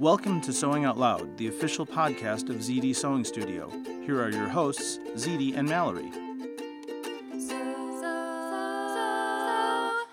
Welcome 0.00 0.40
to 0.42 0.52
Sewing 0.52 0.84
Out 0.84 0.98
Loud, 0.98 1.36
the 1.36 1.48
official 1.48 1.86
podcast 1.86 2.48
of 2.50 2.56
ZD 2.56 2.94
Sewing 2.96 3.24
Studio. 3.24 3.68
Here 4.04 4.20
are 4.22 4.30
your 4.30 4.48
hosts, 4.48 4.98
ZD 5.14 5.56
and 5.56 5.68
Mallory. 5.68 6.10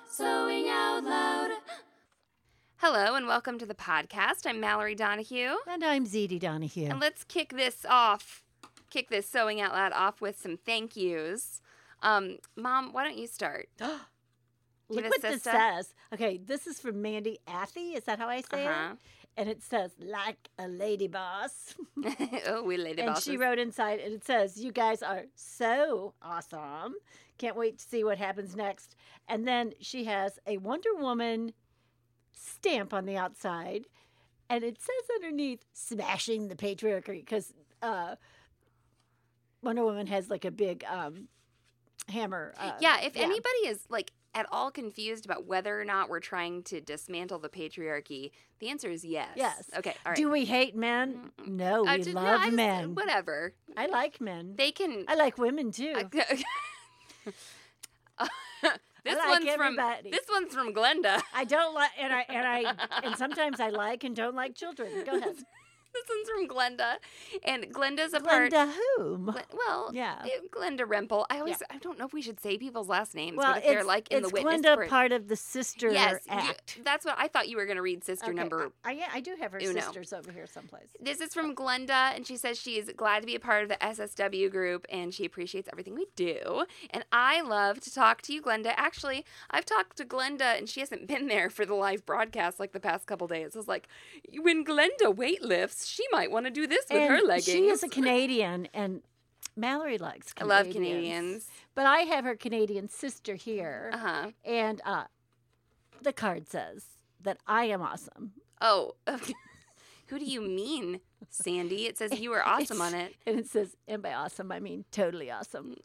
Sewing 0.10 0.68
out 0.70 1.02
loud. 1.04 1.52
Hello 2.78 3.16
and 3.16 3.26
welcome 3.28 3.58
to 3.58 3.66
the 3.66 3.74
podcast. 3.74 4.46
I'm 4.46 4.60
Mallory 4.60 4.96
Donahue. 4.96 5.54
And 5.68 5.84
I'm 5.84 6.06
ZD 6.06 6.40
Donahue. 6.40 6.88
And 6.90 7.00
let's 7.00 7.24
kick 7.24 7.54
this 7.54 7.86
off, 7.90 8.44
kick 8.90 9.10
this 9.10 9.28
Sewing 9.28 9.62
Out 9.62 9.72
Loud 9.74 9.94
off 9.94 10.20
with 10.22 10.38
some 10.40 10.58
thank 10.58 10.96
yous. 10.98 11.62
Um, 12.04 12.38
Mom, 12.56 12.92
why 12.94 13.04
don't 13.06 13.18
you 13.18 13.28
start? 13.28 13.70
Look 13.80 15.06
us, 15.06 15.12
what 15.12 15.22
this 15.22 15.44
says. 15.44 15.94
Okay, 16.14 16.38
this 16.46 16.68
is 16.68 16.80
from 16.82 17.02
Mandy 17.02 17.40
Athy. 17.48 17.96
Is 17.96 18.04
that 18.04 18.20
how 18.20 18.28
I 18.28 18.42
say 18.42 18.68
Uh-huh. 18.68 18.94
it? 18.94 18.98
And 19.38 19.50
it 19.50 19.64
says, 19.64 19.92
like 20.00 20.50
a 20.60 20.68
lady 20.68 21.08
boss. 21.08 21.76
oh, 22.48 22.64
we 22.64 22.78
lady 22.78 22.98
boss. 22.98 23.00
and 23.00 23.08
bosses. 23.16 23.24
she 23.24 23.38
wrote 23.38 23.60
inside, 23.60 24.00
and 24.00 24.14
it 24.14 24.26
says, 24.26 24.58
You 24.62 24.72
guys 24.72 25.02
are 25.02 25.26
so 25.36 26.14
awesome. 26.22 26.96
Can't 27.38 27.56
wait 27.56 27.80
to 27.80 27.86
see 27.86 28.04
what 28.04 28.18
happens 28.18 28.56
next. 28.56 28.96
And 29.28 29.48
then 29.48 29.74
she 29.80 30.04
has 30.06 30.38
a 30.46 30.58
Wonder 30.58 30.94
Woman 30.96 31.54
stamp 32.34 32.94
on 32.94 33.06
the 33.06 33.18
outside, 33.18 33.86
and 34.50 34.64
it 34.64 34.80
says 34.80 35.16
underneath, 35.16 35.66
smashing 35.74 36.50
the 36.50 36.56
patriarchy, 36.56 37.20
because 37.20 37.54
uh, 37.82 38.16
Wonder 39.64 39.84
Woman 39.84 40.08
has 40.08 40.30
like 40.30 40.46
a 40.46 40.52
big 40.52 40.84
um, 40.90 41.30
hammer. 42.10 42.54
Uh, 42.58 42.74
yeah, 42.80 43.02
if 43.02 43.16
anybody 43.16 43.68
is 43.68 43.80
like 43.90 44.12
at 44.34 44.46
all 44.52 44.72
confused 44.72 45.26
about 45.26 45.46
whether 45.46 45.80
or 45.80 45.84
not 45.86 46.10
we're 46.10 46.20
trying 46.22 46.64
to 46.64 46.80
dismantle 46.82 47.40
the 47.40 47.50
patriarchy, 47.50 48.32
the 48.60 48.70
answer 48.70 48.90
is 48.90 49.04
yes. 49.04 49.30
Yes. 49.36 49.70
Okay. 49.78 49.94
All 50.06 50.12
right. 50.12 50.16
Do 50.18 50.30
we 50.32 50.46
hate 50.46 50.76
men? 50.76 51.32
No, 51.46 51.86
Uh, 51.86 51.98
we 51.98 52.14
no, 52.14 52.22
love 52.22 52.40
I 52.42 52.46
just- 52.46 52.56
men. 52.56 52.96
Whatever. 52.96 53.54
I 53.76 53.88
like 53.88 54.22
men. 54.22 54.54
They 54.56 54.72
can. 54.72 55.06
I 55.08 55.16
like 55.16 55.38
women 55.38 55.72
too. 55.72 55.94
this 59.04 59.18
like 59.18 59.30
one's 59.30 59.46
everybody. 59.48 60.02
from 60.04 60.12
this 60.12 60.26
one's 60.32 60.54
from 60.54 60.74
Glenda. 60.74 61.22
I 61.34 61.44
don't 61.44 61.74
like, 61.74 61.92
and 62.00 62.14
I 62.14 62.26
and 62.30 62.48
I 62.48 62.76
and 63.04 63.16
sometimes 63.18 63.60
I 63.60 63.70
like 63.70 64.04
and 64.04 64.16
don't 64.16 64.36
like 64.36 64.56
children. 64.56 64.90
Go 65.06 65.18
ahead. 65.18 65.36
this 65.94 66.04
one's 66.10 66.30
from 66.30 66.48
Glenda, 66.48 66.96
and 67.44 67.74
Glenda's 67.74 68.14
a 68.14 68.20
part. 68.20 68.52
Glenda 68.52 68.74
whom? 68.98 69.36
Well, 69.54 69.92
Yeah. 69.94 70.24
Glenda 70.52 70.82
Rempel. 70.82 71.26
I 71.30 71.40
always, 71.40 71.62
I 71.70 71.78
don't 71.78 71.98
know 72.00 72.06
if 72.06 72.14
we 72.14 72.22
should 72.22 72.40
say 72.40 72.58
people's 72.58 72.88
last 72.90 73.16
names, 73.16 73.38
Well, 73.38 73.54
but 73.54 73.64
if 73.64 73.70
they're 73.70 73.84
like 73.84 74.10
in 74.12 74.24
the 74.24 74.30
witness 74.30 74.62
Glenda 74.62 74.76
part- 74.76 74.90
part 74.90 75.12
of 75.12 75.28
the 75.28 75.36
sister 75.36 75.92
yes, 75.92 76.22
you- 76.26 76.32
act. 76.34 76.80
that's 76.84 77.06
what 77.06 77.16
I 77.18 77.28
thought 77.28 77.50
you 77.50 77.58
were 77.58 77.66
going 77.66 77.78
to 77.78 77.82
read. 77.82 78.04
Sister 78.04 78.28
Okay, 78.28 78.34
number 78.36 78.72
I, 78.84 78.90
I, 78.90 78.94
yeah, 78.94 79.08
I 79.14 79.20
do 79.22 79.36
have 79.40 79.52
her 79.52 79.60
Uno. 79.62 79.74
sisters 79.80 80.14
over 80.14 80.32
here 80.32 80.48
someplace. 80.48 80.88
This 81.00 81.22
is 81.22 81.34
from 81.34 81.56
Glenda, 81.56 82.16
and 82.16 82.26
she 82.26 82.38
says 82.38 82.58
she 82.60 82.78
is 82.78 82.92
glad 82.96 83.20
to 83.22 83.26
be 83.26 83.36
a 83.36 83.40
part 83.40 83.64
of 83.64 83.70
the 83.70 83.76
SSW 83.78 84.50
group 84.52 84.86
and 84.90 85.14
she 85.14 85.26
appreciates 85.26 85.70
everything 85.72 85.94
we 85.96 86.08
do. 86.16 86.66
And 86.90 87.04
I 87.12 87.42
love 87.42 87.80
to 87.82 87.94
talk 87.94 88.22
to 88.24 88.34
you, 88.34 88.42
Glenda. 88.42 88.74
Actually, 88.78 89.26
I've 89.50 89.66
talked 89.66 89.98
to 89.98 90.06
Glenda, 90.06 90.58
and 90.58 90.68
she 90.68 90.80
hasn't 90.80 91.08
been 91.08 91.28
there 91.28 91.50
for 91.50 91.66
the 91.66 91.74
live 91.76 92.06
broadcast 92.06 92.60
like 92.60 92.72
the 92.72 92.80
past 92.80 93.06
couple 93.06 93.28
days. 93.28 93.56
It's 93.56 93.68
like, 93.68 93.88
when 94.42 94.64
Glenda 94.66 95.14
weightlifts, 95.14 95.81
she 95.86 96.04
might 96.12 96.32
want 96.32 96.46
to 96.46 96.52
do 96.52 96.68
this 96.68 96.86
with 96.90 97.02
and 97.02 97.12
her 97.12 97.22
leggings. 97.22 97.46
She 97.46 97.68
is 97.68 97.84
a 97.84 97.88
Canadian, 97.98 98.68
and 98.74 99.02
Mallory 99.56 99.98
likes 99.98 100.34
Canadians. 100.34 100.52
I 100.52 100.64
love 100.64 100.74
Canadians. 100.74 101.48
But 101.76 101.86
I 101.86 102.00
have 102.00 102.24
her 102.26 102.36
Canadian 102.36 102.88
sister 102.90 103.36
here, 103.36 103.92
Uh 103.94 103.98
huh. 103.98 104.32
and 104.46 104.82
uh, 104.86 105.06
the 106.02 106.14
card 106.14 106.48
says 106.50 106.86
that 107.22 107.38
I 107.48 107.66
am 107.66 107.82
awesome. 107.82 108.34
Oh, 108.62 108.94
okay. 109.08 109.34
who 110.08 110.20
do 110.20 110.26
you 110.26 110.42
mean, 110.42 111.00
Sandy? 111.30 111.86
It 111.88 111.98
says 111.98 112.20
you 112.20 112.30
were 112.32 112.46
awesome 112.48 112.82
on 112.82 112.94
it. 112.94 113.14
And 113.26 113.40
it 113.40 113.48
says, 113.48 113.76
and 113.88 114.02
by 114.02 114.14
awesome, 114.14 114.52
I 114.52 114.60
mean 114.60 114.86
totally 114.92 115.30
awesome. 115.32 115.76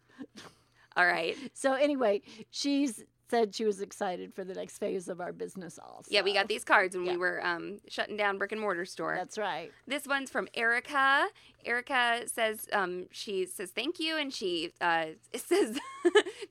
All 0.96 1.06
right. 1.06 1.36
So 1.54 1.74
anyway, 1.74 2.22
she's 2.50 3.04
said 3.28 3.54
she 3.54 3.64
was 3.64 3.80
excited 3.80 4.32
for 4.34 4.44
the 4.44 4.54
next 4.54 4.78
phase 4.78 5.08
of 5.08 5.20
our 5.20 5.32
business 5.32 5.78
also. 5.78 6.08
Yeah, 6.08 6.22
we 6.22 6.32
got 6.32 6.48
these 6.48 6.64
cards 6.64 6.96
when 6.96 7.06
Yeah. 7.06 7.12
we 7.12 7.18
were 7.18 7.44
um, 7.44 7.78
shutting 7.88 8.16
down 8.16 8.38
brick 8.38 8.52
and 8.52 8.60
mortar 8.60 8.84
store. 8.84 9.14
That's 9.16 9.36
right. 9.38 9.72
This 9.86 10.06
one's 10.06 10.30
from 10.30 10.48
Erica. 10.54 11.26
Erica 11.64 12.22
says 12.26 12.66
um, 12.72 13.06
she 13.10 13.46
says 13.46 13.70
thank 13.72 13.98
you, 13.98 14.16
and 14.16 14.32
she 14.32 14.72
uh, 14.80 15.06
says 15.34 15.78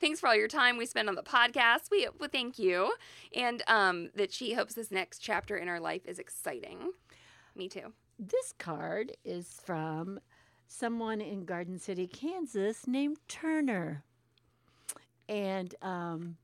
thanks 0.01 0.19
for 0.19 0.27
all 0.27 0.35
your 0.35 0.47
time 0.49 0.77
we 0.77 0.85
spend 0.85 1.07
on 1.07 1.15
the 1.15 1.23
podcast. 1.23 1.89
We 1.91 2.07
well, 2.19 2.29
thank 2.31 2.59
you, 2.59 2.93
and 3.33 3.63
um, 3.67 4.09
that 4.15 4.33
she 4.33 4.53
hopes 4.53 4.73
this 4.73 4.91
next 4.91 5.19
chapter 5.19 5.55
in 5.55 5.69
our 5.69 5.79
life 5.79 6.01
is 6.05 6.19
exciting. 6.19 6.91
Me 7.55 7.69
too. 7.69 7.93
This 8.19 8.53
card 8.57 9.13
is 9.23 9.59
from 9.65 10.19
someone 10.67 11.21
in 11.21 11.45
Garden 11.45 11.79
City, 11.79 12.07
Kansas 12.07 12.87
named 12.87 13.17
Turner. 13.27 14.03
And 15.27 15.73
um, 15.81 16.37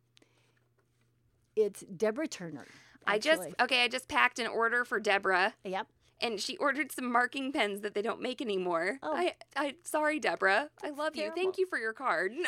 it's 1.61 1.81
Deborah 1.81 2.27
Turner. 2.27 2.65
I 3.07 3.17
just 3.17 3.41
okay. 3.59 3.83
I 3.83 3.87
just 3.87 4.07
packed 4.07 4.37
an 4.39 4.47
order 4.47 4.85
for 4.85 4.99
Deborah, 4.99 5.53
Yep. 5.63 5.87
and 6.21 6.39
she 6.39 6.55
ordered 6.57 6.91
some 6.91 7.11
marking 7.11 7.51
pens 7.51 7.81
that 7.81 7.95
they 7.95 8.01
don't 8.03 8.21
make 8.21 8.41
anymore. 8.41 8.99
Oh. 9.01 9.15
I, 9.15 9.33
I 9.55 9.73
sorry, 9.83 10.19
Deborah. 10.19 10.69
I 10.83 10.91
love 10.91 11.15
you. 11.15 11.31
Thank 11.35 11.57
you 11.57 11.65
for 11.65 11.77
your 11.79 11.93
card. 11.93 12.33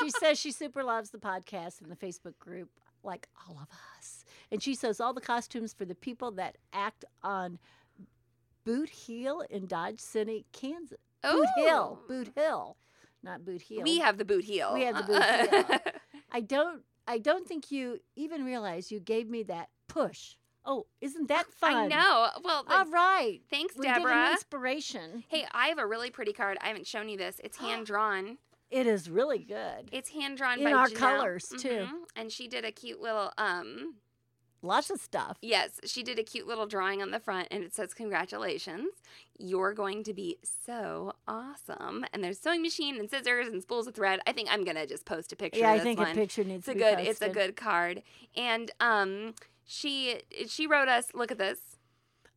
She 0.00 0.10
says 0.10 0.40
she 0.40 0.50
super 0.50 0.82
loves 0.82 1.10
the 1.10 1.18
podcast 1.18 1.80
and 1.80 1.88
the 1.88 1.94
Facebook 1.94 2.36
group, 2.40 2.68
like 3.04 3.28
all 3.46 3.56
of 3.62 3.68
us. 3.96 4.24
And 4.50 4.60
she 4.60 4.74
says 4.74 5.00
all 5.00 5.14
the 5.14 5.20
costumes 5.20 5.72
for 5.72 5.84
the 5.84 5.94
people 5.94 6.32
that 6.32 6.56
act 6.72 7.04
on 7.22 7.60
Boot 8.64 8.88
Heel 8.90 9.44
in 9.50 9.66
Dodge 9.66 10.00
City, 10.00 10.46
Kansas. 10.52 10.98
Boot 11.22 11.46
Hill. 11.56 12.00
Oh. 12.02 12.08
Boot 12.08 12.32
Hill. 12.34 12.76
Not 13.22 13.44
Boot 13.44 13.62
Heel. 13.62 13.82
We 13.84 14.00
have 14.00 14.18
the 14.18 14.24
boot 14.24 14.42
heel. 14.44 14.74
We 14.74 14.82
have 14.82 14.96
the 14.96 15.02
boot 15.04 15.22
heel. 15.22 15.78
I 16.32 16.40
don't 16.40 16.82
I 17.06 17.18
don't 17.18 17.46
think 17.46 17.70
you 17.70 18.00
even 18.16 18.44
realize 18.44 18.90
you 18.90 19.00
gave 19.00 19.28
me 19.28 19.42
that 19.44 19.68
push. 19.88 20.36
Oh, 20.66 20.86
isn't 21.02 21.28
that 21.28 21.46
fun? 21.52 21.74
I 21.74 21.86
know. 21.88 22.28
Well, 22.42 22.64
All 22.70 22.86
right. 22.86 23.40
thanks, 23.50 23.76
we 23.76 23.84
Get 23.84 23.96
Deborah. 23.98 24.30
inspiration. 24.32 25.22
Hey, 25.28 25.46
I 25.52 25.68
have 25.68 25.78
a 25.78 25.86
really 25.86 26.10
pretty 26.10 26.32
card. 26.32 26.56
I 26.62 26.68
haven't 26.68 26.86
shown 26.86 27.08
you 27.10 27.18
this. 27.18 27.38
It's 27.44 27.56
hand 27.58 27.86
drawn. 27.86 28.38
It 28.70 28.86
is 28.86 29.10
really 29.10 29.40
good. 29.44 29.90
It's 29.92 30.08
hand 30.10 30.38
drawn 30.38 30.58
In 30.58 30.64
by 30.64 30.72
our 30.72 30.88
Janelle. 30.88 30.96
colors, 30.96 31.44
too. 31.58 31.86
Mhm. 31.86 31.90
And 32.16 32.32
she 32.32 32.48
did 32.48 32.64
a 32.64 32.72
cute 32.72 33.00
little 33.00 33.32
um 33.36 33.96
lots 34.64 34.90
of 34.90 35.00
stuff. 35.00 35.36
Yes, 35.42 35.80
she 35.84 36.02
did 36.02 36.18
a 36.18 36.22
cute 36.22 36.46
little 36.46 36.66
drawing 36.66 37.02
on 37.02 37.10
the 37.10 37.20
front 37.20 37.48
and 37.50 37.62
it 37.62 37.74
says, 37.74 37.94
Congratulations, 37.94 38.88
you're 39.38 39.72
going 39.74 40.02
to 40.04 40.14
be 40.14 40.38
so 40.66 41.12
awesome. 41.28 42.04
And 42.12 42.22
there's 42.24 42.38
sewing 42.40 42.62
machine 42.62 42.98
and 42.98 43.08
scissors 43.10 43.48
and 43.48 43.62
spools 43.62 43.86
of 43.86 43.94
thread. 43.94 44.20
I 44.26 44.32
think 44.32 44.48
I'm 44.50 44.64
going 44.64 44.76
to 44.76 44.86
just 44.86 45.04
post 45.04 45.32
a 45.32 45.36
picture 45.36 45.60
Yeah, 45.60 45.74
of 45.74 45.80
I 45.80 45.84
think 45.84 45.98
one. 45.98 46.12
a 46.12 46.14
picture 46.14 46.44
needs 46.44 46.66
it's 46.66 46.68
a 46.68 46.72
to 46.72 46.78
be 46.78 46.80
good 46.84 46.98
it's 47.00 47.22
a 47.22 47.28
good 47.28 47.56
card. 47.56 48.02
And 48.36 48.70
um 48.80 49.34
she 49.66 50.20
she 50.48 50.66
wrote 50.66 50.88
us, 50.88 51.06
look 51.14 51.30
at 51.30 51.38
this. 51.38 51.58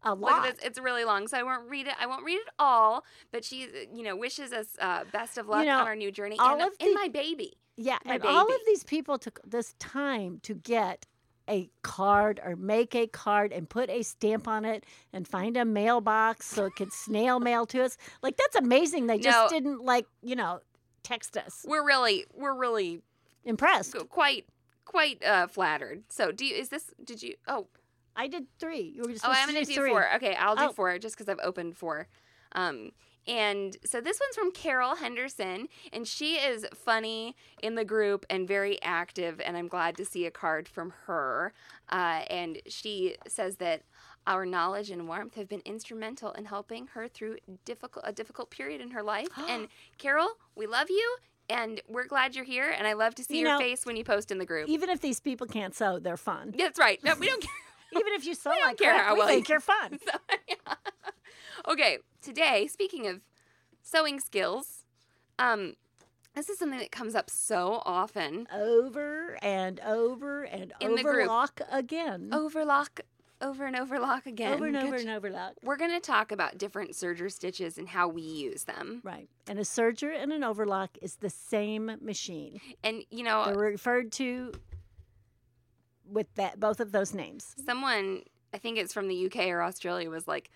A 0.04 0.12
Look 0.12 0.20
lot. 0.22 0.48
at 0.48 0.56
this. 0.58 0.66
It's 0.66 0.80
really 0.80 1.04
long, 1.04 1.28
so 1.28 1.38
I 1.38 1.44
won't 1.44 1.68
read 1.70 1.88
it. 1.88 1.94
I 2.00 2.06
won't 2.06 2.24
read 2.24 2.36
it 2.38 2.48
all, 2.60 3.04
but 3.32 3.44
she, 3.44 3.68
you 3.94 4.04
know, 4.04 4.16
wishes 4.16 4.54
us 4.54 4.68
uh, 4.80 5.04
best 5.12 5.40
of 5.40 5.48
luck 5.48 5.66
know, 5.66 5.80
on 5.80 5.88
our 5.88 5.96
new 5.96 6.12
journey. 6.12 6.38
all 6.38 6.54
and, 6.54 6.62
of 6.62 6.74
and 6.80 6.92
the- 6.92 6.94
my 6.94 7.08
baby. 7.08 7.54
Yeah, 7.76 7.98
my 8.06 8.14
and 8.16 8.24
all 8.24 8.46
of 8.46 8.62
these 8.68 8.84
people 8.84 9.18
took 9.18 9.40
this 9.46 9.74
time 9.80 10.40
to 10.44 10.54
get 10.54 11.06
a 11.50 11.70
card 11.82 12.40
or 12.44 12.56
make 12.56 12.96
a 12.96 13.08
card 13.08 13.52
and 13.54 13.70
put 13.70 13.90
a 13.90 14.04
stamp 14.04 14.48
on 14.48 14.66
it 14.66 14.86
and 15.14 15.28
find 15.28 15.58
a 15.58 15.66
mailbox 15.66 16.46
so 16.48 16.66
it 16.66 16.74
could 16.76 16.92
snail 16.92 17.40
mail 17.40 17.66
to 17.68 17.84
us. 17.84 17.98
Like 18.22 18.38
that's 18.38 18.56
amazing. 18.56 19.08
They 19.08 19.18
just 19.20 19.38
No. 19.38 19.50
didn't 19.50 19.84
like, 19.84 20.06
you 20.22 20.36
know, 20.36 20.60
text 21.04 21.38
us. 21.38 21.66
We're 21.68 21.86
really, 21.86 22.26
we're 22.34 22.54
really 22.56 23.02
Impressed. 23.46 23.96
quite, 24.10 24.46
quite 24.86 25.24
uh, 25.24 25.48
flattered. 25.48 26.04
So, 26.10 26.32
do 26.32 26.46
you? 26.46 26.56
Is 26.56 26.70
this? 26.70 26.92
Did 27.04 27.24
you? 27.24 27.36
Oh, 27.48 27.68
I 28.16 28.28
did 28.28 28.48
three. 28.60 28.82
You 28.82 29.04
were 29.04 29.12
just 29.12 29.24
oh, 29.26 29.30
supposed 29.32 29.40
I'm 29.42 29.48
to 29.50 29.54
gonna 29.54 29.88
do 29.88 29.92
four. 29.94 30.16
Okay, 30.16 30.36
I'll 30.36 30.56
do 30.56 30.64
Oh. 30.66 30.72
four 30.74 30.98
just 31.00 31.16
because 31.16 31.30
I've 31.30 31.46
opened 31.46 31.78
four. 31.78 32.08
Um, 32.54 32.92
and 33.28 33.76
so 33.86 34.00
this 34.02 34.20
one's 34.20 34.36
from 34.36 34.52
Carol 34.52 34.96
Henderson, 34.96 35.68
and 35.92 36.08
she 36.08 36.36
is 36.36 36.66
funny 36.76 37.36
in 37.62 37.76
the 37.76 37.86
group 37.86 38.26
and 38.30 38.48
very 38.48 38.82
active, 38.82 39.42
and 39.44 39.58
I'm 39.58 39.68
glad 39.68 39.98
to 39.98 40.06
see 40.06 40.26
a 40.26 40.32
card 40.32 40.68
from 40.68 40.94
her. 41.06 41.54
Uh, 41.90 42.22
and 42.30 42.60
she 42.68 43.16
says 43.28 43.58
that 43.58 43.82
our 44.26 44.46
knowledge 44.46 44.90
and 44.90 45.08
warmth 45.08 45.36
have 45.36 45.48
been 45.48 45.62
instrumental 45.66 46.32
in 46.34 46.46
helping 46.46 46.88
her 46.88 47.08
through 47.08 47.38
difficult 47.64 48.04
a 48.08 48.12
difficult 48.12 48.50
period 48.50 48.82
in 48.82 48.92
her 48.92 49.04
life. 49.04 49.28
and 49.50 49.68
Carol, 49.98 50.30
we 50.56 50.68
love 50.68 50.90
you, 50.90 51.18
and 51.50 51.82
we're 51.88 52.08
glad 52.08 52.36
you're 52.36 52.44
here, 52.46 52.70
and 52.78 52.86
I 52.88 52.94
love 52.94 53.16
to 53.16 53.24
see 53.24 53.36
You 53.40 53.42
your 53.48 53.52
know, 53.54 53.60
face 53.60 53.86
when 53.86 53.96
you 53.96 54.04
post 54.04 54.32
in 54.32 54.38
the 54.38 54.46
group. 54.46 54.68
Even 54.70 54.90
if 54.90 55.00
these 55.02 55.20
people 55.20 55.48
can't 55.48 55.74
sew, 55.76 56.00
they're 56.00 56.18
fun. 56.18 56.54
That's 56.58 56.78
right. 56.80 57.02
No, 57.04 57.16
we 57.16 57.28
don't 57.28 57.42
care. 57.94 58.02
Even 58.02 58.12
if 58.14 58.26
you 58.26 58.36
sew 58.36 58.52
don't 58.52 58.62
like 58.66 58.78
care 58.78 58.94
crap, 58.96 59.06
how 59.06 59.16
we 59.16 59.22
think 59.26 59.48
you- 59.48 59.54
you're 59.54 59.60
fun. 59.62 59.98
So, 60.06 60.18
yeah. 60.50 60.56
Okay, 61.68 61.98
today, 62.22 62.68
speaking 62.68 63.08
of 63.08 63.22
sewing 63.82 64.20
skills, 64.20 64.84
um, 65.38 65.76
this 66.34 66.50
is 66.50 66.58
something 66.60 66.80
that 66.80 66.92
comes 66.92 67.16
up 67.16 67.30
so 67.30 67.82
often. 67.86 68.48
Over 68.54 69.38
and 69.42 69.80
over 69.82 70.44
and 70.44 70.74
In 70.80 70.96
the 70.96 71.04
group. 71.04 71.16
overlock 71.26 71.62
again. 71.72 72.30
Overlock, 72.32 73.02
over 73.42 73.66
and 73.66 73.76
overlock 73.76 74.26
again. 74.26 74.54
over 74.54 74.66
and 74.68 74.76
Good 74.76 74.84
over 74.86 74.98
j- 74.98 75.02
and 75.04 75.12
overlock. 75.12 75.54
We're 75.64 75.76
going 75.78 75.92
to 75.92 76.00
talk 76.00 76.32
about 76.32 76.58
different 76.58 76.92
serger 76.92 77.32
stitches 77.32 77.78
and 77.78 77.90
how 77.90 78.08
we 78.08 78.22
use 78.22 78.64
them. 78.64 79.02
Right. 79.04 79.28
And 79.48 79.60
a 79.60 79.64
serger 79.64 80.16
and 80.16 80.32
an 80.32 80.44
overlock 80.44 80.98
is 81.02 81.16
the 81.18 81.30
same 81.30 81.98
machine. 82.02 82.62
And, 82.84 83.04
you 83.10 83.24
know, 83.24 83.46
They're 83.46 83.56
referred 83.58 84.12
to 84.14 84.54
with 86.10 86.34
that 86.36 86.60
both 86.60 86.80
of 86.80 86.94
those 86.94 87.14
names. 87.14 87.54
someone, 87.66 88.22
I 88.54 88.58
think 88.58 88.78
it's 88.78 88.94
from 88.94 89.08
the 89.10 89.26
UK 89.26 89.48
or 89.50 89.62
Australia, 89.62 90.10
was 90.10 90.28
like, 90.28 90.50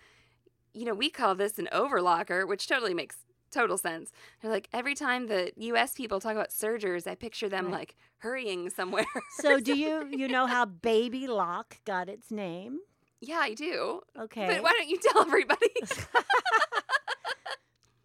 you 0.74 0.84
know, 0.84 0.94
we 0.94 1.10
call 1.10 1.34
this 1.34 1.58
an 1.58 1.68
overlocker, 1.72 2.46
which 2.46 2.66
totally 2.66 2.94
makes 2.94 3.16
total 3.50 3.76
sense. 3.76 4.10
They're 4.40 4.50
like, 4.50 4.68
every 4.72 4.94
time 4.94 5.26
the 5.26 5.52
US 5.56 5.94
people 5.94 6.20
talk 6.20 6.32
about 6.32 6.52
sergers, 6.52 7.06
I 7.06 7.14
picture 7.14 7.48
them 7.48 7.66
Right. 7.66 7.74
like 7.74 7.96
hurrying 8.18 8.70
somewhere. 8.70 9.04
So 9.40 9.60
do 9.60 9.76
you 9.76 10.06
you 10.10 10.28
know 10.28 10.46
how 10.46 10.64
baby 10.64 11.26
lock 11.26 11.78
got 11.84 12.08
its 12.08 12.30
name? 12.30 12.78
yeah, 13.20 13.38
I 13.40 13.54
do. 13.54 14.00
Okay. 14.18 14.46
But 14.48 14.62
why 14.64 14.72
don't 14.76 14.88
you 14.88 14.98
tell 14.98 15.22
everybody? 15.22 15.70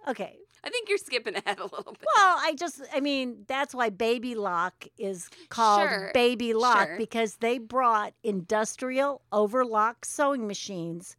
okay. 0.07 0.37
I 0.63 0.69
think 0.69 0.89
you're 0.89 0.97
skipping 0.97 1.35
ahead 1.35 1.59
a 1.59 1.63
little 1.63 1.93
bit. 1.93 2.05
Well, 2.15 2.37
I 2.39 2.53
just 2.57 2.81
I 2.93 2.99
mean, 2.99 3.45
that's 3.47 3.73
why 3.73 3.89
baby 3.89 4.35
lock 4.35 4.85
is 4.97 5.29
called 5.49 5.81
Sure, 5.87 6.11
baby 6.13 6.53
lock 6.53 6.87
sure. 6.87 6.97
because 6.97 7.35
they 7.37 7.57
brought 7.57 8.13
industrial 8.23 9.21
overlock 9.31 10.03
sewing 10.03 10.47
machines 10.47 11.15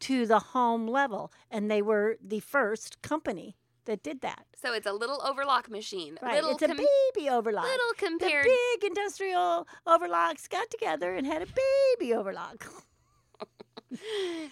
to 0.00 0.26
the 0.26 0.38
home 0.38 0.86
level 0.86 1.32
and 1.50 1.70
they 1.70 1.82
were 1.82 2.16
the 2.22 2.40
first 2.40 3.00
company 3.02 3.56
that 3.84 4.02
did 4.02 4.20
that. 4.20 4.46
So 4.60 4.72
it's 4.74 4.86
a 4.86 4.92
little 4.92 5.22
overlock 5.22 5.70
machine. 5.70 6.18
Right. 6.22 6.34
Little 6.34 6.52
it's 6.52 6.62
a 6.62 6.68
com- 6.68 6.76
baby 6.76 7.28
overlock. 7.30 7.64
little 7.64 7.92
compared 7.96 8.44
The 8.44 8.56
big 8.80 8.84
industrial 8.84 9.66
overlocks 9.86 10.48
got 10.48 10.70
together 10.70 11.14
and 11.14 11.26
had 11.26 11.42
a 11.42 11.46
baby 11.98 12.14
overlock. 12.14 12.66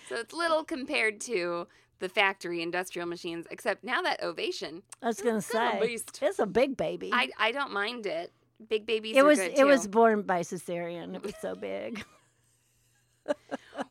so 0.08 0.16
it's 0.16 0.32
little 0.32 0.64
compared 0.64 1.20
to 1.22 1.66
the 2.00 2.08
factory 2.08 2.62
industrial 2.62 3.06
machines, 3.08 3.46
except 3.50 3.84
now 3.84 4.02
that 4.02 4.22
ovation, 4.22 4.82
I 5.02 5.08
was 5.08 5.20
gonna 5.20 5.42
say 5.42 5.78
beast. 5.80 6.18
it's 6.22 6.38
a 6.38 6.46
big 6.46 6.76
baby. 6.76 7.10
I 7.12 7.30
I 7.38 7.52
don't 7.52 7.72
mind 7.72 8.06
it. 8.06 8.32
Big 8.68 8.86
babies 8.86 9.16
it 9.16 9.20
are 9.20 9.24
was 9.24 9.38
it 9.38 9.64
was 9.64 9.86
born 9.86 10.22
by 10.22 10.40
cesarean. 10.40 11.14
It 11.14 11.22
was 11.22 11.34
so 11.40 11.54
big. 11.54 12.04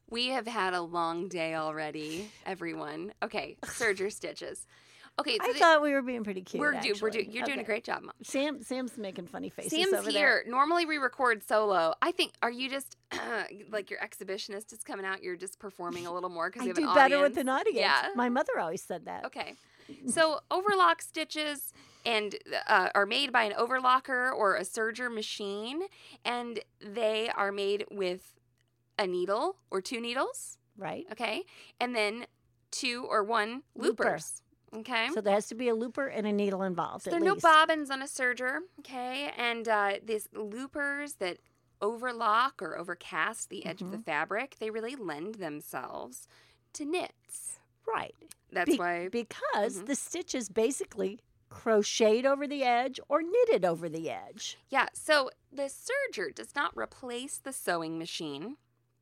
We 0.09 0.27
have 0.27 0.47
had 0.47 0.73
a 0.73 0.81
long 0.81 1.27
day 1.27 1.55
already, 1.55 2.29
everyone. 2.45 3.13
Okay, 3.21 3.57
serger 3.63 4.11
stitches. 4.11 4.65
Okay, 5.19 5.37
so 5.37 5.49
I 5.49 5.53
the- 5.53 5.59
thought 5.59 5.81
we 5.81 5.93
were 5.93 6.03
being 6.03 6.23
pretty 6.23 6.41
cute. 6.41 6.61
we're 6.61 6.79
do, 6.79 6.93
we're 7.01 7.09
do, 7.09 7.21
you're 7.21 7.43
doing 7.43 7.59
a 7.59 7.63
great 7.63 7.83
job, 7.83 8.03
Mom. 8.03 8.13
Sam 8.21 8.61
Sam's 8.61 8.97
making 8.97 9.27
funny 9.27 9.49
faces 9.49 9.71
Sam's 9.71 9.93
over 9.93 10.11
here. 10.11 10.43
Normally 10.47 10.85
we 10.85 10.97
record 10.97 11.43
solo. 11.43 11.95
I 12.01 12.11
think. 12.11 12.33
Are 12.43 12.51
you 12.51 12.69
just 12.69 12.95
like 13.71 13.89
your 13.89 13.99
exhibitionist 13.99 14.71
is 14.73 14.83
coming 14.83 15.05
out? 15.05 15.23
You're 15.23 15.35
just 15.35 15.59
performing 15.59 16.05
a 16.05 16.13
little 16.13 16.29
more 16.29 16.49
because 16.49 16.65
there. 16.65 16.73
you 16.79 16.87
I 16.87 16.93
have 16.93 16.93
do 16.95 16.99
an 16.99 17.09
better 17.09 17.21
with 17.21 17.37
an 17.37 17.49
audience. 17.49 17.79
Yeah. 17.79 18.09
My 18.15 18.29
mother 18.29 18.59
always 18.59 18.83
said 18.83 19.05
that. 19.05 19.25
Okay. 19.25 19.55
So 20.07 20.39
overlock 20.51 21.01
stitches 21.01 21.73
and 22.05 22.35
uh, 22.67 22.89
are 22.93 23.05
made 23.05 23.31
by 23.31 23.43
an 23.43 23.53
overlocker 23.53 24.31
or 24.31 24.55
a 24.55 24.61
serger 24.61 25.11
machine, 25.13 25.81
and 26.23 26.59
they 26.81 27.29
are 27.29 27.51
made 27.51 27.85
with 27.89 28.33
a 28.99 29.07
needle 29.07 29.57
or 29.71 29.81
two 29.81 29.99
needles. 30.01 30.57
Right. 30.77 31.05
Okay, 31.11 31.43
and 31.79 31.95
then 31.95 32.25
two 32.71 33.05
or 33.09 33.23
one 33.23 33.63
Looper. 33.75 34.03
loopers. 34.03 34.41
Okay. 34.75 35.07
So 35.13 35.21
there 35.21 35.33
has 35.33 35.47
to 35.47 35.55
be 35.55 35.69
a 35.69 35.73
looper 35.75 36.07
and 36.07 36.27
a 36.27 36.31
needle 36.33 36.61
involved. 36.61 37.05
So 37.05 37.09
there 37.11 37.21
are 37.21 37.23
no 37.23 37.35
bobbins 37.35 37.89
on 37.89 38.01
a 38.01 38.05
serger, 38.05 38.57
okay? 38.79 39.31
And 39.37 39.67
uh, 39.67 39.93
these 40.03 40.27
loopers 40.33 41.13
that 41.15 41.37
overlock 41.81 42.61
or 42.61 42.77
overcast 42.77 43.49
the 43.49 43.65
edge 43.65 43.81
of 43.81 43.87
Mm-hmm. 43.87 43.97
the 43.97 44.03
fabric, 44.03 44.57
they 44.59 44.69
really 44.69 44.95
lend 44.97 45.35
themselves 45.35 46.27
to 46.73 46.83
knits. 46.83 47.59
Right. 47.87 48.13
That's 48.51 48.71
Be- 48.71 48.77
why. 48.77 49.07
because 49.09 49.77
Mhm. 49.79 49.85
the 49.85 49.95
stitch 49.95 50.35
is 50.35 50.49
basically 50.49 51.21
crocheted 51.49 52.25
over 52.25 52.45
the 52.45 52.63
edge 52.63 52.99
or 53.07 53.21
knitted 53.21 53.63
over 53.63 53.87
the 53.87 54.09
edge. 54.09 54.57
Yeah, 54.69 54.87
so 54.93 55.29
the 55.51 55.69
serger 55.71 56.35
does 56.35 56.53
not 56.55 56.75
replace 56.75 57.37
the 57.37 57.53
sewing 57.53 57.97
machine. 57.97 58.57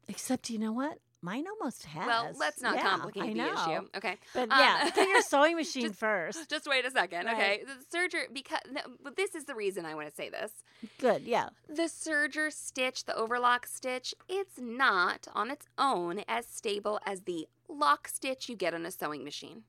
Except 0.07 0.49
you 0.49 0.59
know 0.59 0.71
what? 0.71 0.99
Mine 1.21 1.45
almost 1.59 1.85
has. 1.85 2.05
Well, 2.05 2.31
let's 2.37 2.61
not 2.61 2.75
Yeah, 2.75 2.83
complicate 2.83 3.23
I 3.23 3.27
the 3.29 3.33
know. 3.33 3.53
issue. 3.53 3.87
Okay. 3.97 4.17
But 4.35 4.51
Um, 4.51 4.59
yeah, 4.59 4.91
get 4.91 5.07
your 5.09 5.21
sewing 5.23 5.55
machine 5.63 5.87
Just- 5.87 5.95
first. 5.99 6.49
Just 6.51 6.67
wait 6.67 6.85
a 6.85 6.91
second, 6.91 7.27
okay? 7.27 7.63
Right. 7.65 7.67
The 7.67 7.97
serger, 7.97 8.31
because 8.31 8.59
no, 8.71 8.81
but 9.03 9.15
this 9.15 9.33
is 9.33 9.45
the 9.45 9.55
reason 9.55 9.85
I 9.87 9.95
want 9.95 10.07
to 10.07 10.13
say 10.13 10.29
this. 10.29 10.51
Good, 10.99 11.23
yeah. 11.23 11.49
The 11.67 11.83
serger 11.83 12.51
stitch, 12.53 13.05
the 13.05 13.15
overlock 13.15 13.65
stitch, 13.65 14.13
it's 14.29 14.59
not 14.59 15.27
on 15.33 15.49
its 15.49 15.65
own 15.79 16.23
as 16.27 16.45
stable 16.45 16.99
as 17.07 17.21
the 17.21 17.47
lock 17.67 18.07
stitch 18.07 18.47
you 18.47 18.55
get 18.55 18.75
on 18.75 18.85
a 18.85 18.91
sewing 18.91 19.23
machine. 19.23 19.63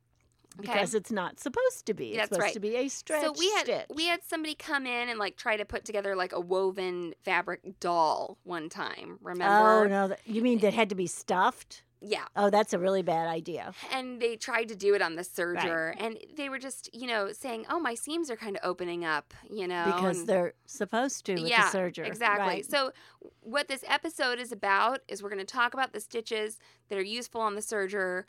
Okay. 0.61 0.73
Because 0.73 0.95
it's 0.95 1.13
not 1.13 1.39
supposed 1.39 1.87
to 1.87 1.95
be. 1.95 2.09
It's 2.09 2.17
That's 2.17 2.29
supposed 2.29 2.43
right. 2.43 2.55
to 2.55 2.61
be 2.61 2.77
a 2.77 2.89
stretch 2.89 3.23
so 3.23 3.33
we 3.39 3.51
had 3.53 3.65
stitch. 3.65 3.87
we 3.95 4.07
had 4.07 4.21
somebody 4.25 4.55
come 4.55 4.87
in 4.87 5.09
and 5.09 5.19
like 5.19 5.37
try 5.37 5.57
to 5.57 5.65
put 5.65 5.85
together 5.85 6.17
like 6.17 6.33
a 6.33 6.41
woven 6.41 7.15
fabric 7.25 7.79
doll 7.81 8.39
one 8.45 8.69
time. 8.69 9.19
Remember? 9.23 9.55
Oh 9.55 9.87
no! 9.87 10.17
You 10.25 10.43
mean 10.43 10.59
that 10.61 10.73
had 10.75 10.89
to 10.89 10.95
be 10.95 11.07
stuffed? 11.07 11.83
Yeah. 12.01 12.25
Oh, 12.37 12.51
that's 12.51 12.73
a 12.75 12.79
really 12.79 13.03
bad 13.03 13.27
idea. 13.27 13.73
And 13.91 14.21
they 14.21 14.37
tried 14.37 14.69
to 14.69 14.77
do 14.77 14.95
it 14.95 15.01
on 15.03 15.17
the 15.17 15.23
serger, 15.23 15.95
and 15.99 16.19
they 16.37 16.49
were 16.51 16.59
just, 16.59 16.95
you 16.95 17.07
know, 17.07 17.33
saying, 17.33 17.67
"Oh, 17.71 17.81
my 17.81 17.95
seams 17.95 18.31
are 18.31 18.37
kind 18.37 18.57
of 18.57 18.61
opening 18.69 19.05
up," 19.05 19.33
you 19.51 19.67
know, 19.67 19.85
Because 19.87 20.21
and- 20.21 20.29
they're 20.29 20.53
supposed 20.67 21.25
to 21.27 21.35
with 21.35 21.49
yeah, 21.49 21.71
the 21.71 21.79
serger. 21.79 22.07
Exactly. 22.07 22.47
Right. 22.47 22.67
So, 22.67 22.93
what 23.41 23.69
this 23.69 23.83
episode 23.89 24.39
is 24.39 24.53
about 24.53 25.01
is 25.09 25.23
we're 25.23 25.31
going 25.31 25.39
to 25.39 25.45
talk 25.45 25.75
about 25.75 25.93
the 25.93 26.01
stitches 26.01 26.59
that 26.89 26.99
are 26.99 27.05
useful 27.05 27.41
on 27.41 27.55
the 27.55 27.63
serger 27.63 28.25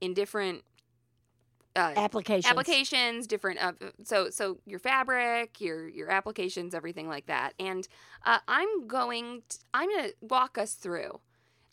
in 0.00 0.12
different 0.12 0.62
uh, 1.76 1.92
applications. 1.96 2.46
applications, 2.50 3.26
different. 3.26 3.62
Uh, 3.62 3.72
so, 4.04 4.30
so 4.30 4.58
your 4.66 4.78
fabric, 4.78 5.60
your 5.60 5.88
your 5.88 6.10
applications, 6.10 6.74
everything 6.74 7.08
like 7.08 7.26
that. 7.26 7.52
And 7.58 7.86
uh, 8.24 8.38
I'm 8.48 8.86
going. 8.86 9.42
To, 9.48 9.58
I'm 9.74 9.88
going 9.88 10.08
to 10.08 10.14
walk 10.22 10.58
us 10.58 10.74
through 10.74 11.20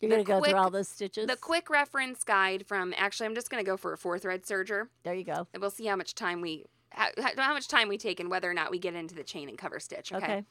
You're 0.00 0.10
gonna 0.10 0.24
go 0.24 0.38
quick- 0.38 0.50
through 0.50 0.60
all 0.60 0.70
those 0.70 0.88
stitches. 0.88 1.26
the 1.26 1.36
quick 1.36 1.70
reference 1.70 2.22
guide 2.24 2.66
from. 2.66 2.92
Actually, 2.96 3.26
I'm 3.26 3.34
just 3.34 3.50
going 3.50 3.64
to 3.64 3.68
go 3.68 3.76
for 3.76 3.92
a 3.92 3.98
four 3.98 4.18
thread 4.18 4.42
serger, 4.44 4.88
There 5.02 5.14
you 5.14 5.24
go. 5.24 5.46
and 5.52 5.60
we'll 5.60 5.70
see 5.70 5.86
how 5.86 5.96
much 5.96 6.14
time 6.14 6.40
we. 6.40 6.66
How, 6.90 7.08
how 7.36 7.52
much 7.54 7.66
time 7.66 7.88
we 7.88 7.98
take 7.98 8.20
and 8.20 8.30
whether 8.30 8.48
or 8.48 8.54
not 8.54 8.70
we 8.70 8.78
get 8.78 8.94
into 8.94 9.16
the 9.16 9.24
chain 9.24 9.48
and 9.48 9.58
cover 9.58 9.80
stitch. 9.80 10.12
Okay. 10.12 10.44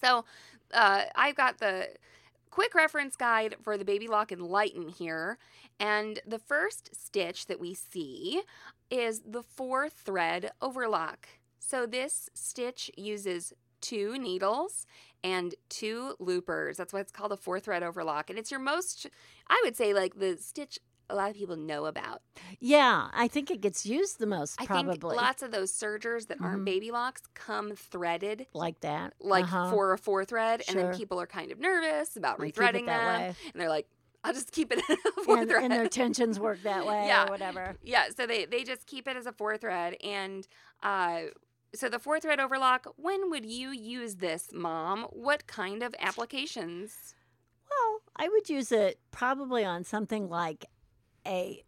So 0.00 0.24
uh, 0.72 1.02
I've 1.16 1.34
got 1.34 1.58
the 1.58 1.88
quick 2.52 2.74
reference 2.74 3.16
guide 3.16 3.56
for 3.62 3.76
the 3.76 3.84
Baby 3.84 4.06
Lock 4.06 4.30
Enlighten 4.30 4.88
here. 4.88 5.38
And 5.80 6.20
the 6.24 6.38
first 6.38 6.90
stitch 6.94 7.46
that 7.46 7.58
we 7.58 7.74
see 7.74 8.42
is 8.90 9.22
the 9.26 9.42
four 9.42 9.88
thread 9.88 10.52
overlock. 10.60 11.26
So 11.58 11.86
this 11.86 12.28
stitch 12.34 12.90
uses 12.96 13.54
two 13.80 14.18
needles 14.18 14.86
and 15.24 15.54
two 15.70 16.14
loopers. 16.18 16.76
That's 16.76 16.92
why 16.92 17.00
it's 17.00 17.10
called 17.10 17.32
a 17.32 17.38
four 17.38 17.58
thread 17.58 17.82
overlock. 17.82 18.28
And 18.28 18.38
it's 18.38 18.50
your 18.50 18.60
most, 18.60 19.06
I 19.48 19.60
would 19.64 19.74
say, 19.74 19.94
like 19.94 20.18
the 20.18 20.36
stitch 20.38 20.78
a 21.12 21.16
lot 21.16 21.30
of 21.30 21.36
people 21.36 21.56
know 21.56 21.84
about. 21.86 22.22
Yeah, 22.58 23.08
I 23.12 23.28
think 23.28 23.50
it 23.50 23.60
gets 23.60 23.84
used 23.86 24.18
the 24.18 24.26
most 24.26 24.60
I 24.60 24.66
probably. 24.66 24.92
think 24.92 25.04
lots 25.04 25.42
of 25.42 25.50
those 25.52 25.72
sergers 25.72 26.26
that 26.26 26.40
aren't 26.40 26.62
Mhm. 26.62 26.64
baby 26.64 26.90
locks 26.90 27.22
come 27.34 27.74
threaded 27.76 28.46
like 28.54 28.80
that. 28.80 29.14
like 29.20 29.44
Uh-huh. 29.44 29.70
for 29.70 29.92
a 29.92 29.98
four 29.98 30.24
thread, 30.24 30.62
and 30.68 30.78
then 30.78 30.94
people 30.94 31.20
are 31.20 31.26
kind 31.26 31.52
of 31.52 31.58
nervous 31.60 32.16
about 32.16 32.38
rethreading 32.38 32.86
that 32.86 32.98
them, 32.98 33.20
way. 33.20 33.36
and 33.52 33.60
they're 33.60 33.68
like, 33.68 33.86
"I'll 34.24 34.32
just 34.32 34.52
keep 34.52 34.72
it 34.72 34.78
at 34.88 34.98
a 35.18 35.22
four 35.24 35.38
and, 35.40 35.50
thread." 35.50 35.64
and 35.64 35.72
their 35.72 35.88
tensions 35.88 36.40
work 36.40 36.62
that 36.62 36.86
way 36.86 37.06
Yeah. 37.06 37.26
or 37.26 37.30
whatever. 37.30 37.76
yeah, 37.82 38.08
so 38.16 38.26
they 38.26 38.44
they 38.46 38.64
just 38.64 38.86
keep 38.86 39.06
it 39.06 39.16
as 39.16 39.26
a 39.26 39.32
four 39.32 39.56
thread, 39.58 39.96
and 40.02 40.46
uh, 40.82 41.22
so 41.74 41.88
the 41.88 41.98
four 41.98 42.20
thread 42.20 42.38
overlock. 42.40 42.86
When 42.96 43.30
would 43.30 43.46
you 43.46 43.70
use 43.70 44.16
this, 44.16 44.50
Mom? 44.52 45.04
What 45.04 45.46
kind 45.46 45.82
of 45.82 45.94
applications? 45.98 47.14
Well, 47.70 48.00
I 48.16 48.28
would 48.28 48.50
use 48.50 48.70
it 48.72 49.00
probably 49.10 49.64
on 49.64 49.84
something 49.84 50.28
like 50.28 50.66
a. 51.26 51.62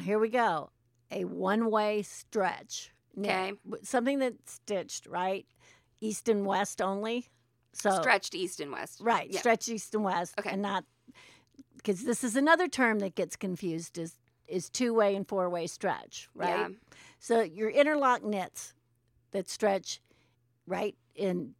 Here 0.00 0.18
we 0.18 0.28
go, 0.28 0.70
a 1.10 1.24
one-way 1.24 2.02
stretch. 2.02 2.92
knit. 3.16 3.30
Okay. 3.30 3.52
Something 3.82 4.20
that's 4.20 4.52
stitched 4.54 5.06
right, 5.06 5.46
east 6.00 6.28
and 6.28 6.46
west 6.46 6.80
only. 6.80 7.28
So 7.72 7.90
Stretched 8.00 8.34
east 8.34 8.60
and 8.60 8.70
west. 8.72 9.00
right, 9.00 9.28
Yeah. 9.30 9.40
stretch 9.40 9.68
east 9.68 9.94
and 9.94 10.04
west, 10.04 10.34
Okay. 10.38 10.50
and 10.50 10.62
not 10.62 10.84
because 11.76 12.02
this 12.04 12.22
is 12.24 12.36
another 12.36 12.68
term 12.68 12.98
that 13.00 13.14
gets 13.14 13.36
confused 13.36 13.98
is 13.98 14.16
is 14.46 14.68
two-way 14.68 15.14
and 15.14 15.28
four-way 15.28 15.66
stretch, 15.68 16.28
right? 16.34 16.70
Yeah. 16.70 16.76
So 17.20 17.40
your 17.42 17.70
interlock 17.70 18.24
knits 18.24 18.74
that 19.30 19.48
stretch 19.48 20.00
right 20.66 20.96
in 21.14 21.54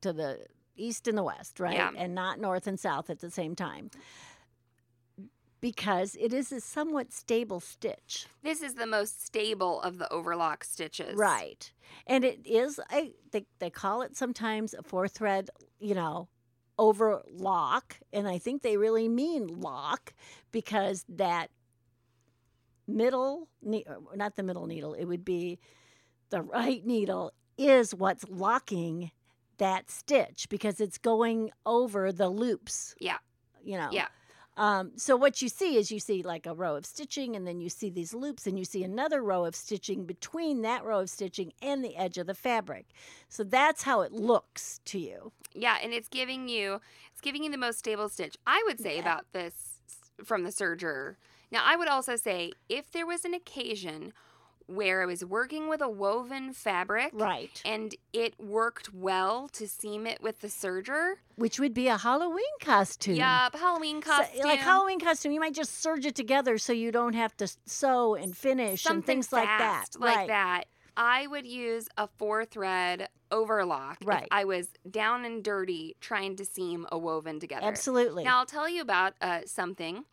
to 0.00 0.12
the 0.12 0.46
east 0.76 1.08
and 1.08 1.18
the 1.18 1.24
west, 1.24 1.58
right? 1.58 1.74
Yeah. 1.74 1.90
And 1.96 2.14
not 2.14 2.38
north 2.40 2.66
and 2.68 2.78
south 2.78 3.10
at 3.10 3.18
the 3.20 3.30
same 3.32 3.56
time. 3.56 3.90
Because 5.66 6.16
it 6.20 6.32
is 6.32 6.52
a 6.52 6.60
somewhat 6.60 7.12
stable 7.12 7.58
stitch. 7.58 8.28
This 8.44 8.62
is 8.62 8.74
the 8.74 8.86
most 8.86 9.26
stable 9.26 9.82
of 9.82 9.98
the 9.98 10.08
overlock 10.12 10.62
stitches. 10.62 11.16
Right. 11.16 11.72
And 12.06 12.24
it 12.24 12.46
is 12.46 12.78
a 12.92 13.10
they, 13.32 13.46
they 13.58 13.70
call 13.70 14.02
it 14.02 14.16
sometimes 14.16 14.74
a 14.74 14.84
four 14.84 15.08
thread, 15.08 15.50
you 15.80 15.96
know, 15.96 16.28
overlock. 16.78 17.98
And 18.12 18.28
I 18.28 18.38
think 18.38 18.62
they 18.62 18.76
really 18.76 19.08
mean 19.08 19.48
lock 19.60 20.14
because 20.52 21.04
that 21.08 21.50
middle 22.86 23.48
not 24.14 24.36
the 24.36 24.44
middle 24.44 24.68
needle, 24.68 24.94
it 24.94 25.06
would 25.06 25.24
be 25.24 25.58
the 26.30 26.42
right 26.42 26.86
needle 26.86 27.32
is 27.58 27.92
what's 27.92 28.24
locking 28.28 29.10
that 29.58 29.90
stitch 29.90 30.48
because 30.48 30.80
it's 30.80 30.96
going 30.96 31.50
over 31.64 32.12
the 32.12 32.28
loops. 32.28 32.94
Yeah. 33.00 33.18
You 33.64 33.78
know. 33.78 33.88
Yeah. 33.90 34.06
Um, 34.56 34.92
so 34.96 35.16
what 35.16 35.42
you 35.42 35.48
see 35.48 35.76
is 35.76 35.90
you 35.90 36.00
see 36.00 36.22
like 36.22 36.46
a 36.46 36.54
row 36.54 36.76
of 36.76 36.86
stitching 36.86 37.36
and 37.36 37.46
then 37.46 37.60
you 37.60 37.68
see 37.68 37.90
these 37.90 38.14
loops 38.14 38.46
and 38.46 38.58
you 38.58 38.64
see 38.64 38.82
another 38.82 39.22
row 39.22 39.44
of 39.44 39.54
stitching 39.54 40.06
between 40.06 40.62
that 40.62 40.84
row 40.84 41.00
of 41.00 41.10
stitching 41.10 41.52
and 41.60 41.84
the 41.84 41.96
edge 41.96 42.16
of 42.16 42.26
the 42.26 42.34
fabric. 42.34 42.86
So 43.28 43.44
that's 43.44 43.82
how 43.82 44.00
it 44.00 44.12
looks 44.12 44.80
to 44.86 44.98
you. 44.98 45.32
Yeah, 45.52 45.76
and 45.82 45.92
it's 45.92 46.08
giving 46.08 46.48
you 46.48 46.80
it's 47.12 47.20
giving 47.20 47.44
you 47.44 47.50
the 47.50 47.58
most 47.58 47.78
stable 47.78 48.08
stitch. 48.08 48.36
I 48.46 48.62
would 48.66 48.80
say 48.80 48.94
Yeah. 48.96 49.00
about 49.02 49.32
this 49.32 49.80
from 50.24 50.44
the 50.44 50.50
serger. 50.50 51.16
Now, 51.50 51.62
I 51.64 51.76
would 51.76 51.88
also 51.88 52.16
say 52.16 52.52
if 52.68 52.90
there 52.90 53.06
was 53.06 53.24
an 53.24 53.34
occasion 53.34 54.12
where 54.66 55.02
I 55.02 55.06
was 55.06 55.24
working 55.24 55.68
with 55.68 55.80
a 55.80 55.88
woven 55.88 56.52
fabric 56.52 57.10
Right. 57.14 57.60
and 57.64 57.94
it 58.12 58.38
worked 58.40 58.92
well 58.92 59.48
to 59.52 59.68
seam 59.68 60.06
it 60.06 60.20
with 60.20 60.40
the 60.40 60.48
serger. 60.48 61.14
Which 61.36 61.60
would 61.60 61.72
be 61.74 61.88
a 61.88 61.96
Halloween 61.96 62.42
costume. 62.60 63.14
Yeah, 63.16 63.48
Halloween 63.52 64.02
So, 64.02 64.10
costume. 64.10 64.42
like 64.44 64.58
Halloween 64.60 64.98
costume, 65.00 65.32
you 65.32 65.40
might 65.40 65.54
just 65.54 65.80
serge 65.80 66.04
it 66.04 66.14
together 66.16 66.58
so 66.58 66.72
you 66.72 66.90
don't 66.90 67.14
have 67.14 67.36
to 67.38 67.48
sew 67.66 68.14
and 68.16 68.36
finish 68.36 68.82
something 68.82 68.96
and 68.96 69.04
things 69.06 69.32
like 69.32 69.46
that. 69.46 69.86
like 69.98 70.16
right. 70.16 70.28
that. 70.28 70.64
I 70.96 71.26
would 71.26 71.46
use 71.46 71.88
a 71.98 72.08
four 72.16 72.44
thread 72.46 73.08
overlock 73.30 73.98
Right. 74.04 74.22
if 74.22 74.28
I 74.30 74.44
was 74.44 74.70
down 74.90 75.24
and 75.26 75.44
dirty 75.44 75.94
trying 76.00 76.36
to 76.36 76.44
seam 76.44 76.86
a 76.90 76.96
woven 76.98 77.38
together. 77.38 77.66
Absolutely. 77.66 78.24
Now 78.24 78.38
I'll 78.38 78.46
tell 78.46 78.68
you 78.68 78.80
about 78.80 79.12
uh, 79.20 79.40
something. 79.44 80.04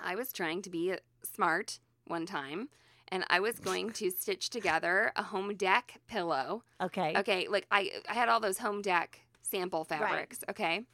I 0.00 0.14
was 0.14 0.32
trying 0.32 0.62
to 0.62 0.70
be 0.70 0.94
smart 1.22 1.80
one 2.06 2.24
time, 2.24 2.68
and 3.08 3.24
I 3.30 3.40
was 3.40 3.58
going 3.58 3.90
to 3.92 4.10
stitch 4.10 4.50
together 4.50 5.12
a 5.16 5.22
home 5.22 5.54
dec 5.54 5.82
pillow. 6.08 6.62
okay. 6.80 7.14
Okay, 7.16 7.48
like 7.48 7.66
I, 7.70 7.90
I 8.08 8.14
had 8.14 8.28
all 8.28 8.40
those 8.40 8.58
home 8.58 8.82
dec 8.82 9.06
sample 9.42 9.84
fabrics. 9.84 10.44
Okay. 10.50 10.84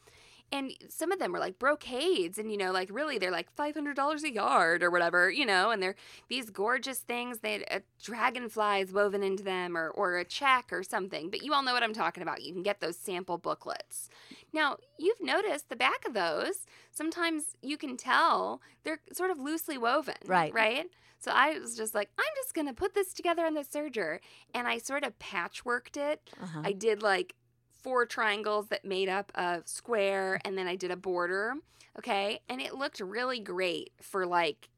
And 0.52 0.72
some 0.90 1.10
of 1.12 1.18
them 1.18 1.32
were 1.32 1.38
like 1.38 1.58
brocades, 1.58 2.36
and 2.38 2.50
you 2.50 2.58
know, 2.58 2.72
like 2.72 2.90
really, 2.92 3.16
they're 3.16 3.30
like 3.30 3.50
five 3.56 3.74
hundred 3.74 3.96
dollars 3.96 4.22
a 4.22 4.30
yard 4.30 4.82
or 4.82 4.90
whatever, 4.90 5.30
you 5.30 5.46
know. 5.46 5.70
And 5.70 5.82
they're 5.82 5.94
these 6.28 6.50
gorgeous 6.50 6.98
things. 6.98 7.38
They 7.38 7.52
had 7.54 7.64
uh, 7.70 7.80
dragonflies 8.02 8.92
woven 8.92 9.22
into 9.22 9.42
them, 9.42 9.76
or 9.76 9.88
or 9.88 10.18
a 10.18 10.24
check 10.24 10.66
or 10.70 10.82
something. 10.82 11.30
But 11.30 11.42
you 11.42 11.54
all 11.54 11.62
know 11.62 11.72
what 11.72 11.82
I'm 11.82 11.94
talking 11.94 12.22
about. 12.22 12.42
You 12.42 12.52
can 12.52 12.62
get 12.62 12.80
those 12.80 12.98
sample 12.98 13.38
booklets. 13.38 14.10
Now, 14.52 14.76
you've 14.98 15.22
noticed 15.22 15.70
the 15.70 15.76
back 15.76 16.06
of 16.06 16.12
those. 16.12 16.66
Sometimes 16.90 17.56
you 17.62 17.78
can 17.78 17.96
tell 17.96 18.60
they're 18.84 19.00
sort 19.12 19.30
of 19.30 19.38
loosely 19.38 19.78
woven, 19.78 20.14
Right. 20.26 20.52
Right. 20.52 20.86
So 21.18 21.30
I 21.32 21.56
was 21.58 21.76
just 21.76 21.94
like, 21.94 22.10
I'm 22.18 22.34
just 22.36 22.52
gonna 22.52 22.74
put 22.74 22.94
this 22.94 23.14
together 23.14 23.46
on 23.46 23.54
the 23.54 23.60
serger, 23.62 24.18
and 24.52 24.66
I 24.66 24.78
sort 24.78 25.04
of 25.04 25.16
patchworked 25.20 25.96
it. 25.96 26.20
Uh-huh. 26.42 26.62
I 26.64 26.72
did 26.72 27.00
like 27.00 27.34
four 27.82 28.06
triangles 28.06 28.68
that 28.68 28.84
made 28.84 29.08
up 29.08 29.32
a 29.34 29.62
square, 29.64 30.34
mm. 30.34 30.48
and 30.48 30.56
then 30.58 30.66
I 30.66 30.76
did 30.76 30.90
a 30.90 30.96
border. 30.96 31.54
Okay, 31.98 32.40
and 32.48 32.60
it 32.60 32.74
looked 32.74 33.00
really 33.00 33.40
great 33.40 33.92
for 34.00 34.26
like 34.26 34.68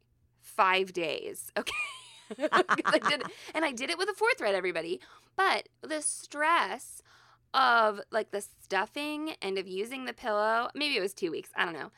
five 0.40 0.92
days. 0.92 1.50
Okay. 1.58 1.72
I 2.52 2.98
did, 3.06 3.22
and 3.54 3.66
I 3.66 3.72
did 3.72 3.90
it 3.90 3.98
with 3.98 4.08
a 4.08 4.14
four 4.14 4.28
thread, 4.38 4.54
everybody. 4.54 4.98
But 5.36 5.68
the 5.82 6.00
stress 6.00 7.02
of 7.52 8.00
like 8.10 8.30
the 8.30 8.40
stuffing 8.40 9.34
and 9.42 9.58
of 9.58 9.68
using 9.68 10.06
the 10.06 10.14
pillow, 10.14 10.70
maybe 10.74 10.96
it 10.96 11.00
was 11.00 11.12
two 11.12 11.30
weeks. 11.30 11.50
I 11.54 11.66
don't 11.66 11.74
know. 11.74 11.90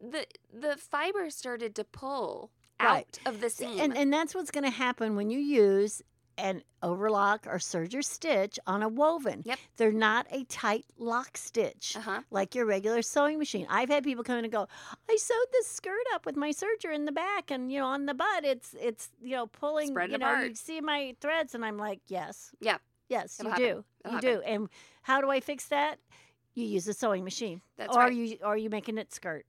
The 0.00 0.26
the 0.52 0.76
fiber 0.76 1.28
started 1.30 1.74
to 1.76 1.84
pull 1.84 2.50
Right. 2.80 3.18
out 3.24 3.34
of 3.34 3.40
the 3.40 3.48
seam. 3.48 3.80
And 3.80 3.96
and 3.96 4.12
that's 4.12 4.34
what's 4.34 4.50
going 4.50 4.64
to 4.64 4.70
happen 4.70 5.16
when 5.16 5.30
you 5.30 5.38
use 5.38 6.02
an 6.38 6.62
overlock 6.82 7.46
or 7.46 7.56
serger 7.58 8.04
stitch 8.04 8.58
on 8.66 8.82
a 8.82 8.88
woven. 8.88 9.42
Yep. 9.44 9.58
They're 9.76 9.92
not 9.92 10.26
a 10.30 10.44
tight 10.44 10.84
lock 10.98 11.36
stitch 11.36 11.94
uh 11.96 12.00
huh. 12.00 12.20
like 12.30 12.54
your 12.54 12.66
regular 12.66 13.02
sewing 13.02 13.38
machine. 13.38 13.66
I've 13.70 13.88
had 13.88 14.04
people 14.04 14.22
come 14.24 14.38
in 14.38 14.44
and 14.44 14.52
go, 14.52 14.68
"I 15.10 15.16
sewed 15.16 15.46
this 15.52 15.66
skirt 15.66 16.06
up 16.14 16.26
with 16.26 16.36
my 16.36 16.50
serger 16.50 16.94
in 16.94 17.04
the 17.04 17.12
back, 17.12 17.50
and 17.50 17.72
you 17.72 17.78
know 17.80 17.86
on 17.86 18.06
the 18.06 18.14
butt, 18.14 18.44
it's 18.44 18.74
it's 18.80 19.08
you 19.20 19.32
know 19.36 19.46
pulling. 19.46 19.88
Spread 19.88 20.10
you 20.12 20.18
know, 20.18 20.40
you 20.40 20.54
see 20.54 20.80
my 20.80 21.14
threads." 21.20 21.54
And 21.54 21.64
I'm 21.64 21.78
like, 21.78 22.00
"Yes, 22.06 22.52
Yeah. 22.60 22.78
yes, 23.08 23.40
It'll 23.40 23.50
you 23.50 23.52
happen. 23.52 23.66
do, 23.66 23.84
It'll 24.04 24.14
you 24.16 24.20
do." 24.20 24.42
And 24.42 24.68
how 25.02 25.20
do 25.20 25.30
I 25.30 25.40
fix 25.40 25.66
that? 25.68 25.98
You 26.54 26.64
use 26.64 26.88
a 26.88 26.94
sewing 26.94 27.22
machine, 27.24 27.60
That's 27.76 27.94
or 27.94 28.00
right. 28.00 28.12
you 28.14 28.38
or 28.42 28.56
you 28.56 28.70
make 28.70 28.88
a 28.88 28.92
knit 28.92 29.12
skirt. 29.12 29.44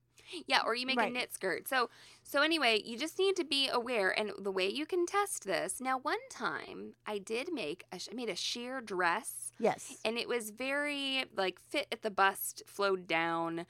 Yeah, 0.46 0.62
or 0.66 0.76
you 0.76 0.86
make 0.86 0.98
a 1.00 1.10
knit 1.10 1.34
skirt. 1.34 1.68
So 1.68 1.90
so 2.24 2.42
anyway, 2.42 2.82
you 2.84 2.98
just 2.98 3.18
need 3.20 3.36
to 3.38 3.44
be 3.46 3.70
aware 3.70 4.18
and 4.18 4.32
the 4.38 4.52
way 4.52 4.68
you 4.70 4.86
can 4.86 5.06
test 5.06 5.46
this. 5.46 5.80
Now, 5.80 6.00
one 6.00 6.18
time 6.30 6.94
I 7.06 7.18
did 7.18 7.54
make 7.54 7.86
a, 7.92 7.96
I 7.96 8.14
made 8.14 8.30
a 8.30 8.36
sheer 8.36 8.82
dress 8.82 9.52
Yes, 9.60 9.98
and 10.06 10.18
it 10.18 10.28
was 10.28 10.50
very 10.52 11.26
like 11.36 11.60
fit 11.60 11.88
at 11.92 12.02
the 12.02 12.12
bust, 12.12 12.64
flowed 12.68 13.08
down, 13.08 13.66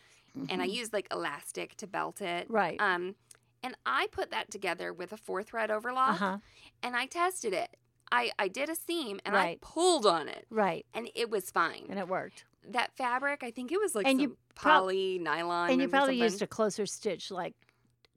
and 0.49 0.61
I 0.61 0.67
Mhm. 0.67 0.73
used 0.73 0.93
like 0.93 1.07
elastic 1.11 1.75
to 1.77 1.87
belt 1.87 2.21
it. 2.21 2.49
right. 2.49 2.79
Um 2.81 3.15
and 3.63 3.75
I 3.85 4.07
put 4.11 4.29
that 4.31 4.51
together 4.51 4.93
with 4.93 5.11
a 5.11 5.17
four 5.17 5.41
thread 5.43 5.71
overlock 5.71 6.15
Uh 6.21 6.25
huh. 6.25 6.37
and 6.83 6.95
I 6.95 7.05
tested 7.07 7.53
it. 7.53 7.75
I, 8.11 8.31
I 8.39 8.47
did 8.47 8.69
a 8.69 8.75
seam 8.75 9.19
and 9.25 9.35
Right. 9.35 9.57
I 9.61 9.65
pulled 9.65 10.05
on 10.05 10.29
it 10.29 10.45
Right, 10.49 10.85
and 10.93 11.09
it 11.15 11.29
was 11.29 11.51
fine. 11.51 11.87
and 11.89 11.99
it 11.99 12.07
worked. 12.07 12.45
that 12.69 12.95
fabric, 12.95 13.43
I 13.43 13.51
think 13.51 13.71
it 13.71 13.79
was 13.79 13.95
like 13.95 14.05
And 14.07 14.17
some 14.19 14.21
you 14.21 14.37
prob- 14.57 14.81
poly 14.83 15.19
nylon. 15.19 15.71
And 15.71 15.81
you 15.81 15.87
probably 15.87 16.15
something. 16.15 16.23
used 16.23 16.41
a 16.41 16.47
closer 16.47 16.85
stitch, 16.85 17.31
like 17.31 17.55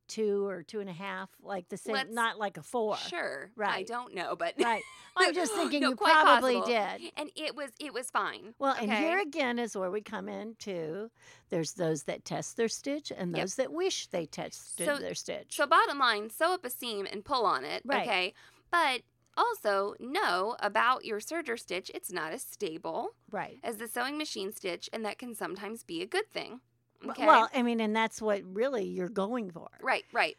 two 0.09 0.45
or 0.47 0.65
two 0.65 0.81
and 0.81 0.91
a 0.91 0.93
half, 0.93 1.31
like 1.41 1.69
the 1.69 1.77
same, 1.77 1.95
Let's- 1.95 2.13
not 2.13 2.37
like 2.39 2.57
a 2.57 2.63
four. 2.65 2.97
Sure. 2.97 3.51
Right? 3.55 3.77
I 3.77 3.83
don't 3.85 4.13
know, 4.15 4.35
but 4.35 4.55
Right. 4.59 4.83
I'm 5.17 5.33
just 5.35 5.53
thinking 5.55 5.83
No, 5.83 5.91
you 5.91 5.97
probably 5.97 6.55
possible. 6.57 6.67
did. 6.99 7.13
And 7.17 7.31
it 7.37 7.55
was 7.55 7.71
it 7.79 7.95
was 7.95 8.11
fine. 8.11 8.55
Well, 8.59 8.75
and 8.81 8.91
here 8.93 9.21
again 9.21 9.59
is 9.61 9.77
where 9.77 9.91
we 9.91 10.01
come 10.01 10.29
in 10.29 10.41
into 10.49 11.11
there's 11.51 11.75
those 11.75 12.05
that 12.05 12.25
test 12.25 12.57
their 12.57 12.69
stitch 12.69 13.13
and 13.17 13.31
Yep. 13.37 13.41
those 13.41 13.55
that 13.57 13.73
wish 13.73 14.09
they 14.09 14.27
tested 14.27 14.87
So- 14.87 14.99
their 14.99 15.15
stitch. 15.15 15.55
So 15.57 15.67
bottom 15.67 15.99
line, 16.01 16.31
sew 16.31 16.55
up 16.55 16.65
a 16.65 16.71
seam 16.71 17.07
and 17.11 17.25
pull 17.25 17.45
on 17.47 17.65
it. 17.65 17.83
Right. 17.85 18.03
Okay. 18.09 18.35
But 18.73 19.03
Also, 19.41 19.95
know 19.99 20.55
about 20.61 21.07
your 21.07 21.19
serger 21.19 21.59
stitch, 21.59 21.91
it's 21.95 22.13
not 22.13 22.31
as 22.33 22.43
stable 22.43 23.15
Right. 23.31 23.59
as 23.65 23.79
the 23.79 23.89
sewing 23.89 24.19
machine 24.19 24.53
stitch, 24.53 24.91
and 24.93 25.03
that 25.07 25.19
can 25.19 25.35
sometimes 25.35 25.83
be 25.83 26.03
a 26.03 26.07
good 26.07 26.31
thing. 26.31 26.61
Okay. 27.09 27.25
Well, 27.25 27.49
I 27.55 27.63
mean, 27.63 27.81
and 27.81 27.97
that's 27.97 28.21
what 28.21 28.43
really 28.45 28.85
you're 28.85 29.09
going 29.09 29.51
for. 29.51 29.69
Right, 29.81 30.05
right. 30.13 30.37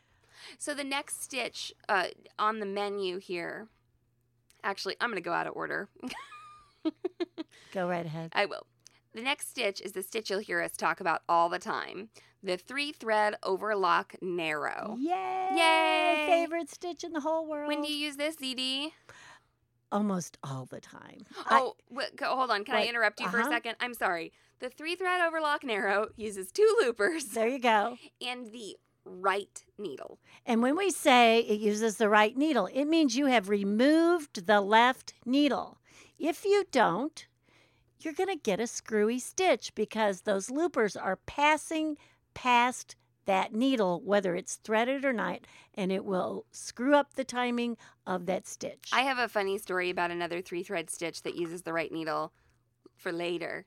So 0.59 0.75
the 0.75 0.83
next 0.83 1.23
stitch 1.23 1.73
uh, 1.89 2.07
on 2.37 2.59
the 2.59 2.65
menu 2.67 3.17
here, 3.17 3.69
actually, 4.63 4.97
I'm 5.01 5.09
going 5.09 5.15
to 5.21 5.27
go 5.27 5.33
out 5.33 5.47
of 5.47 5.55
order. 5.55 5.89
Go 7.71 7.87
right 7.87 8.05
ahead. 8.05 8.31
I 8.33 8.45
will. 8.45 8.65
The 9.13 9.21
next 9.21 9.49
stitch 9.49 9.81
is 9.81 9.91
the 9.91 10.03
stitch 10.03 10.29
you'll 10.29 10.39
hear 10.39 10.61
us 10.61 10.71
talk 10.71 10.99
about 11.01 11.21
all 11.27 11.49
the 11.49 11.59
time 11.59 12.09
the 12.43 12.57
three 12.57 12.91
thread 12.91 13.35
overlock 13.43 14.15
narrow. 14.21 14.95
Yay! 14.99 15.49
Yay! 15.53 16.25
Favorite 16.27 16.69
stitch 16.71 17.03
in 17.03 17.11
the 17.13 17.19
whole 17.19 17.45
world. 17.47 17.67
When 17.67 17.81
do 17.83 17.91
you 17.91 17.95
use 17.97 18.15
this, 18.15 18.35
ZD? 18.37 18.91
Almost 19.91 20.37
all 20.43 20.65
the 20.65 20.79
time. 20.81 21.25
I- 21.45 21.59
Oh, 21.59 21.75
wait, 21.89 22.15
go, 22.15 22.35
hold 22.35 22.49
on. 22.49 22.63
Can 22.63 22.75
I 22.75 22.85
interrupt 22.87 23.19
you 23.19 23.27
for 23.29 23.37
a 23.37 23.41
Uh-huh. 23.41 23.49
second? 23.51 23.75
I'm 23.79 23.93
sorry. 23.93 24.31
The 24.59 24.69
three 24.69 24.95
thread 24.95 25.21
overlock 25.21 25.63
narrow 25.63 26.07
uses 26.15 26.51
two 26.51 26.77
loopers 26.81 27.25
there 27.25 27.47
you 27.47 27.59
go. 27.59 27.97
and 28.25 28.51
the 28.51 28.77
right 29.05 29.63
needle. 29.77 30.19
And 30.45 30.61
when 30.61 30.75
we 30.77 30.89
say 30.91 31.39
it 31.41 31.59
uses 31.59 31.97
the 31.97 32.09
right 32.09 32.37
needle, 32.37 32.67
it 32.73 32.85
means 32.85 33.15
you 33.17 33.25
have 33.25 33.49
removed 33.49 34.45
the 34.47 34.61
left 34.61 35.13
needle. 35.25 35.79
If 36.17 36.45
you 36.45 36.65
don't, 36.71 37.25
you're 38.03 38.13
going 38.13 38.29
to 38.29 38.35
get 38.35 38.59
a 38.59 38.67
screwy 38.67 39.19
stitch 39.19 39.73
because 39.75 40.21
those 40.21 40.49
loopers 40.51 40.95
are 40.95 41.17
passing 41.25 41.97
past 42.33 42.95
that 43.25 43.53
needle, 43.53 44.01
whether 44.03 44.35
it's 44.35 44.55
threaded 44.57 45.05
or 45.05 45.13
not, 45.13 45.39
and 45.75 45.91
it 45.91 46.03
will 46.03 46.45
screw 46.51 46.95
up 46.95 47.13
the 47.13 47.23
timing 47.23 47.77
of 48.07 48.25
that 48.25 48.47
stitch. 48.47 48.89
I 48.91 49.01
have 49.01 49.19
a 49.19 49.27
funny 49.27 49.57
story 49.57 49.89
about 49.89 50.09
another 50.11 50.41
three 50.41 50.63
thread 50.63 50.89
stitch 50.89 51.21
that 51.23 51.35
uses 51.35 51.61
the 51.61 51.71
right 51.73 51.91
needle 51.91 52.33
for 52.97 53.11
later. 53.11 53.65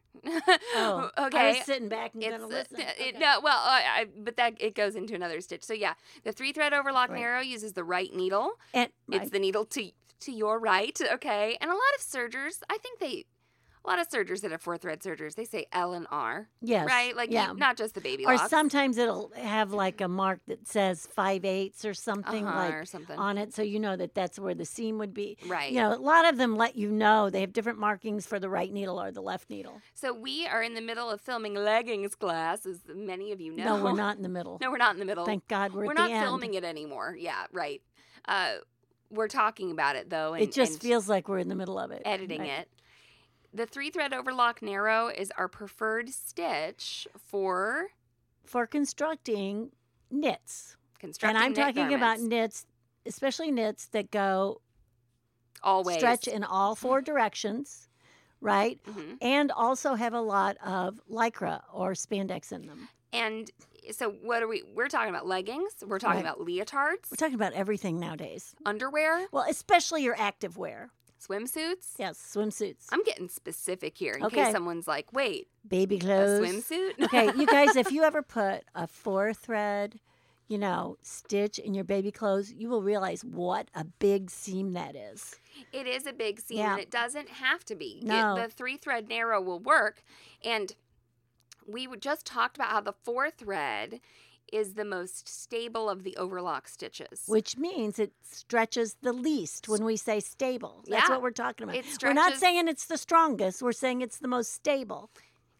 oh, 0.75 1.11
okay. 1.19 1.39
I 1.39 1.49
was 1.59 1.65
sitting 1.65 1.89
back 1.89 2.15
and 2.15 2.23
It's 2.23 2.37
to 2.39 2.45
uh, 2.45 2.47
listen. 2.49 2.81
it- 2.81 2.97
Okay. 3.01 3.19
no, 3.19 3.41
well, 3.43 3.59
I, 3.59 3.83
I, 4.01 4.07
but 4.17 4.37
that 4.37 4.55
it 4.61 4.75
goes 4.75 4.97
into 4.97 5.15
another 5.15 5.41
stitch. 5.41 5.63
So 5.63 5.75
yeah, 5.75 5.95
the 6.25 6.33
three 6.33 6.53
thread 6.53 6.73
overlock 6.73 7.11
Right. 7.11 7.21
narrow 7.21 7.41
uses 7.41 7.73
the 7.75 7.85
right 7.85 8.13
needle. 8.15 8.53
and 8.73 8.91
It's 9.11 9.31
the 9.31 9.39
needle 9.39 9.65
to 9.67 9.91
to 10.21 10.33
your 10.33 10.59
right, 10.59 10.99
okay. 11.15 11.59
And 11.61 11.71
a 11.71 11.75
lot 11.75 11.81
of 11.97 12.01
sergers, 12.03 12.63
I 12.71 12.79
think 12.79 12.99
they, 12.99 13.25
a 13.85 13.89
lot 13.89 14.01
of 14.01 14.11
sergers 14.11 14.41
that 14.41 14.51
have 14.51 14.63
four 14.63 14.79
thread 14.79 15.03
sergers, 15.03 15.35
they 15.35 15.45
say 15.45 15.67
L 15.73 15.93
and 15.93 16.07
R, 16.11 16.49
yes, 16.63 16.87
right? 16.87 17.15
Like 17.15 17.31
yeah. 17.31 17.53
not 17.55 17.77
just 17.77 17.95
the 17.95 18.01
baby 18.01 18.25
or 18.25 18.35
locks. 18.35 18.49
sometimes 18.49 18.97
it'll 18.97 19.31
have 19.37 19.73
like 19.73 20.01
a 20.01 20.09
mark 20.09 20.41
that 20.47 20.67
says 20.67 21.07
five 21.07 21.45
eighths 21.45 21.85
or 21.85 21.93
something 21.93 22.47
uh-huh, 22.47 22.59
like 22.59 22.75
or 22.75 22.85
something, 22.87 23.19
on 23.19 23.37
it, 23.37 23.53
so 23.53 23.63
you 23.63 23.79
know 23.79 23.97
that 23.97 24.15
that's 24.15 24.39
where 24.39 24.55
the 24.55 24.65
seam 24.65 24.99
would 24.99 25.13
be. 25.13 25.37
right? 25.47 25.71
You 25.71 25.81
know, 25.81 25.95
a 25.95 25.97
lot 25.97 26.25
of 26.27 26.39
them 26.39 26.57
let 26.57 26.77
you 26.77 26.91
know 26.91 27.29
they 27.29 27.43
have 27.43 27.53
different 27.53 27.79
markings 27.79 28.27
for 28.27 28.39
the 28.39 28.49
right 28.49 28.73
needle 28.73 29.01
or 29.01 29.11
the 29.11 29.23
left 29.23 29.51
needle. 29.51 29.81
So 29.93 30.15
we 30.15 30.47
are 30.47 30.63
in 30.63 30.75
the 30.75 30.81
middle 30.81 31.11
of 31.11 31.21
filming 31.21 31.55
leggings 31.55 32.15
class, 32.15 32.65
as 32.65 32.81
many 32.95 33.33
of 33.33 33.41
you 33.41 33.53
know. 33.55 33.77
No, 33.77 33.85
we're 33.85 33.93
not 33.97 34.17
in 34.17 34.23
the 34.23 34.29
middle. 34.29 34.59
No, 34.61 34.71
we're 34.71 34.79
not 34.79 34.95
in 34.95 34.99
the 34.99 35.07
middle. 35.07 35.27
Thank 35.27 35.47
God 35.49 35.73
we're, 35.73 35.85
we're 35.85 35.93
at 35.93 35.99
not 35.99 36.09
the 36.09 36.15
end. 36.15 36.25
filming 36.25 36.55
it 36.55 36.65
anymore. 36.65 37.17
Yeah, 37.19 37.47
right. 37.53 37.83
Uh, 38.27 38.55
we're 39.11 39.29
talking 39.29 39.71
about 39.71 39.97
it 39.97 40.11
though, 40.11 40.33
and 40.33 40.43
it 40.43 40.53
just 40.53 40.73
and 40.73 40.81
feels 40.81 41.09
like 41.09 41.29
we're 41.29 41.39
in 41.39 41.49
the 41.49 41.55
middle 41.55 41.79
of 41.79 41.91
it. 41.91 42.03
editing 42.05 42.47
it. 42.47 42.69
The 43.55 43.67
three 43.67 43.91
thread 43.91 44.13
overlock 44.13 44.63
narrow 44.63 45.07
is 45.09 45.31
our 45.39 45.47
preferred 45.49 46.11
stitch 46.11 47.07
for 47.17 47.89
for 48.45 48.67
constructing 48.67 49.71
knits. 50.11 50.77
constructing. 50.99 51.37
and 51.37 51.45
I'm 51.45 51.55
talking 51.55 51.95
about 51.95 52.19
knits, 52.21 52.67
especially 53.07 53.51
knits 53.53 53.87
that 53.89 54.11
go 54.11 54.61
always 55.63 55.97
stretch 55.97 56.27
in 56.27 56.43
all 56.45 56.75
four 56.75 57.01
directions, 57.01 57.89
right? 58.41 58.83
Mhm. 58.85 59.19
And 59.23 59.53
also 59.53 59.95
have 59.95 60.13
a 60.15 60.21
lot 60.21 60.57
of 60.59 61.01
lycra 61.11 61.63
or 61.73 61.93
spandex 61.93 62.53
in 62.53 62.67
them. 62.67 62.89
And 63.13 63.51
so, 63.93 64.11
what 64.11 64.43
are 64.43 64.49
we? 64.49 64.63
We're 64.63 64.89
talking 64.89 65.11
about 65.11 65.27
leggings. 65.27 65.73
We're 65.87 65.99
talking 66.01 66.23
Right. 66.25 66.35
about 66.35 66.41
leotards, 66.45 67.11
We're 67.11 67.17
talking 67.17 67.35
about 67.35 67.53
everything 67.53 68.01
nowadays. 68.01 68.55
underwear, 68.67 69.27
Well, 69.31 69.45
especially 69.49 70.03
your 70.03 70.17
active 70.19 70.57
wear. 70.57 70.91
Swimsuits. 71.29 71.93
Yes, 71.99 72.19
swimsuits, 72.35 72.87
I'm 72.93 73.03
getting 73.05 73.29
specific 73.29 73.97
here 73.99 74.15
in 74.15 74.25
Okay. 74.25 74.45
case 74.45 74.53
someone's 74.53 74.87
like, 74.89 75.13
"Wait, 75.13 75.49
baby 75.67 75.97
a 75.97 76.01
clothes. 76.01 76.41
swimsuit?" 76.47 77.01
okay, 77.05 77.27
you 77.37 77.47
guys, 77.47 77.77
if 77.77 77.91
you 77.93 78.03
ever 78.03 78.23
put 78.23 78.63
a 78.75 78.87
four 78.87 79.33
thread, 79.33 80.01
you 80.49 80.59
know, 80.59 80.97
stitch 81.03 81.59
in 81.59 81.73
your 81.75 81.85
baby 81.85 82.11
clothes, 82.13 82.53
you 82.53 82.69
will 82.69 82.83
realize 82.83 83.25
what 83.25 83.69
a 83.75 83.85
big 83.85 84.31
seam 84.31 84.73
that 84.75 84.95
is. 84.95 85.37
It 85.73 85.87
is 85.87 86.07
a 86.07 86.13
big 86.13 86.41
seam, 86.41 86.59
Yeah. 86.59 86.73
and 86.73 86.81
it 86.83 86.91
doesn't 86.91 87.29
have 87.29 87.65
to 87.67 87.75
be. 87.75 87.99
It- 88.03 88.05
No. 88.05 88.37
the 88.37 88.49
three 88.49 88.77
thread 88.77 89.09
narrow 89.09 89.41
will 89.41 89.61
work. 89.61 90.03
And 90.45 90.75
we 91.67 91.87
just 91.97 92.27
talked 92.27 92.57
about 92.59 92.69
how 92.69 92.81
the 92.83 92.93
four 92.93 93.31
thread 93.31 94.01
is 94.55 94.75
the 94.75 94.85
most 94.85 95.29
stable 95.29 95.91
of 95.91 96.05
the 96.05 96.17
overlock 96.17 96.69
stitches. 96.69 97.25
Which 97.27 97.57
means 97.59 97.99
it 97.99 98.13
stretches 98.23 98.97
the 99.03 99.13
least 99.13 99.69
when 99.69 99.85
we 99.85 99.97
say 99.97 100.21
stable. 100.21 100.85
That's 100.87 101.09
Yeah. 101.09 101.15
what 101.15 101.23
we're 101.23 101.31
talking 101.33 101.65
about. 101.65 101.77
It 101.77 101.85
We're 102.03 102.13
not 102.13 102.37
saying 102.37 102.69
it's 102.69 102.87
the 102.87 102.97
strongest, 102.99 103.63
we're 103.63 103.73
saying 103.73 104.01
it's 104.03 104.19
the 104.19 104.29
most 104.29 104.53
stable. 104.53 105.11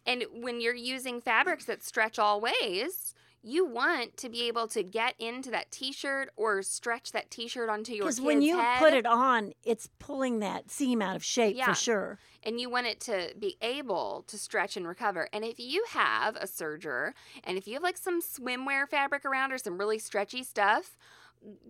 And 0.07 0.25
when 0.33 0.61
you're 0.61 0.75
using 0.75 1.21
fabrics 1.21 1.65
that 1.65 1.83
stretch 1.83 2.19
all 2.19 2.41
ways, 2.41 3.15
you 3.45 3.65
want 3.67 4.17
to 4.17 4.29
be 4.31 4.49
able 4.49 4.67
to 4.69 4.83
get 4.83 5.15
into 5.19 5.51
that 5.51 5.71
t-shirt 5.71 6.31
or 6.37 6.63
stretch 6.63 7.13
that 7.13 7.31
t-shirt 7.31 7.69
onto 7.69 7.93
your 7.93 8.05
Because 8.07 8.21
when 8.21 8.41
you 8.43 8.59
head. 8.59 8.79
put 8.79 8.95
it 8.95 9.05
on, 9.07 9.53
it's 9.65 9.89
pulling 9.99 10.39
that 10.41 10.71
seam 10.71 11.03
out 11.03 11.15
of 11.15 11.23
shape 11.23 11.57
Yeah. 11.57 11.67
for 11.67 11.75
sure. 11.75 12.19
and 12.43 12.61
you 12.61 12.69
want 12.69 12.87
it 12.87 13.01
to 13.01 13.33
be 13.39 13.57
able 13.63 14.25
to 14.29 14.37
stretch 14.39 14.77
and 14.77 14.87
recover. 14.87 15.29
And 15.33 15.45
if 15.45 15.59
you 15.59 15.85
have 15.91 16.37
a 16.37 16.47
serger 16.47 17.13
and 17.43 17.57
if 17.59 17.67
you 17.67 17.75
have 17.75 17.83
like 17.83 17.97
some 17.97 18.21
swimwear 18.21 18.89
fabric 18.89 19.25
around 19.25 19.53
or 19.53 19.59
some 19.59 19.79
really 19.79 19.99
stretchy 19.99 20.43
stuff, 20.43 20.97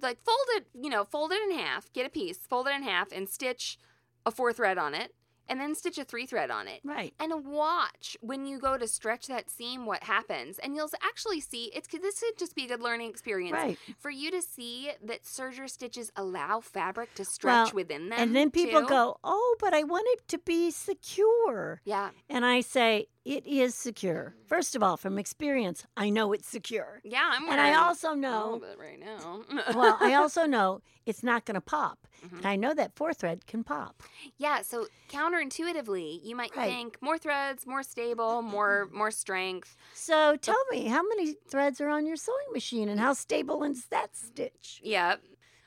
like 0.01 0.23
fold 0.25 0.47
it, 0.57 0.67
you 0.81 0.91
know, 0.91 1.05
fold 1.05 1.33
it 1.33 1.43
in 1.43 1.57
half, 1.59 1.93
get 1.93 2.07
a 2.07 2.11
piece, 2.11 2.39
fold 2.39 2.67
it 2.69 2.75
in 2.75 2.83
half 2.85 3.11
and 3.13 3.29
stitch 3.29 3.79
a 4.27 4.31
four 4.31 4.53
thread 4.53 4.79
on 4.79 4.95
it 4.95 5.13
and 5.49 5.61
then 5.61 5.75
stitch 5.75 5.99
a 5.99 6.05
three 6.05 6.27
thread 6.27 6.51
on 6.51 6.69
it. 6.69 6.81
Right. 6.85 7.15
And 7.21 7.45
watch 7.47 8.17
when 8.21 8.47
you 8.47 8.59
go 8.59 8.77
to 8.79 8.87
stretch 8.89 9.27
that 9.27 9.51
seam 9.51 9.87
what 9.87 10.05
happens. 10.05 10.59
And 10.59 10.75
you'll 10.75 10.91
actually 11.03 11.41
see 11.41 11.71
it's 11.75 11.89
this 11.89 12.21
could 12.21 12.39
just 12.39 12.55
be 12.55 12.65
a 12.65 12.69
good 12.69 12.81
learning 12.81 13.11
experience 13.11 13.53
Right. 13.55 13.79
for 13.99 14.11
you 14.11 14.31
to 14.31 14.43
see 14.43 14.91
that 15.05 15.23
serger 15.25 15.69
stitches 15.69 16.11
allow 16.17 16.61
fabric 16.61 17.15
to 17.15 17.25
stretch 17.25 17.73
Well, 17.73 17.83
within 17.83 18.09
them. 18.09 18.19
And 18.19 18.35
then 18.35 18.51
people 18.51 18.83
too. 18.83 18.89
go, 18.89 19.19
oh, 19.23 19.57
but 19.61 19.75
I 19.75 19.83
want 19.85 20.07
it 20.11 20.27
to 20.29 20.39
be 20.39 20.71
secure. 20.71 21.81
Yeah. 21.85 22.11
And 22.29 22.45
I 22.45 22.61
say, 22.61 23.07
it 23.25 23.47
is 23.47 23.75
secure. 23.75 24.35
First 24.47 24.77
of 24.77 24.83
all, 24.83 24.97
from 24.97 25.19
experience, 25.19 25.87
I 25.97 26.11
know 26.11 26.33
it's 26.33 26.47
secure. 26.49 27.01
Yeah, 27.05 27.31
I'm 27.33 27.49
And 27.49 27.61
I 27.61 27.75
also 27.75 28.09
a 28.09 28.15
little 28.15 28.21
know, 28.21 28.59
bit 28.61 28.79
right 28.79 28.99
now. 29.01 29.43
well, 29.75 29.97
I 30.01 30.15
also 30.23 30.45
know 30.47 30.81
it's 31.07 31.23
not 31.23 31.45
going 31.45 31.55
to 31.55 31.61
pop. 31.61 32.07
Mhm. 32.25 32.37
And 32.39 32.47
I 32.47 32.57
know 32.57 32.75
that 32.75 32.95
four 32.95 33.13
thread 33.15 33.47
can 33.47 33.65
pop. 33.65 34.03
yeah. 34.39 34.63
So 34.63 34.87
counterintuitively, 35.09 36.21
you 36.23 36.37
might 36.37 36.55
Right. 36.57 36.71
think 36.71 37.01
more 37.01 37.19
threads, 37.19 37.67
more 37.67 37.83
stable, 37.83 38.43
more 38.43 38.89
more 38.93 39.11
strength. 39.11 39.77
So 39.95 40.37
tell 40.37 40.63
me, 40.71 40.87
how 40.87 41.03
many 41.03 41.35
threads 41.49 41.81
are 41.81 41.89
on 41.89 42.07
your 42.07 42.17
sewing 42.17 42.53
machine 42.53 42.89
and 42.89 43.01
how 43.01 43.13
stable 43.15 43.63
is 43.65 43.87
that 43.87 44.17
stitch? 44.17 44.81
Yeah. 44.83 45.17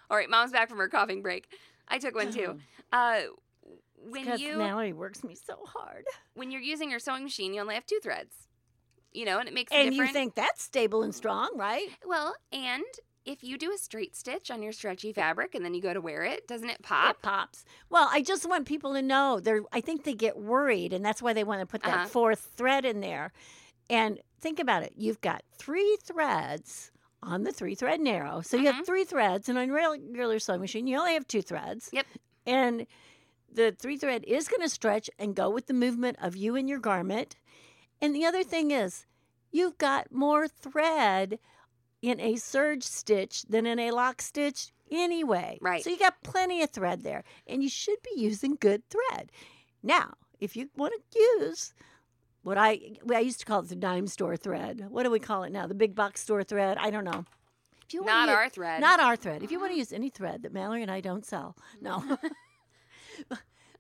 All 0.10 0.18
right, 0.18 0.30
mom's 0.30 0.52
back 0.52 0.70
from 0.70 0.78
her 0.78 0.88
coughing 0.90 1.22
break. 1.22 1.48
I 1.88 1.98
took 2.00 2.16
one 2.16 2.32
too. 2.32 2.60
Uh, 2.92 3.22
when 4.12 4.24
Because 4.24 4.42
you 4.42 4.58
Mallory 4.58 4.94
works 4.94 5.24
me 5.24 5.36
so 5.36 5.56
hard. 5.66 6.06
when 6.34 6.52
you're 6.52 6.62
using 6.62 6.90
your 6.92 7.00
sewing 7.00 7.24
machine, 7.24 7.54
you 7.54 7.62
only 7.62 7.76
have 7.76 7.86
two 7.86 8.00
threads. 8.02 8.34
You 9.14 9.26
know, 9.26 9.40
and 9.40 9.48
it 9.48 9.54
makes 9.54 9.72
a 9.72 9.76
And 9.76 9.94
you 9.94 10.08
think 10.08 10.36
that's 10.36 10.64
stable 10.64 11.02
and 11.04 11.16
strong, 11.16 11.50
right? 11.56 11.88
well, 12.06 12.36
and 12.52 12.84
if 13.26 13.44
you 13.44 13.58
do 13.58 13.74
a 13.74 13.78
straight 13.78 14.16
stitch 14.16 14.52
on 14.52 14.62
your 14.62 14.72
stretchy 14.72 15.12
fabric 15.12 15.56
and 15.56 15.66
then 15.66 15.74
you 15.74 15.82
go 15.82 15.94
to 15.94 16.00
wear 16.00 16.24
it, 16.24 16.48
doesn't 16.48 16.70
it 16.70 16.82
pop? 16.84 17.16
It 17.16 17.22
pops. 17.22 17.66
Well, 17.90 18.08
I 18.12 18.22
just 18.22 18.48
want 18.48 18.68
people 18.68 18.94
to 18.94 19.02
know 19.02 19.40
they're 19.40 19.64
I 19.74 19.82
think 19.82 20.04
they 20.04 20.14
get 20.14 20.38
worried 20.38 20.94
and 20.94 21.04
that's 21.04 21.22
why 21.22 21.34
they 21.34 21.44
want 21.44 21.62
to 21.62 21.66
put 21.66 21.82
that 21.84 21.94
Uh-huh. 21.96 22.06
fourth 22.08 22.52
thread 22.56 22.86
in 22.86 23.00
there. 23.02 23.32
And 23.90 24.20
think 24.40 24.60
about 24.60 24.84
it. 24.84 24.94
You've 24.96 25.22
got 25.22 25.42
three 25.58 25.98
threads 26.04 26.92
on 27.24 27.44
the 27.44 27.52
three 27.52 27.76
thread 27.76 28.00
narrow. 28.00 28.42
So 28.42 28.56
you 28.58 28.64
Mhm. 28.70 28.74
have 28.76 28.86
three 28.86 29.04
threads 29.04 29.50
and 29.50 29.58
on 29.58 29.72
regular 29.72 30.40
sewing 30.40 30.62
machine 30.62 30.86
you 30.88 30.98
only 30.98 31.14
have 31.14 31.28
two 31.28 31.42
threads. 31.42 31.90
Yep. 31.92 32.06
And 32.46 32.88
the 33.52 33.72
three 33.72 33.98
thread 33.98 34.24
is 34.26 34.48
going 34.48 34.62
to 34.62 34.70
stretch 34.70 35.10
and 35.18 35.36
go 35.36 35.50
with 35.50 35.68
the 35.68 35.74
movement 35.74 36.18
of 36.22 36.36
you 36.36 36.56
and 36.56 36.70
your 36.70 36.80
garment. 36.80 37.36
And 38.02 38.16
the 38.16 38.26
other 38.26 38.44
thing 38.44 38.72
is 38.72 39.06
you've 39.52 39.78
got 39.78 40.12
more 40.12 40.48
thread 40.48 41.40
in 42.02 42.20
a 42.20 42.36
serge 42.36 42.84
stitch 42.84 43.44
than 43.44 43.66
in 43.66 43.80
a 43.80 43.92
lock 43.92 44.22
stitch 44.22 44.72
anyway. 44.92 45.58
Right. 45.62 45.84
So 45.84 45.90
you 45.90 45.98
got 45.98 46.22
plenty 46.24 46.62
of 46.62 46.70
thread 46.70 47.04
there, 47.04 47.24
and 47.48 47.64
you 47.64 47.70
should 47.70 48.02
be 48.04 48.20
using 48.22 48.58
good 48.60 48.84
thread. 48.90 49.32
Now, 49.82 50.14
if 50.40 50.56
you 50.56 50.70
want 50.76 50.94
to 50.94 51.20
use 51.20 51.74
what 52.48 52.58
I 52.58 52.80
I 53.14 53.20
used 53.20 53.40
to 53.42 53.46
call 53.46 53.60
it 53.60 53.68
the 53.68 53.76
dime 53.76 54.08
store 54.08 54.38
thread. 54.38 54.86
What 54.90 55.04
do 55.04 55.12
we 55.12 55.20
call 55.20 55.44
it 55.44 55.52
now? 55.52 55.68
The 55.68 55.76
big 55.76 55.96
box 55.96 56.22
store 56.22 56.44
thread? 56.44 56.78
I 56.80 56.92
don't 56.92 57.04
know. 57.04 57.26
If 57.86 57.94
you 57.94 58.06
Not 58.06 58.28
wanna 58.28 58.32
our 58.32 58.44
use- 58.46 58.54
thread. 58.54 58.80
Not 58.80 59.00
our 59.02 59.18
thread. 59.18 59.44
If 59.44 59.52
you 59.52 59.60
want 59.60 59.72
to 59.72 59.74
uh-huh. 59.74 59.80
use 59.80 59.92
any 59.94 60.10
thread 60.10 60.44
that 60.44 60.54
Mallory 60.54 60.82
and 60.82 60.92
I 60.92 61.02
don't 61.02 61.26
sell, 61.26 61.58
no. 61.82 62.00
Mm-hmm. 62.00 62.28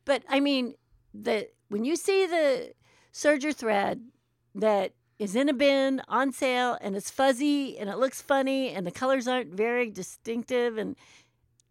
but 0.05 0.23
I 0.29 0.39
mean, 0.39 0.75
the 1.13 1.49
when 1.69 1.85
you 1.85 1.95
see 1.95 2.25
the 2.25 2.73
serger 3.13 3.53
thread 3.53 4.01
that 4.55 4.93
is 5.19 5.35
in 5.35 5.49
a 5.49 5.53
bin 5.53 6.01
on 6.07 6.31
sale 6.31 6.77
and 6.81 6.95
it's 6.95 7.09
fuzzy 7.09 7.77
and 7.77 7.89
it 7.89 7.97
looks 7.97 8.21
funny 8.21 8.69
and 8.69 8.85
the 8.85 8.91
colors 8.91 9.27
aren't 9.27 9.53
very 9.53 9.89
distinctive 9.89 10.77
and 10.77 10.95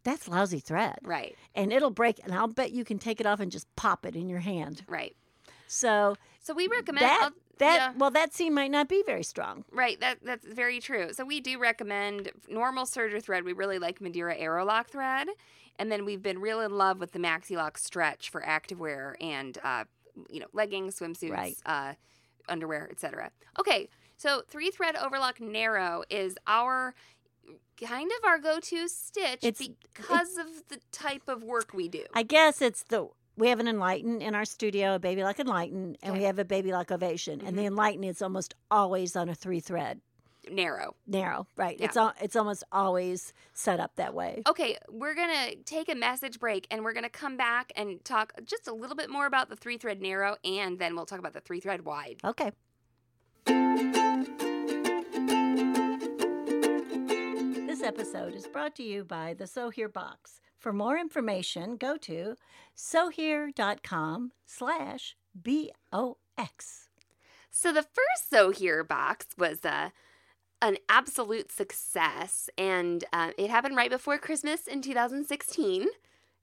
that's 0.02 0.28
lousy 0.28 0.60
thread. 0.60 0.98
Right. 1.02 1.36
And 1.54 1.72
it'll 1.72 1.90
break 1.90 2.20
and 2.24 2.34
I'll 2.34 2.48
bet 2.48 2.72
you 2.72 2.84
can 2.84 2.98
take 2.98 3.20
it 3.20 3.26
off 3.26 3.40
and 3.40 3.50
just 3.50 3.66
pop 3.76 4.06
it 4.06 4.16
in 4.16 4.28
your 4.28 4.40
hand. 4.40 4.82
Right. 4.88 5.16
So 5.66 6.16
So 6.40 6.54
we 6.54 6.68
recommend 6.68 7.04
that 7.04 7.30
that 7.58 7.76
yeah. 7.76 7.92
well 7.96 8.10
that 8.10 8.34
seam 8.34 8.54
might 8.54 8.70
not 8.70 8.88
be 8.88 9.02
very 9.06 9.22
strong. 9.22 9.64
Right, 9.72 9.98
that 10.00 10.18
that's 10.22 10.46
very 10.46 10.80
true. 10.80 11.12
So 11.12 11.24
we 11.24 11.40
do 11.40 11.58
recommend 11.58 12.30
normal 12.48 12.84
serger 12.84 13.22
thread. 13.22 13.44
We 13.44 13.52
really 13.52 13.78
like 13.78 14.00
Madeira 14.00 14.36
Aerolock 14.36 14.88
thread, 14.88 15.28
and 15.78 15.90
then 15.90 16.04
we've 16.04 16.22
been 16.22 16.38
real 16.40 16.60
in 16.60 16.76
love 16.76 16.98
with 17.00 17.12
the 17.12 17.18
MaxiLock 17.18 17.78
stretch 17.78 18.30
for 18.30 18.40
activewear 18.42 19.14
and 19.20 19.58
uh, 19.64 19.84
you 20.30 20.40
know 20.40 20.46
leggings, 20.52 20.98
swimsuits, 20.98 21.30
Right. 21.30 21.56
uh, 21.66 21.94
underwear, 22.48 22.88
etc. 22.90 23.30
Okay, 23.58 23.88
so 24.16 24.42
three 24.48 24.70
thread 24.70 24.96
overlock 24.96 25.40
narrow 25.40 26.02
is 26.10 26.36
our 26.46 26.94
kind 27.80 28.10
of 28.18 28.24
our 28.28 28.38
go-to 28.38 28.88
stitch 28.88 29.40
It's- 29.42 29.68
because 29.94 30.36
of 30.38 30.46
the 30.68 30.78
type 30.92 31.28
of 31.28 31.42
work 31.42 31.72
we 31.74 31.88
do. 31.88 32.04
I 32.14 32.22
guess 32.22 32.62
it's 32.62 32.82
the 32.82 33.08
we 33.36 33.48
have 33.48 33.60
an 33.60 33.68
enlighten 33.68 34.22
in 34.22 34.34
our 34.34 34.44
studio, 34.44 34.94
a 34.94 34.98
baby 34.98 35.22
lock 35.22 35.38
enlighten, 35.38 35.96
and 36.02 36.14
we 36.16 36.22
have 36.24 36.38
a 36.38 36.44
baby 36.44 36.72
lock 36.72 36.90
ovation. 36.90 37.40
And 37.44 37.56
the 37.56 37.62
Mhm. 37.62 37.66
enlighten 37.66 38.04
is 38.04 38.22
almost 38.22 38.54
always 38.70 39.14
on 39.16 39.28
a 39.28 39.34
three 39.34 39.60
thread 39.60 40.00
narrow. 40.50 40.94
narrow, 41.06 41.46
right? 41.56 41.78
Yeah. 41.78 41.86
It's 41.86 41.96
al- 41.96 42.14
it's 42.20 42.36
almost 42.36 42.64
always 42.72 43.32
set 43.52 43.78
up 43.80 43.96
that 43.96 44.14
way. 44.14 44.42
Okay, 44.48 44.78
we're 44.88 45.14
going 45.14 45.28
to 45.50 45.56
take 45.64 45.88
a 45.90 45.94
message 45.94 46.38
break 46.38 46.66
and 46.70 46.82
we're 46.84 46.92
going 46.92 47.02
to 47.04 47.10
come 47.10 47.36
back 47.36 47.72
and 47.76 48.02
talk 48.04 48.32
just 48.44 48.66
a 48.68 48.72
little 48.72 48.96
bit 48.96 49.10
more 49.10 49.26
about 49.26 49.48
the 49.50 49.56
three 49.56 49.76
thread 49.76 50.00
narrow 50.00 50.36
and 50.44 50.78
then 50.78 50.94
we'll 50.96 51.04
talk 51.06 51.18
about 51.18 51.32
the 51.34 51.40
three 51.40 51.60
thread 51.60 51.84
wide. 51.84 52.20
Okay. 52.24 52.52
This 57.66 57.82
episode 57.82 58.34
is 58.34 58.46
brought 58.46 58.74
to 58.76 58.82
you 58.82 59.04
by 59.04 59.34
the 59.34 59.46
So 59.46 59.70
Here 59.70 59.88
box. 59.88 60.40
For 60.66 60.72
more 60.72 60.98
information, 60.98 61.76
go 61.76 61.96
to 61.98 62.34
sohere.com 62.74 64.32
slash 64.46 65.14
B-O-X. 65.40 66.88
So 67.52 67.72
the 67.72 67.84
first 67.84 68.28
So 68.28 68.50
Here 68.50 68.82
box 68.82 69.26
was 69.38 69.64
uh, 69.64 69.90
an 70.60 70.78
absolute 70.88 71.52
success 71.52 72.50
and 72.58 73.04
uh, 73.12 73.30
it 73.38 73.48
happened 73.48 73.76
right 73.76 73.90
before 73.90 74.18
Christmas 74.18 74.66
in 74.66 74.82
2016. 74.82 75.86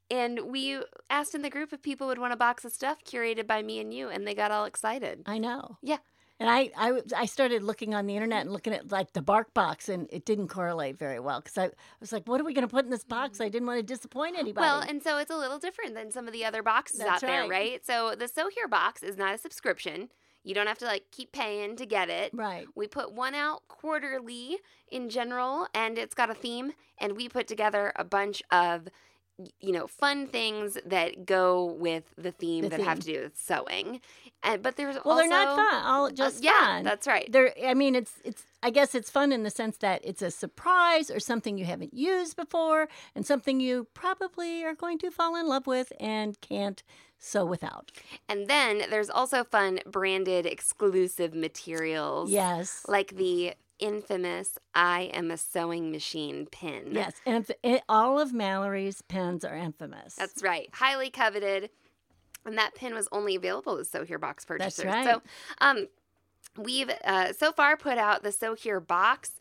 And 0.10 0.40
we 0.46 0.80
asked 1.10 1.36
in 1.36 1.42
the 1.42 1.50
group 1.50 1.74
if 1.74 1.82
people 1.82 2.08
would 2.08 2.18
want 2.18 2.32
a 2.32 2.38
box 2.38 2.64
of 2.64 2.72
stuff 2.72 3.00
curated 3.04 3.46
by 3.46 3.62
me 3.62 3.82
and 3.82 3.94
you, 3.94 4.08
and 4.08 4.26
they 4.26 4.34
got 4.34 4.52
all 4.52 4.64
excited. 4.64 5.24
I 5.26 5.38
know. 5.38 5.80
Yeah. 5.82 5.98
And 6.44 6.72
I 6.78 7.02
I 7.16 7.26
started 7.26 7.64
looking 7.64 7.94
on 7.94 8.06
the 8.06 8.16
internet 8.16 8.42
and 8.42 8.52
looking 8.52 8.74
at 8.74 8.92
like 8.92 9.14
the 9.14 9.22
bark 9.22 9.54
box, 9.54 9.88
and 9.90 10.08
it 10.12 10.26
didn't 10.26 10.50
correlate 10.50 10.98
very 10.98 11.20
well 11.20 11.40
because 11.40 11.58
I, 11.58 11.66
I 11.66 11.70
was 12.00 12.12
like, 12.12 12.28
what 12.28 12.42
are 12.42 12.44
we 12.44 12.54
going 12.54 12.68
to 12.68 12.72
put 12.72 12.86
in 12.86 12.92
this 12.92 13.04
box? 13.04 13.40
I 13.40 13.50
didn't 13.50 13.68
want 13.68 13.80
to 13.80 13.84
disappoint 13.84 14.36
anybody. 14.38 14.64
Well, 14.66 14.82
and 14.82 15.02
so 15.02 15.18
it's 15.18 15.32
a 15.32 15.38
little 15.38 15.58
different 15.60 15.96
than 15.96 16.12
some 16.12 16.28
of 16.28 16.34
the 16.34 16.44
other 16.46 16.62
boxes 16.62 17.00
out 17.00 17.08
That's 17.08 17.22
there, 17.22 17.42
right. 17.42 17.50
right? 17.50 17.86
So 17.86 18.16
the 18.16 18.28
So 18.28 18.50
Here 18.50 18.68
box 18.68 19.04
is 19.04 19.18
not 19.18 19.34
a 19.34 19.38
subscription. 19.38 20.10
You 20.44 20.54
don't 20.54 20.68
have 20.68 20.80
to 20.80 20.86
like 20.86 21.06
keep 21.12 21.32
paying 21.32 21.78
to 21.78 21.86
get 21.86 22.10
it. 22.10 22.32
right. 22.34 22.68
We 22.76 22.88
put 22.88 23.14
one 23.14 23.34
out 23.34 23.66
quarterly 23.70 24.58
in 24.92 25.10
general, 25.10 25.68
and 25.74 25.98
it's 25.98 26.14
got 26.14 26.30
a 26.30 26.34
theme. 26.34 26.74
And 26.98 27.16
we 27.16 27.30
put 27.30 27.48
together 27.48 27.94
a 27.96 28.04
bunch 28.04 28.44
of, 28.52 28.90
you 29.60 29.72
know, 29.72 29.88
fun 29.88 30.28
things 30.28 30.78
that 30.86 31.26
go 31.26 31.66
with 31.66 32.04
the 32.18 32.32
theme 32.32 32.64
The 32.64 32.70
that 32.70 32.82
have 32.82 33.00
to 33.00 33.06
do 33.06 33.22
with 33.24 33.38
sewing. 33.38 34.00
And 34.44 34.62
but 34.62 34.76
there's 34.76 34.96
Well, 35.04 35.16
also 35.16 35.22
they're 35.22 35.30
not 35.30 35.56
fun. 35.56 35.84
All 35.86 36.06
uh, 36.06 36.12
just 36.12 36.44
yeah, 36.44 36.66
fun. 36.66 36.84
that's 36.84 37.08
right. 37.08 37.32
They're, 37.32 37.54
I 37.66 37.74
mean, 37.74 37.96
it's 37.96 38.14
it's. 38.24 38.44
I 38.62 38.70
guess 38.70 38.96
it's 38.96 39.10
fun 39.10 39.32
in 39.34 39.44
the 39.44 39.50
sense 39.50 39.78
that 39.78 40.00
it's 40.06 40.22
a 40.22 40.32
surprise 40.32 41.12
or 41.12 41.20
something 41.20 41.58
you 41.58 41.66
haven't 41.66 41.94
used 41.94 42.38
before, 42.38 42.88
and 43.16 43.26
something 43.26 43.60
you 43.60 43.88
probably 43.94 44.64
are 44.64 44.76
going 44.76 44.98
to 45.00 45.12
fall 45.12 45.36
in 45.36 45.48
love 45.48 45.68
with 45.68 45.92
and 46.00 46.40
can't 46.40 46.82
sew 47.18 47.46
without. 47.46 47.92
And 48.30 48.48
then 48.48 48.84
there's 48.90 49.10
also 49.10 49.44
fun 49.44 49.80
branded 49.86 50.46
exclusive 50.46 51.34
materials. 51.34 52.30
Yes. 52.30 52.86
Like 52.88 53.16
the 53.16 53.54
infamous 53.84 54.58
I 54.74 55.12
am 55.14 55.30
a 55.30 55.38
sewing 55.38 55.92
machine 55.92 56.48
pin. 56.50 56.90
Yes, 56.92 57.14
and 57.26 57.46
it, 57.62 57.84
all 57.90 58.20
of 58.20 58.34
Mallory's 58.34 59.02
pins 59.02 59.44
are 59.44 59.56
infamous. 59.56 60.16
That's 60.16 60.42
right. 60.42 60.70
Highly 60.74 61.10
coveted. 61.10 61.70
And 62.46 62.58
that 62.58 62.76
pin 62.76 62.94
was 62.94 63.08
only 63.12 63.36
available 63.36 63.78
to 63.78 63.86
So 63.86 64.04
Here 64.04 64.20
box 64.20 64.46
purchasers. 64.46 64.86
That's 64.86 65.06
right. 65.06 65.16
So 65.16 65.22
um, 65.60 65.88
we've 66.58 66.90
uh, 67.04 67.34
so 67.34 67.52
far 67.52 67.78
put 67.78 67.98
out 67.98 68.24
the 68.24 68.32
So 68.32 68.56
Here 68.56 68.80
box 68.80 69.40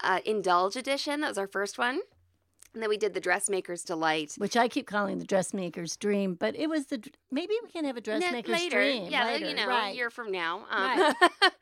uh, 0.00 0.20
Indulge 0.24 0.76
edition. 0.76 1.20
That 1.20 1.28
was 1.28 1.38
our 1.38 1.46
first 1.46 1.78
one. 1.78 2.00
And 2.74 2.82
then 2.82 2.90
we 2.90 2.96
did 2.96 3.14
the 3.14 3.20
Dressmaker's 3.20 3.84
Delight. 3.84 4.34
which 4.38 4.56
I 4.56 4.66
keep 4.68 4.86
calling 4.86 5.18
the 5.18 5.24
dressmaker's 5.24 5.96
dream, 5.96 6.34
but 6.34 6.56
it 6.56 6.68
was 6.68 6.86
the 6.86 7.02
maybe 7.30 7.54
we 7.62 7.70
can 7.70 7.84
have 7.84 7.96
a 7.96 8.00
dressmaker's 8.00 8.52
later, 8.52 8.76
dream 8.82 9.06
yeah, 9.10 9.24
later, 9.24 9.46
you 9.48 9.54
know, 9.54 9.68
right? 9.68 9.92
a 9.92 9.96
year 9.96 10.10
from 10.10 10.32
now. 10.32 10.64
Um, 10.70 11.14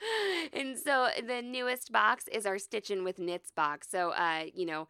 and 0.54 0.78
so 0.78 1.08
the 1.26 1.42
newest 1.42 1.92
box 1.92 2.28
is 2.28 2.46
our 2.46 2.56
Stitchin' 2.56 3.04
with 3.04 3.18
Knits 3.18 3.50
box. 3.50 3.88
So, 3.90 4.10
uh, 4.10 4.44
you 4.54 4.64
know, 4.66 4.88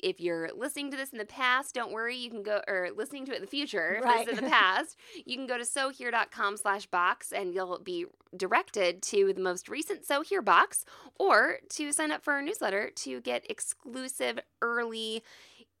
if 0.00 0.20
you're 0.20 0.50
listening 0.56 0.90
to 0.90 0.96
this 0.96 1.10
in 1.10 1.18
the 1.18 1.24
past, 1.24 1.76
don't 1.76 1.92
worry. 1.92 2.16
You 2.16 2.28
can 2.28 2.42
go, 2.42 2.60
or 2.66 2.88
listening 2.96 3.24
to 3.26 3.32
it 3.32 3.36
in 3.36 3.40
the 3.42 3.46
future, 3.46 3.94
if 3.94 4.02
Right. 4.04 4.28
in 4.28 4.34
the 4.34 4.42
past, 4.50 4.96
you 5.24 5.36
can 5.36 5.46
go 5.46 5.56
to 5.56 5.64
sohere.com 5.64 6.56
slash 6.56 6.86
box 6.86 7.30
and 7.30 7.54
you'll 7.54 7.78
be 7.78 8.06
directed 8.36 9.00
to 9.02 9.32
the 9.32 9.40
most 9.40 9.68
recent 9.68 10.04
So 10.04 10.22
Here 10.22 10.42
box 10.42 10.84
or 11.20 11.58
to 11.70 11.92
sign 11.92 12.10
up 12.10 12.24
for 12.24 12.32
our 12.32 12.42
newsletter 12.42 12.90
to 12.96 13.20
get 13.20 13.48
exclusive 13.48 14.40
early 14.60 15.22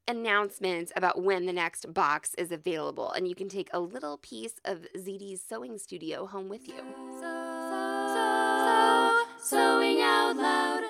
announcements 0.08 0.92
about 0.96 1.22
when 1.22 1.46
the 1.46 1.52
next 1.52 1.92
box 1.92 2.34
is 2.34 2.52
available. 2.52 3.12
And 3.12 3.28
you 3.28 3.34
can 3.34 3.48
take 3.48 3.68
a 3.72 3.80
little 3.80 4.18
piece 4.18 4.54
of 4.64 4.86
ZD's 4.96 5.42
sewing 5.42 5.78
studio 5.78 6.26
home 6.26 6.48
with 6.48 6.68
you. 6.68 6.74
sewing 9.38 10.00
out 10.00 10.36
loud. 10.36 10.84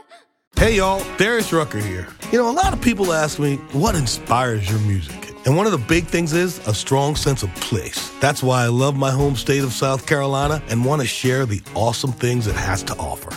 Hey 0.57 0.77
y'all, 0.77 1.05
Darius 1.17 1.53
Rucker 1.53 1.81
here. 1.81 2.07
You 2.31 2.39
know, 2.39 2.49
a 2.49 2.53
lot 2.53 2.73
of 2.73 2.81
people 2.81 3.13
ask 3.13 3.39
me, 3.39 3.57
what 3.73 3.95
inspires 3.95 4.71
your 4.71 4.79
music? 4.81 5.35
And 5.45 5.57
one 5.57 5.67
of 5.67 5.73
the 5.73 5.79
big 5.79 6.07
things 6.07 6.33
is 6.33 6.65
a 6.69 6.75
strong 6.75 7.17
sense 7.17 7.43
of 7.43 7.53
place. 7.57 8.11
That's 8.21 8.43
why 8.45 8.63
I 8.63 8.69
love 8.69 8.97
my 8.97 9.11
home 9.11 9.35
state 9.35 9.65
of 9.65 9.73
South 9.73 10.07
Carolina 10.07 10.63
and 10.69 10.85
want 10.85 11.03
to 11.03 11.09
share 11.09 11.47
the 11.47 11.61
awesome 11.75 12.13
things 12.13 12.47
it 12.47 12.55
has 12.55 12.85
to 12.85 12.95
offer. 12.95 13.37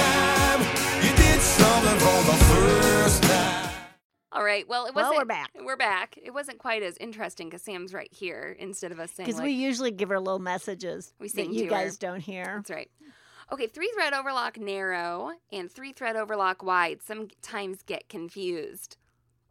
All 4.41 4.47
right. 4.47 4.67
Well, 4.67 4.87
it 4.87 4.95
wasn't. 4.95 5.11
Well, 5.11 5.21
we're 5.21 5.25
back. 5.25 5.51
We're 5.55 5.77
back. 5.77 6.17
It 6.17 6.33
wasn't 6.33 6.57
quite 6.57 6.81
as 6.81 6.97
interesting 6.97 7.47
because 7.47 7.61
Sam's 7.61 7.93
right 7.93 8.11
here 8.11 8.57
instead 8.57 8.91
of 8.91 8.99
us 8.99 9.11
saying 9.11 9.27
Because 9.27 9.37
like, 9.37 9.45
we 9.45 9.51
usually 9.51 9.91
give 9.91 10.09
her 10.09 10.19
little 10.19 10.39
messages 10.39 11.13
We 11.19 11.27
that 11.29 11.53
you 11.53 11.69
guys 11.69 11.91
her. 11.91 11.97
don't 11.99 12.21
hear. 12.21 12.45
That's 12.55 12.71
right. 12.71 12.89
Okay, 13.51 13.67
three 13.67 13.91
thread 13.93 14.13
overlock 14.13 14.59
narrow 14.59 15.29
and 15.51 15.71
three 15.71 15.93
thread 15.93 16.15
overlock 16.15 16.63
wide 16.63 17.03
sometimes 17.03 17.83
get 17.83 18.09
confused. 18.09 18.97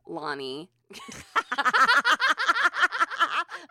Lonnie. 0.08 0.72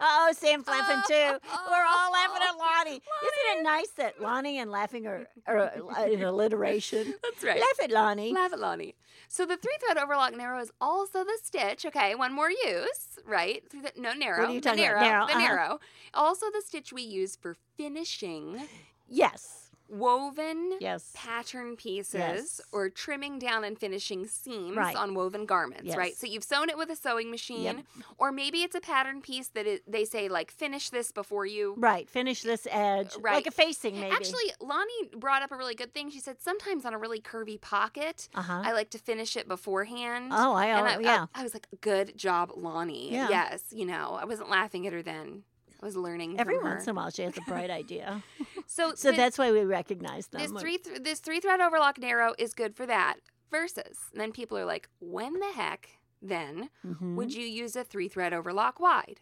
Oh, 0.01 0.33
Sam 0.37 0.63
laughing 0.65 1.01
too. 1.07 1.13
We're 1.13 1.85
all 1.87 2.11
laughing 2.11 2.41
at 2.41 2.55
Oh, 2.55 2.57
Lonnie. 2.59 2.95
Isn't 2.95 3.59
it 3.59 3.63
nice 3.63 3.89
that 3.97 4.21
Lonnie 4.21 4.59
and 4.59 4.71
laughing 4.71 5.07
are, 5.07 5.27
are 5.47 5.59
uh, 5.97 6.03
in 6.11 6.23
alliteration? 6.23 7.13
That's 7.23 7.43
right. 7.43 7.59
Laugh 7.59 7.79
at 7.83 7.91
Lonnie. 7.91 8.33
Laugh 8.33 8.53
at 8.53 8.59
Lonnie. 8.59 8.95
So 9.27 9.45
the 9.45 9.57
three 9.57 9.75
thread 9.83 9.97
overlock 9.97 10.35
narrow 10.35 10.59
is 10.61 10.71
also 10.81 11.23
the 11.23 11.37
stitch. 11.43 11.85
Okay, 11.85 12.15
one 12.15 12.33
more 12.33 12.49
use, 12.49 13.19
right? 13.25 13.61
No 13.97 14.13
narrow. 14.13 14.45
are 14.45 14.49
you 14.49 14.61
the 14.61 14.69
talking 14.69 14.85
about? 14.85 15.01
narrow. 15.01 15.09
Narrow, 15.09 15.25
The 15.27 15.31
uh-huh. 15.33 15.39
narrow. 15.39 15.79
Also 16.13 16.45
the 16.51 16.61
stitch 16.65 16.91
we 16.93 17.01
use 17.03 17.35
for 17.35 17.55
finishing 17.77 18.61
Yes. 19.07 19.58
Woven 19.89 20.77
Yes. 20.79 21.11
pattern 21.13 21.75
pieces 21.75 22.13
Yes. 22.13 22.61
or 22.71 22.89
trimming 22.89 23.39
down 23.39 23.63
and 23.63 23.77
finishing 23.77 24.27
seams 24.27 24.77
Right. 24.77 24.95
on 24.95 25.13
woven 25.15 25.45
garments, 25.45 25.95
right? 25.95 26.15
So 26.15 26.27
you've 26.27 26.43
sewn 26.43 26.69
it 26.69 26.77
with 26.77 26.89
a 26.89 26.95
sewing 26.95 27.29
machine, 27.31 27.63
Yep. 27.63 27.85
or 28.17 28.31
maybe 28.31 28.63
it's 28.63 28.75
a 28.75 28.81
pattern 28.81 29.21
piece 29.21 29.47
that 29.49 29.65
it, 29.67 29.83
they 29.91 30.05
say 30.05 30.29
like 30.29 30.51
finish 30.51 30.89
this 30.89 31.11
before 31.11 31.45
you. 31.45 31.75
Right. 31.77 32.09
Finish 32.09 32.41
this 32.43 32.67
edge. 32.69 33.15
Right. 33.19 33.35
Like 33.35 33.47
a 33.47 33.51
facing, 33.51 33.99
maybe. 33.99 34.15
Actually, 34.15 34.53
Lonnie 34.61 35.09
brought 35.15 35.41
up 35.41 35.51
a 35.51 35.55
really 35.57 35.75
good 35.75 35.93
thing. 35.93 36.09
She 36.09 36.19
said 36.19 36.41
sometimes 36.41 36.85
on 36.85 36.93
a 36.93 36.97
really 36.97 37.21
curvy 37.21 37.59
pocket, 37.59 38.29
uh 38.35 38.41
huh. 38.41 38.61
I 38.65 38.71
like 38.73 38.89
to 38.91 38.97
finish 38.97 39.35
it 39.35 39.47
beforehand. 39.47 40.31
Oh, 40.33 40.53
I, 40.53 40.67
and 40.67 40.87
I, 40.87 40.95
I- 40.95 40.99
yeah. 40.99 41.25
I, 41.35 41.43
was 41.43 41.53
like, 41.53 41.67
good 41.81 42.17
job, 42.17 42.51
Lonnie. 42.55 43.11
Yeah. 43.11 43.29
Yes, 43.29 43.63
you 43.71 43.85
know, 43.85 44.17
I 44.19 44.25
wasn't 44.25 44.49
laughing 44.49 44.85
at 44.87 44.93
her 44.93 45.01
then. 45.01 45.43
I 45.81 45.85
was 45.85 45.95
learning 45.95 46.39
Every 46.39 46.57
once 46.59 46.83
in 46.85 46.91
a 46.91 46.93
while, 46.93 47.09
she 47.09 47.21
has 47.23 47.37
a 47.37 47.41
bright 47.41 47.69
idea. 47.69 48.21
So, 48.67 48.93
So 48.95 49.11
that's 49.11 49.37
why 49.37 49.51
we 49.51 49.61
recognize 49.63 50.27
them. 50.27 50.41
this 50.41 50.51
three 50.61 50.77
th- 50.77 51.01
this 51.01 51.19
three 51.19 51.39
thread 51.39 51.59
overlock 51.59 51.97
narrow 51.97 52.35
is 52.37 52.53
good 52.53 52.75
for 52.75 52.85
that. 52.85 53.15
Versus, 53.49 53.97
and 54.11 54.21
then 54.21 54.31
people 54.31 54.57
are 54.59 54.65
like, 54.65 54.87
when 54.99 55.33
the 55.39 55.51
heck 55.55 55.89
then 56.21 56.69
Mhm. 56.85 57.15
would 57.15 57.33
you 57.33 57.45
use 57.45 57.75
a 57.75 57.83
three 57.83 58.07
thread 58.07 58.31
overlock 58.31 58.79
wide? 58.79 59.21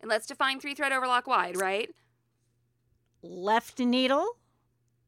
And 0.00 0.08
let's 0.08 0.26
define 0.26 0.58
three 0.58 0.74
thread 0.74 0.92
overlock 0.92 1.26
wide, 1.26 1.56
right? 1.58 1.90
left 3.22 3.78
needle, 3.80 4.38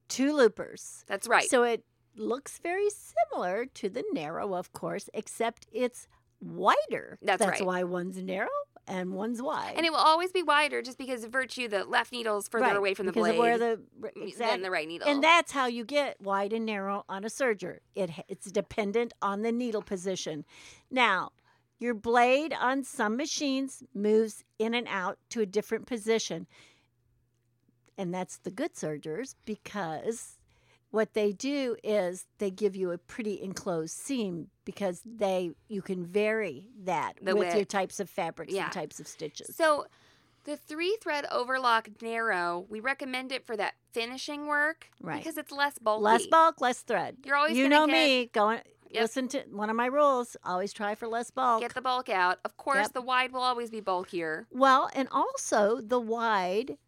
two 0.08 0.32
loopers. 0.34 1.04
That's 1.06 1.28
right. 1.28 1.48
So 1.48 1.62
it 1.62 1.84
looks 2.16 2.58
very 2.58 2.88
similar 2.90 3.66
to 3.66 3.88
the 3.88 4.04
narrow, 4.12 4.54
of 4.54 4.72
course, 4.72 5.08
except 5.14 5.66
it's 5.72 6.08
wider. 6.40 7.18
That's 7.22 7.38
That's 7.38 7.60
right. 7.60 7.66
why 7.66 7.84
one's 7.84 8.16
narrow 8.22 8.48
and 8.88 9.12
one's 9.12 9.40
wide. 9.42 9.74
and 9.77 9.85
it 9.87 9.90
will 9.90 9.98
always 9.98 10.33
be 10.33 10.42
wider 10.42 10.83
just 10.83 10.98
because 10.98 11.22
of 11.22 11.31
virtue 11.31 11.68
the 11.68 11.85
left 11.85 12.11
needle 12.11 12.38
is 12.38 12.48
further 12.48 12.64
Right, 12.66 12.77
away 12.77 12.94
from 12.94 13.07
the 13.07 13.12
blade 13.12 13.38
where 13.38 13.59
the 13.59 13.81
r- 14.03 14.11
than 14.38 14.62
the 14.62 14.70
right 14.70 14.88
needle. 14.88 15.07
And 15.09 15.22
that's 15.22 15.53
how 15.53 15.66
you 15.66 15.85
get 15.85 16.20
wide 16.20 16.53
and 16.53 16.64
narrow 16.66 17.05
on 17.09 17.24
a 17.24 17.29
serger. 17.29 17.79
It 17.94 18.11
it's 18.29 18.51
dependent 18.51 19.12
on 19.22 19.42
the 19.42 19.53
needle 19.53 19.83
position. 19.83 20.44
Now, 20.90 21.31
your 21.79 21.94
blade 21.94 22.53
on 22.59 22.83
some 22.83 23.16
machines 23.16 23.83
moves 23.94 24.42
in 24.59 24.74
and 24.74 24.88
out 24.88 25.18
to 25.31 25.40
a 25.40 25.46
different 25.46 25.87
position. 25.87 26.46
And 27.96 28.12
that's 28.14 28.38
the 28.38 28.51
good 28.51 28.77
sergers 28.77 29.37
because 29.44 30.38
what 30.90 31.12
they 31.14 31.33
do 31.33 31.77
is 31.85 32.24
they 32.38 32.51
give 32.51 32.74
you 32.74 32.90
a 32.92 32.98
pretty 32.98 33.40
enclosed 33.42 33.94
seam 33.96 34.48
because 34.64 35.03
they 35.05 35.51
you 35.68 35.83
can 35.83 36.05
vary 36.05 36.66
that 36.85 37.14
The 37.22 37.37
with 37.37 37.55
your 37.55 37.64
types 37.64 38.01
of 38.01 38.09
fabrics 38.09 38.53
Yeah. 38.53 38.64
and 38.64 38.72
types 38.72 38.98
of 39.01 39.07
stitches. 39.07 39.55
So 39.57 39.87
the 40.44 40.57
three 40.57 40.96
thread 41.03 41.27
overlock 41.31 41.88
narrow, 42.01 42.64
we 42.70 42.81
recommend 42.81 43.33
it 43.33 43.44
for 43.46 43.57
that 43.59 43.74
finishing 43.92 44.46
work 44.46 44.88
Right. 45.03 45.18
because 45.22 45.37
it's 45.37 45.53
less 45.53 45.79
bulky. 45.79 46.05
Less 46.05 46.27
bulk, 46.27 46.61
less 46.61 46.81
thread. 46.81 47.16
You're 47.24 47.37
always 47.37 47.57
you 47.57 47.68
know 47.68 47.87
get- 47.87 47.92
me 47.92 48.27
going. 48.33 48.61
Yep. 48.90 49.03
Listen 49.03 49.29
to 49.29 49.40
one 49.51 49.68
of 49.68 49.77
my 49.77 49.85
rules. 49.85 50.35
Always 50.44 50.72
try 50.72 50.94
for 50.94 51.07
less 51.07 51.31
bulk. 51.31 51.61
Get 51.61 51.74
the 51.74 51.83
bulk 51.83 52.09
out. 52.09 52.38
Of 52.46 52.57
course, 52.57 52.79
Yep. 52.87 52.92
the 52.94 53.03
wide 53.03 53.33
will 53.33 53.42
always 53.42 53.68
be 53.70 53.81
bulkier. 53.81 54.46
well, 54.51 54.88
and 54.94 55.07
also 55.12 55.83
the 55.83 56.01
wide, 56.01 56.79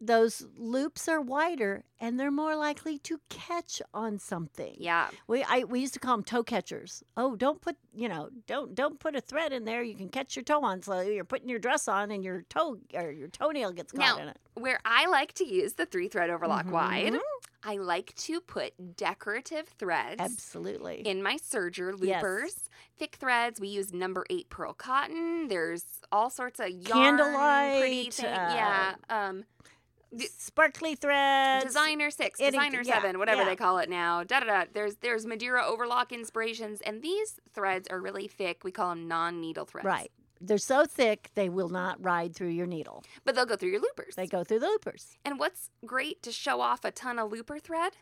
those 0.00 0.46
loops 0.56 1.08
are 1.08 1.20
wider 1.20 1.84
and 2.00 2.18
they're 2.18 2.30
more 2.30 2.56
likely 2.56 2.96
to 3.00 3.20
catch 3.28 3.82
on 3.92 4.18
something. 4.18 4.74
Yeah. 4.78 5.08
We 5.26 5.42
I 5.44 5.64
we 5.64 5.80
used 5.80 5.92
to 5.94 6.00
call 6.00 6.16
them 6.16 6.24
toe 6.24 6.42
catchers. 6.42 7.02
Oh, 7.16 7.36
don't 7.36 7.60
put 7.60 7.76
you 7.94 8.08
know 8.08 8.30
don't 8.46 8.74
don't 8.74 8.98
put 8.98 9.14
a 9.14 9.20
thread 9.20 9.52
in 9.52 9.64
there. 9.66 9.82
You 9.82 9.94
can 9.94 10.08
catch 10.08 10.36
your 10.36 10.42
toe 10.42 10.62
on. 10.62 10.80
So 10.82 11.00
you're 11.00 11.24
putting 11.24 11.48
your 11.50 11.58
dress 11.58 11.86
on 11.88 12.10
and 12.10 12.24
your 12.24 12.42
toe 12.48 12.78
or 12.94 13.10
your 13.10 13.28
toenail 13.28 13.72
gets 13.72 13.92
caught 13.92 14.16
Now, 14.16 14.22
in 14.22 14.28
it. 14.28 14.38
Where 14.54 14.80
I 14.84 15.06
like 15.06 15.34
to 15.34 15.44
use 15.46 15.74
the 15.74 15.84
three 15.86 16.08
thread 16.08 16.30
overlock 16.30 16.70
wide, 16.70 17.12
Mhm. 17.12 17.20
I 17.62 17.76
like 17.76 18.14
to 18.14 18.40
put 18.40 18.96
decorative 18.96 19.68
threads 19.78 20.18
Absolutely. 20.18 21.02
in 21.06 21.22
my 21.22 21.36
serger 21.36 21.92
Yes. 22.00 22.22
loopers. 22.22 22.70
Thick 22.96 23.16
threads. 23.16 23.60
We 23.60 23.68
use 23.68 23.92
number 23.92 24.24
eight 24.30 24.48
pearl 24.48 24.72
cotton. 24.72 25.48
There's 25.48 25.84
all 26.10 26.30
sorts 26.30 26.58
of 26.60 26.70
yarn, 26.70 27.18
pretty 27.18 28.06
Candlelight, 28.10 28.14
thing. 28.14 28.24
yeah. 28.24 28.94
Um, 29.10 29.44
Sparkly 30.38 30.96
threads. 30.96 31.64
designer 31.64 32.10
six, 32.10 32.40
any- 32.40 32.50
designer 32.50 32.82
yeah, 32.84 32.94
seven, 32.94 33.18
whatever 33.18 33.42
yeah. 33.42 33.48
they 33.48 33.56
call 33.56 33.78
it 33.78 33.88
now. 33.88 34.24
Da 34.24 34.40
da 34.40 34.46
da. 34.46 34.64
There's 34.72 34.96
there's 34.96 35.24
Madeira 35.24 35.64
overlock 35.64 36.12
inspirations, 36.12 36.80
and 36.80 37.00
these 37.02 37.38
threads 37.54 37.88
are 37.88 38.00
really 38.00 38.26
thick. 38.26 38.64
We 38.64 38.72
call 38.72 38.90
them 38.90 39.06
non-needle 39.06 39.66
threads. 39.66 39.86
Right. 39.86 40.10
They're 40.40 40.58
so 40.58 40.86
thick 40.86 41.30
they 41.34 41.48
will 41.50 41.68
not 41.68 42.02
ride 42.02 42.34
through 42.34 42.48
your 42.48 42.66
needle. 42.66 43.04
But 43.24 43.34
they'll 43.34 43.46
go 43.46 43.56
through 43.56 43.70
your 43.70 43.80
loopers. 43.80 44.14
They 44.16 44.26
go 44.26 44.42
through 44.42 44.60
the 44.60 44.68
loopers. 44.68 45.18
And 45.24 45.38
what's 45.38 45.70
great 45.84 46.22
to 46.22 46.32
show 46.32 46.60
off 46.62 46.84
a 46.84 46.90
ton 46.90 47.18
of 47.18 47.30
looper 47.30 47.58
thread? 47.58 47.92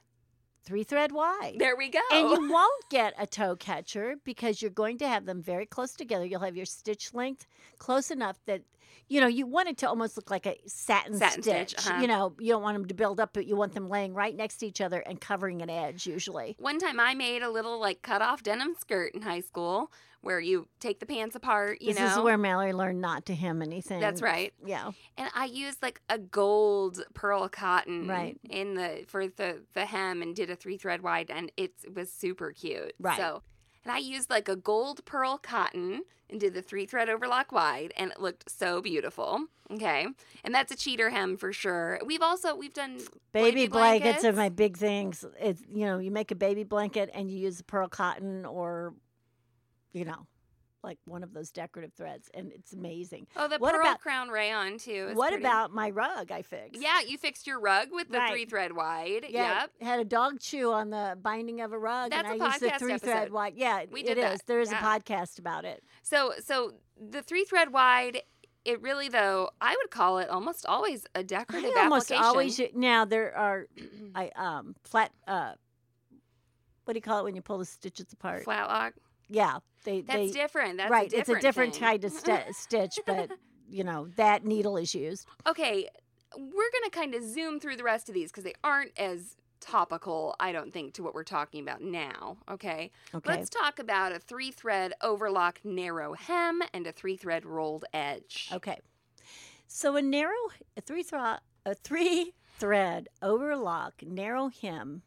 Three 0.64 0.84
thread 0.84 1.12
wide. 1.12 1.56
There 1.58 1.76
we 1.76 1.88
go. 1.88 2.00
And 2.12 2.30
you 2.30 2.48
won't 2.52 2.84
get 2.90 3.14
a 3.18 3.26
toe 3.26 3.56
catcher 3.56 4.16
because 4.24 4.62
you're 4.62 4.70
going 4.70 4.98
to 4.98 5.08
have 5.08 5.26
them 5.26 5.42
very 5.42 5.66
close 5.66 5.94
together. 5.94 6.24
You'll 6.26 6.40
have 6.40 6.56
your 6.56 6.66
stitch 6.66 7.12
length 7.12 7.46
close 7.78 8.10
enough 8.10 8.38
that 8.46 8.62
you 9.08 9.20
know 9.20 9.26
you 9.26 9.46
want 9.46 9.68
it 9.68 9.76
to 9.78 9.88
almost 9.88 10.16
look 10.16 10.30
like 10.30 10.46
a 10.46 10.56
satin, 10.66 11.16
Satin 11.18 11.42
stitch, 11.42 11.70
stitch. 11.70 11.86
uh-huh. 11.86 12.00
You 12.00 12.08
know, 12.08 12.34
you 12.38 12.52
don't 12.52 12.62
want 12.62 12.76
them 12.76 12.86
to 12.86 12.94
build 12.94 13.20
up, 13.20 13.30
but 13.32 13.46
you 13.46 13.56
want 13.56 13.74
them 13.74 13.88
laying 13.88 14.14
right 14.14 14.34
next 14.36 14.58
to 14.58 14.66
each 14.66 14.80
other 14.80 15.00
and 15.00 15.20
covering 15.20 15.62
an 15.62 15.70
edge 15.70 16.06
usually. 16.06 16.56
One 16.58 16.78
time 16.78 16.98
I 17.00 17.14
made 17.14 17.42
a 17.42 17.50
little 17.50 17.78
like 17.80 18.02
cut 18.02 18.22
off 18.22 18.42
denim 18.42 18.74
skirt 18.78 19.14
in 19.14 19.22
high 19.22 19.40
school 19.40 19.90
where 20.20 20.40
you 20.40 20.66
take 20.80 20.98
the 20.98 21.06
pants 21.06 21.36
apart, 21.36 21.80
you 21.80 21.88
this 21.88 21.98
know. 21.98 22.08
This 22.08 22.16
is 22.16 22.22
where 22.24 22.36
Mallory 22.36 22.72
learned 22.72 23.00
not 23.00 23.24
to 23.26 23.34
hem 23.36 23.62
anything. 23.62 24.00
That's 24.00 24.20
right. 24.20 24.52
Yeah. 24.66 24.90
And 25.16 25.30
I 25.32 25.44
used 25.44 25.80
like 25.80 26.00
a 26.08 26.18
gold 26.18 27.04
pearl 27.14 27.48
cotton 27.48 28.08
Right. 28.08 28.36
in 28.50 28.74
the 28.74 29.04
for 29.06 29.28
the 29.28 29.62
the 29.74 29.86
hem 29.86 30.20
and 30.22 30.34
did 30.34 30.50
a 30.50 30.56
three 30.56 30.76
thread 30.76 31.02
wide 31.02 31.30
and 31.30 31.52
it 31.56 31.72
was 31.94 32.12
super 32.12 32.50
cute. 32.52 32.94
Right. 32.98 33.16
So 33.16 33.42
and 33.84 33.92
I 33.92 33.98
used 33.98 34.30
like 34.30 34.48
a 34.48 34.56
gold 34.56 35.04
pearl 35.04 35.38
cotton 35.38 36.02
and 36.30 36.40
did 36.40 36.54
the 36.54 36.62
three 36.62 36.86
thread 36.86 37.08
overlock 37.08 37.52
wide 37.52 37.92
and 37.96 38.10
it 38.10 38.20
looked 38.20 38.50
so 38.50 38.80
beautiful. 38.80 39.46
Okay. 39.70 40.06
And 40.44 40.54
that's 40.54 40.72
a 40.72 40.76
cheater 40.76 41.10
hem 41.10 41.36
for 41.36 41.52
sure. 41.52 42.00
We've 42.04 42.22
also 42.22 42.54
we've 42.54 42.72
done 42.72 43.00
Baby 43.32 43.66
blanket 43.66 44.02
blankets 44.02 44.24
are 44.24 44.32
my 44.32 44.48
big 44.48 44.76
things. 44.76 45.24
It's 45.40 45.62
you 45.72 45.86
know, 45.86 45.98
you 45.98 46.10
make 46.10 46.30
a 46.30 46.34
baby 46.34 46.64
blanket 46.64 47.10
and 47.14 47.30
you 47.30 47.38
use 47.38 47.62
pearl 47.62 47.88
cotton 47.88 48.44
or 48.44 48.94
you 49.92 50.04
know, 50.04 50.26
like 50.84 50.98
one 51.06 51.22
of 51.22 51.32
those 51.32 51.50
decorative 51.50 51.92
threads 51.94 52.30
and 52.34 52.52
it's 52.52 52.72
amazing. 52.72 53.26
Oh, 53.36 53.48
the 53.48 53.58
What 53.58 53.72
pearl 53.74 53.80
about- 53.82 54.00
crown 54.00 54.28
rayon 54.28 54.78
too. 54.78 55.10
what 55.14 55.30
pretty- 55.30 55.42
about 55.44 55.72
my 55.72 55.90
rug 55.90 56.30
I 56.30 56.42
fixed? 56.42 56.80
Yeah, 56.80 57.00
you 57.00 57.18
fixed 57.18 57.46
your 57.46 57.58
rug 57.60 57.88
with 57.90 58.08
the 58.08 58.18
Right. 58.18 58.30
three 58.30 58.44
thread 58.46 58.72
wide. 58.76 59.26
Yeah, 59.28 59.60
Yep. 59.62 59.70
had 59.82 60.00
a 60.00 60.04
dog 60.04 60.38
chew 60.40 60.72
on 60.72 60.90
the 60.90 61.18
binding 61.20 61.60
of 61.60 61.72
a 61.72 61.78
rug, 61.78 62.10
That's 62.12 62.28
and 62.28 62.40
a 62.40 62.44
I 62.44 62.48
used 62.48 62.60
the 62.60 62.70
three 62.78 62.98
thread 62.98 63.32
wide. 63.32 63.54
Yeah, 63.56 63.84
We 63.90 64.02
did 64.02 64.18
is. 64.18 64.24
that. 64.24 64.46
There 64.46 64.60
is 64.60 64.70
Yeah. 64.70 64.78
a 64.78 64.82
podcast 65.00 65.38
about 65.38 65.64
it. 65.64 65.82
So 66.02 66.34
so 66.38 66.74
the 66.96 67.22
three 67.22 67.44
thread 67.44 67.72
wide, 67.72 68.22
it 68.64 68.80
really 68.80 69.08
though 69.08 69.50
I 69.60 69.74
would 69.76 69.90
call 69.90 70.18
it 70.18 70.28
almost 70.30 70.64
always 70.66 71.06
a 71.14 71.24
decorative 71.24 71.72
I 71.76 71.82
almost 71.84 72.12
always 72.12 72.60
now 72.74 73.04
there 73.04 73.36
are 73.36 73.66
I 74.14 74.28
um 74.36 74.76
flat 74.84 75.12
uh 75.26 75.54
what 76.84 76.94
do 76.94 76.98
you 76.98 77.02
call 77.02 77.20
it 77.20 77.24
when 77.24 77.34
you 77.36 77.42
pull 77.42 77.58
the 77.58 77.64
stitches 77.64 78.12
apart? 78.12 78.44
flat 78.44 78.68
lock. 78.68 78.94
Yeah, 79.28 79.58
they 79.84 80.00
That's 80.00 80.18
they 80.18 80.30
different. 80.30 80.78
That's 80.78 80.90
right. 80.90 81.12
A 81.12 81.18
it's 81.18 81.28
a 81.28 81.38
different 81.38 81.74
thing. 81.74 81.82
kind 81.82 82.04
of 82.04 82.12
sti- 82.12 82.46
stitch, 82.52 82.98
but 83.06 83.30
you 83.68 83.84
know 83.84 84.08
that 84.16 84.44
needle 84.44 84.76
is 84.76 84.94
used. 84.94 85.26
Okay, 85.46 85.88
we're 86.36 86.70
gonna 86.72 86.90
kind 86.90 87.14
of 87.14 87.22
zoom 87.22 87.60
through 87.60 87.76
the 87.76 87.84
rest 87.84 88.08
of 88.08 88.14
these 88.14 88.30
because 88.30 88.44
they 88.44 88.54
aren't 88.64 88.98
as 88.98 89.36
topical, 89.60 90.36
I 90.40 90.52
don't 90.52 90.72
think, 90.72 90.94
to 90.94 91.02
what 91.02 91.14
we're 91.14 91.24
talking 91.24 91.62
about 91.62 91.80
now. 91.80 92.38
Okay. 92.50 92.90
Okay. 93.14 93.30
Let's 93.30 93.50
talk 93.50 93.78
about 93.78 94.12
a 94.12 94.18
three 94.18 94.50
thread 94.50 94.92
overlock 95.02 95.60
narrow 95.64 96.14
hem 96.14 96.62
and 96.72 96.86
a 96.86 96.92
three 96.92 97.16
thread 97.16 97.44
rolled 97.44 97.84
edge. 97.92 98.50
Okay. 98.52 98.78
So 99.66 99.96
a 99.96 100.02
narrow 100.02 100.32
a 100.76 100.80
three 100.80 101.02
thread 101.02 101.40
a 101.66 101.74
three 101.74 102.32
thread 102.58 103.08
overlock 103.22 104.02
narrow 104.02 104.48
hem, 104.48 105.02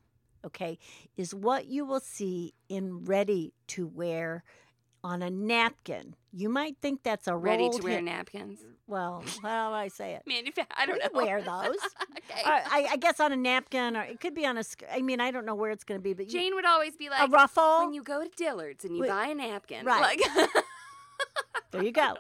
okay, 0.45 0.77
is 1.17 1.34
what 1.34 1.65
you 1.67 1.86
will 1.86 1.99
see 1.99 2.54
in 2.69 3.06
ready 3.06 3.54
to 3.67 3.88
wear 3.88 4.43
on 5.04 5.21
a 5.21 5.30
napkin. 5.30 6.15
You 6.32 6.47
might 6.47 6.77
think 6.82 7.04
that's 7.04 7.27
a 7.27 7.36
Ready 7.36 7.69
to 7.69 7.82
wear 7.82 7.95
hem- 7.95 8.06
napkins. 8.06 8.60
Well, 8.88 9.23
how 9.41 9.69
do 9.69 9.75
I 9.75 9.88
say 9.88 10.13
it? 10.13 10.23
Manufa- 10.27 10.67
I 10.77 10.86
don't 10.86 10.99
know. 10.99 11.10
wear 11.13 11.41
those. 11.41 11.77
okay. 12.30 12.41
Uh, 12.45 12.62
I, 12.65 12.88
I 12.91 12.97
guess 12.97 13.19
on 13.19 13.32
a 13.32 13.36
napkin, 13.36 13.97
or 13.97 14.04
it 14.04 14.19
could 14.19 14.36
be 14.36 14.45
on 14.45 14.58
a. 14.58 14.63
I 14.91 15.01
mean, 15.01 15.19
I 15.19 15.32
don't 15.32 15.45
know 15.45 15.56
where 15.56 15.71
it's 15.71 15.84
going 15.84 15.99
to 15.99 16.04
be, 16.04 16.13
but 16.13 16.27
you, 16.27 16.32
Jane 16.32 16.54
would 16.56 16.65
always 16.65 16.95
be 16.95 17.10
like 17.10 17.27
a 17.27 17.32
ruffle. 17.32 17.80
when 17.80 17.93
you 17.93 18.04
go 18.04 18.23
to 18.23 18.30
Dillard's 18.36 18.86
and 18.86 18.95
you 18.95 19.01
Wait, 19.01 19.10
buy 19.10 19.27
a 19.27 19.36
napkin, 19.36 19.86
right. 19.86 20.01
like 20.01 20.47
There 21.71 21.84
you 21.84 21.91
go. 21.91 22.15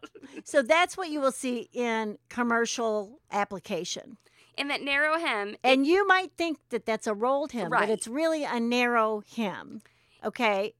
So 0.45 0.61
that's 0.61 0.95
what 0.95 1.09
you 1.09 1.19
will 1.19 1.31
see 1.31 1.69
in 1.73 2.17
commercial 2.29 3.19
application. 3.31 4.17
And 4.57 4.69
that 4.69 4.81
narrow 4.81 5.17
hem. 5.17 5.55
And 5.63 5.85
you 5.87 6.05
might 6.07 6.31
think 6.37 6.57
that 6.69 6.85
that's 6.85 7.07
a 7.07 7.13
rolled 7.13 7.51
hem, 7.51 7.71
Right. 7.71 7.81
but 7.81 7.89
it's 7.89 8.07
really 8.07 8.43
a 8.43 8.59
narrow 8.59 9.23
hem. 9.35 9.81
Okay? 10.23 10.73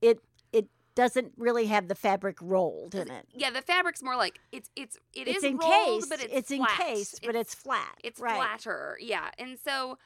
It 0.00 0.20
it 0.52 0.68
doesn't 0.94 1.32
really 1.36 1.66
have 1.66 1.88
the 1.88 1.94
fabric 1.94 2.36
rolled 2.40 2.94
in 2.94 3.10
it. 3.10 3.26
Yeah, 3.34 3.50
the 3.50 3.62
fabric's 3.62 4.02
more 4.02 4.16
like 4.16 4.38
it's 4.52 4.70
it's 4.76 4.96
it 5.14 5.28
it's 5.28 5.38
is 5.38 5.44
encased, 5.44 5.70
rolled, 5.70 6.04
but 6.08 6.20
it's, 6.22 6.48
flat. 6.54 6.80
encased, 6.80 7.20
but 7.24 7.34
it's 7.36 7.54
flat. 7.54 7.96
it's 8.04 8.20
right. 8.20 8.36
flatter. 8.36 8.96
Yeah, 9.00 9.30
and 9.38 9.58
so 9.58 9.98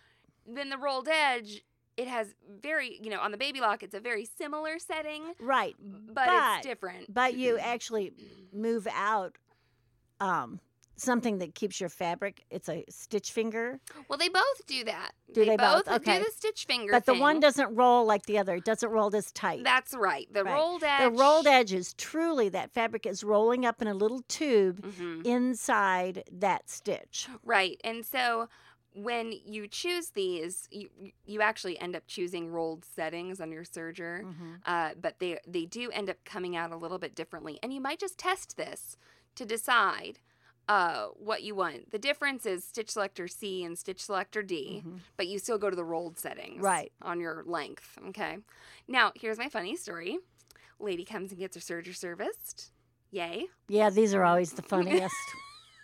then 0.46 0.68
the 0.70 0.78
rolled 0.78 1.08
edge, 1.08 1.62
it 1.96 2.06
has 2.08 2.34
very 2.60 2.98
you 3.02 3.10
know 3.10 3.20
on 3.20 3.30
the 3.32 3.38
baby 3.38 3.60
lock, 3.60 3.82
it's 3.82 3.94
a 3.94 4.00
very 4.00 4.24
similar 4.24 4.78
setting, 4.78 5.22
Right. 5.40 5.74
but, 5.80 6.28
it's 6.58 6.66
different. 6.66 7.12
But 7.12 7.34
you 7.34 7.58
actually 7.58 8.12
move 8.52 8.86
out 8.92 9.36
um 10.20 10.60
something 10.96 11.38
that 11.38 11.54
keeps 11.54 11.80
your 11.80 11.88
fabric. 11.88 12.44
It's 12.50 12.68
a 12.68 12.84
stitch 12.88 13.32
finger. 13.32 13.80
Well, 14.08 14.18
they 14.18 14.28
both 14.28 14.66
do 14.66 14.84
that. 14.84 15.12
Do 15.32 15.44
they 15.44 15.56
both? 15.56 15.84
do 15.86 15.92
Okay. 15.94 16.18
the 16.20 16.30
stitch 16.30 16.66
finger. 16.66 16.92
But 16.92 17.06
the 17.06 17.14
one 17.14 17.40
doesn't 17.40 17.74
roll 17.74 18.04
like 18.04 18.26
the 18.26 18.38
other. 18.38 18.56
It 18.56 18.64
doesn't 18.64 18.88
roll 18.90 19.14
as 19.14 19.32
tight. 19.32 19.64
That's 19.64 19.94
right. 19.94 20.32
The 20.32 20.44
Right. 20.44 20.54
rolled 20.54 20.84
edge. 20.84 21.00
the 21.02 21.10
rolled 21.10 21.46
edge 21.46 21.72
is 21.72 21.94
truly 21.94 22.48
that 22.50 22.70
fabric 22.72 23.06
is 23.06 23.24
rolling 23.24 23.66
up 23.66 23.82
in 23.82 23.88
a 23.88 23.94
little 23.94 24.22
tube 24.28 24.82
Mhm. 24.82 25.26
inside 25.26 26.24
that 26.30 26.68
stitch. 26.70 27.28
Right. 27.42 27.80
And 27.84 28.04
so 28.06 28.48
when 28.92 29.32
you 29.32 29.66
choose 29.66 30.10
these, 30.10 30.68
you 30.70 30.88
you 31.24 31.40
actually 31.42 31.76
end 31.80 31.96
up 31.96 32.04
choosing 32.06 32.52
rolled 32.52 32.84
settings 32.84 33.40
on 33.40 33.50
your 33.50 33.64
serger. 33.64 34.22
Mm-hmm. 34.22 34.54
Uh, 34.64 34.94
but 34.94 35.18
they 35.18 35.40
they 35.46 35.64
do 35.66 35.90
end 35.90 36.08
up 36.08 36.18
coming 36.24 36.54
out 36.54 36.70
a 36.70 36.76
little 36.76 36.98
bit 36.98 37.16
differently. 37.16 37.58
And 37.62 37.72
you 37.72 37.80
might 37.80 37.98
just 37.98 38.18
test 38.18 38.56
this 38.56 38.96
to 39.34 39.44
decide 39.44 40.20
uh, 40.68 41.06
what 41.16 41.42
you 41.42 41.54
want. 41.54 41.90
The 41.90 41.98
difference 41.98 42.46
is 42.46 42.64
stitch 42.64 42.90
selector 42.90 43.28
C 43.28 43.64
and 43.64 43.78
stitch 43.78 44.02
selector 44.02 44.42
D, 44.42 44.82
but 45.16 45.26
you 45.26 45.38
still 45.38 45.58
go 45.58 45.70
to 45.70 45.76
the 45.76 45.84
rolled 45.84 46.18
settings 46.18 46.60
Right. 46.62 46.92
on 47.02 47.20
your 47.20 47.42
length. 47.46 47.98
Okay. 48.08 48.38
Now 48.88 49.12
here's 49.14 49.38
my 49.38 49.48
funny 49.48 49.76
story. 49.76 50.18
Lady 50.80 51.04
comes 51.04 51.30
and 51.30 51.38
gets 51.38 51.56
her 51.56 51.60
serger 51.60 51.94
serviced. 51.94 52.70
Yay. 53.10 53.46
Yeah, 53.68 53.90
these 53.90 54.12
are 54.14 54.24
always 54.24 54.52
the 54.52 54.62
funniest. 54.62 55.14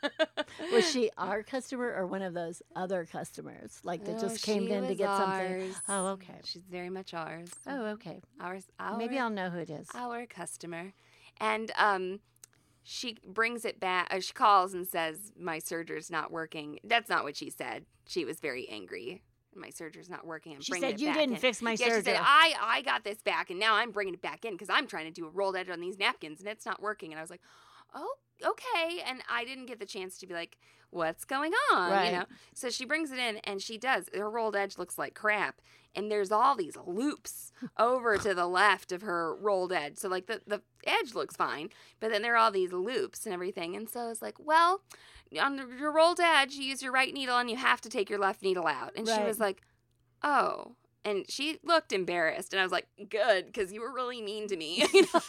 Was 0.72 0.90
she 0.90 1.10
our 1.18 1.42
customer 1.42 1.92
or 1.94 2.06
one 2.06 2.22
of 2.22 2.32
those 2.32 2.62
other 2.74 3.04
customers, 3.04 3.78
like 3.84 4.04
that 4.06 4.16
Oh, 4.16 4.20
just 4.20 4.42
came 4.42 4.66
in 4.66 4.86
to 4.88 4.94
get 4.94 5.14
something? 5.16 5.74
Oh, 5.88 6.06
okay. 6.12 6.40
She's 6.44 6.62
very 6.64 6.88
much 6.88 7.12
ours. 7.12 7.50
Oh, 7.66 7.84
okay. 7.88 8.20
Ours. 8.40 8.64
Our, 8.78 8.96
Maybe 8.96 9.18
I'll 9.18 9.28
know 9.30 9.50
who 9.50 9.58
it 9.58 9.68
is. 9.70 9.88
our 9.94 10.24
customer, 10.26 10.92
and 11.38 11.70
um, 11.76 12.20
she 12.92 13.16
brings 13.24 13.64
it 13.64 13.78
back. 13.78 14.08
Uh, 14.10 14.18
she 14.18 14.32
calls 14.32 14.74
and 14.74 14.84
says, 14.86 15.32
"My 15.38 15.60
serger's 15.60 16.10
not 16.10 16.32
working." 16.32 16.80
That's 16.82 17.08
not 17.08 17.22
what 17.22 17.36
she 17.36 17.48
said. 17.48 17.86
She 18.08 18.24
was 18.24 18.40
very 18.40 18.68
angry. 18.68 19.22
My 19.54 19.70
serger's 19.70 20.10
not 20.10 20.26
working. 20.26 20.54
I'm 20.54 20.60
She 20.60 20.72
bringing 20.72 20.90
said, 20.90 21.00
"You 21.00 21.12
didn't 21.12 21.34
in." 21.34 21.38
fix 21.40 21.62
my 21.62 21.72
yeah, 21.72 21.98
she 21.98 22.02
said, 22.02 22.16
"I 22.20 22.54
I 22.60 22.82
got 22.82 23.04
this 23.04 23.22
back, 23.22 23.48
and 23.50 23.60
now 23.60 23.76
I'm 23.76 23.92
bringing 23.92 24.14
it 24.14 24.22
back 24.22 24.44
in 24.44 24.54
because 24.54 24.68
I'm 24.68 24.88
trying 24.88 25.04
to 25.06 25.12
do 25.12 25.24
a 25.24 25.30
rolled 25.30 25.54
edge 25.54 25.70
on 25.70 25.80
these 25.80 25.98
napkins, 25.98 26.40
and 26.40 26.48
it's 26.48 26.66
not 26.66 26.82
working." 26.82 27.12
And 27.12 27.18
I 27.20 27.22
was 27.22 27.30
like, 27.30 27.42
"Oh, 27.94 28.14
okay." 28.44 29.00
And 29.06 29.22
I 29.30 29.44
didn't 29.44 29.66
get 29.66 29.78
the 29.78 29.86
chance 29.86 30.18
to 30.18 30.26
be 30.26 30.34
like, 30.34 30.58
"What's 30.90 31.24
going 31.24 31.52
on?" 31.72 31.92
Right. 31.92 32.06
You 32.06 32.18
know. 32.18 32.24
So 32.54 32.70
she 32.70 32.84
brings 32.84 33.12
it 33.12 33.20
in, 33.20 33.36
and 33.38 33.62
she 33.62 33.78
does. 33.78 34.08
Her 34.12 34.28
rolled 34.28 34.56
edge 34.56 34.78
looks 34.78 34.98
like 34.98 35.14
crap, 35.14 35.60
and 35.94 36.10
there's 36.10 36.30
all 36.32 36.54
these 36.54 36.76
loops 36.86 37.52
over 37.78 38.16
to 38.18 38.34
the 38.34 38.46
left 38.46 38.92
of 38.92 39.02
her 39.02 39.34
rolled 39.36 39.72
edge. 39.72 39.96
So 39.98 40.08
like 40.08 40.26
the 40.26 40.40
the 40.46 40.62
edge 40.86 41.14
looks 41.14 41.36
fine, 41.36 41.70
but 42.00 42.10
then 42.10 42.22
there 42.22 42.34
are 42.34 42.38
all 42.38 42.50
these 42.50 42.72
loops 42.72 43.24
and 43.26 43.32
everything. 43.34 43.74
And 43.76 43.88
so 43.88 44.00
I 44.00 44.06
was 44.08 44.22
like, 44.22 44.36
well, 44.38 44.82
on 45.40 45.56
the- 45.56 45.66
your 45.78 45.92
rolled 45.92 46.20
edge, 46.20 46.54
you 46.54 46.64
use 46.64 46.82
your 46.82 46.92
right 46.92 47.12
needle, 47.12 47.36
and 47.38 47.50
you 47.50 47.56
have 47.56 47.80
to 47.82 47.88
take 47.88 48.08
your 48.10 48.18
left 48.18 48.42
needle 48.42 48.66
out. 48.66 48.92
And 48.96 49.06
she 49.08 49.22
was 49.22 49.38
like, 49.40 49.62
oh. 50.22 50.72
And 51.02 51.24
she 51.30 51.58
looked 51.64 51.92
embarrassed, 51.92 52.52
and 52.52 52.60
I 52.60 52.62
was 52.62 52.72
like, 52.72 52.86
"Good, 53.08 53.46
because 53.46 53.72
you 53.72 53.80
were 53.80 53.90
really 53.90 54.20
mean 54.20 54.48
to 54.48 54.56
me." 54.56 54.84
You 54.92 55.02
know? 55.14 55.20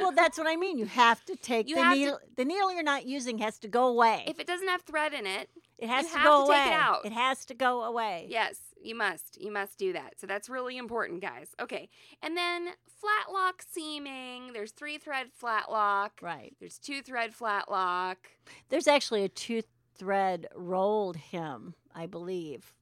Well, 0.00 0.12
that's 0.12 0.38
what 0.38 0.46
I 0.46 0.56
mean. 0.56 0.78
You 0.78 0.86
have 0.86 1.24
to 1.26 1.36
take 1.36 1.68
You 1.68 1.76
the 1.76 1.82
have 1.82 1.92
to- 1.94 1.98
needle. 2.00 2.18
The 2.36 2.44
needle 2.44 2.72
you're 2.72 2.82
not 2.82 3.04
using 3.06 3.38
has 3.38 3.58
to 3.58 3.68
go 3.68 3.86
away. 3.88 4.24
if 4.26 4.40
it 4.40 4.46
doesn't 4.46 4.66
have 4.68 4.82
thread 4.82 5.12
in 5.12 5.26
it, 5.26 5.50
it 5.78 5.88
has 5.88 6.06
to 6.10 6.16
have 6.16 6.24
go 6.24 6.30
to 6.46 6.46
away. 6.46 6.56
take 6.64 6.66
it 6.72 6.72
out. 6.80 7.04
It 7.04 7.12
has 7.12 7.44
to 7.44 7.54
go 7.54 7.82
away. 7.84 8.26
Yes, 8.28 8.58
you 8.84 8.94
must. 8.94 9.40
You 9.40 9.52
must 9.52 9.78
do 9.78 9.92
that. 9.92 10.14
So 10.20 10.26
that's 10.26 10.48
really 10.48 10.76
important, 10.76 11.20
guys. 11.20 11.54
Okay. 11.60 11.88
And 12.22 12.36
then 12.36 12.68
flat 13.00 13.32
lock 13.32 13.62
seaming. 13.68 14.52
There's 14.52 14.72
three 14.72 14.98
thread 14.98 15.28
flat 15.32 15.70
lock. 15.70 16.20
Right. 16.22 16.54
There's 16.60 16.78
two 16.78 17.02
thread 17.02 17.34
flat 17.34 17.70
lock. 17.70 18.28
There's 18.68 18.88
actually 18.88 19.24
a 19.24 19.28
two 19.28 19.62
thread 19.96 20.46
rolled 20.54 21.16
hem, 21.16 21.74
I 21.94 22.06
believe. 22.06 22.74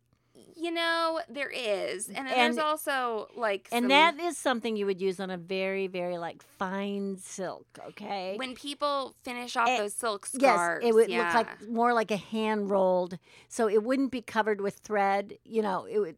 You 0.57 0.71
know, 0.71 1.21
there 1.29 1.51
is. 1.51 2.09
And 2.09 2.19
And- 2.19 2.29
there's 2.29 2.59
also 2.59 3.29
like 3.37 3.69
And 3.73 3.85
some- 3.85 3.89
that 3.89 4.19
is 4.21 4.37
something 4.39 4.77
you 4.77 4.87
would 4.87 5.01
use 5.01 5.19
on 5.21 5.31
a 5.31 5.37
very, 5.37 5.87
very 5.87 6.19
like 6.19 6.43
fine 6.43 7.17
silk, 7.19 7.67
okay? 7.89 8.37
when 8.37 8.55
people 8.55 9.15
finish 9.23 9.57
off 9.57 9.69
Eh, 9.69 9.79
those 9.79 9.95
silk 9.95 10.29
yes, 10.35 10.41
scarves. 10.55 10.87
it 10.87 10.95
would 10.95 11.09
yeah. 11.11 11.27
look 11.27 11.47
like 11.47 11.69
more 11.69 11.93
like 11.93 12.11
a 12.11 12.17
hand 12.17 12.71
rolled, 12.71 13.19
so 13.49 13.69
it 13.69 13.83
wouldn't 13.83 14.11
be 14.13 14.23
covered 14.23 14.61
with 14.61 14.77
thread. 14.77 15.39
You 15.45 15.63
know, 15.63 15.85
it 15.87 15.99
would, 15.99 16.17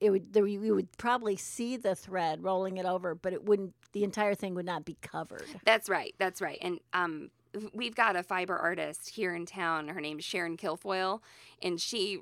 it 0.00 0.10
would, 0.10 0.32
there, 0.32 0.46
you 0.46 0.74
would 0.74 0.96
probably 0.98 1.36
see 1.36 1.76
the 1.76 1.94
thread 1.94 2.42
rolling 2.42 2.76
it 2.76 2.84
over, 2.86 3.14
but 3.14 3.32
it 3.32 3.44
wouldn't. 3.44 3.74
The 3.92 4.02
entire 4.04 4.34
thing 4.34 4.54
would 4.56 4.66
not 4.66 4.84
be 4.84 4.96
covered. 5.00 5.46
That's 5.64 5.88
right. 5.88 6.14
That's 6.18 6.42
right. 6.42 6.58
And 6.60 6.80
um, 6.92 7.30
we've 7.72 7.94
got 7.94 8.16
a 8.16 8.24
fiber 8.24 8.56
artist 8.56 9.10
here 9.10 9.32
in 9.34 9.46
town. 9.46 9.86
Her 9.88 10.00
name's 10.00 10.24
Sharon 10.24 10.56
Kilfoyle, 10.56 11.20
and 11.62 11.80
she 11.80 12.18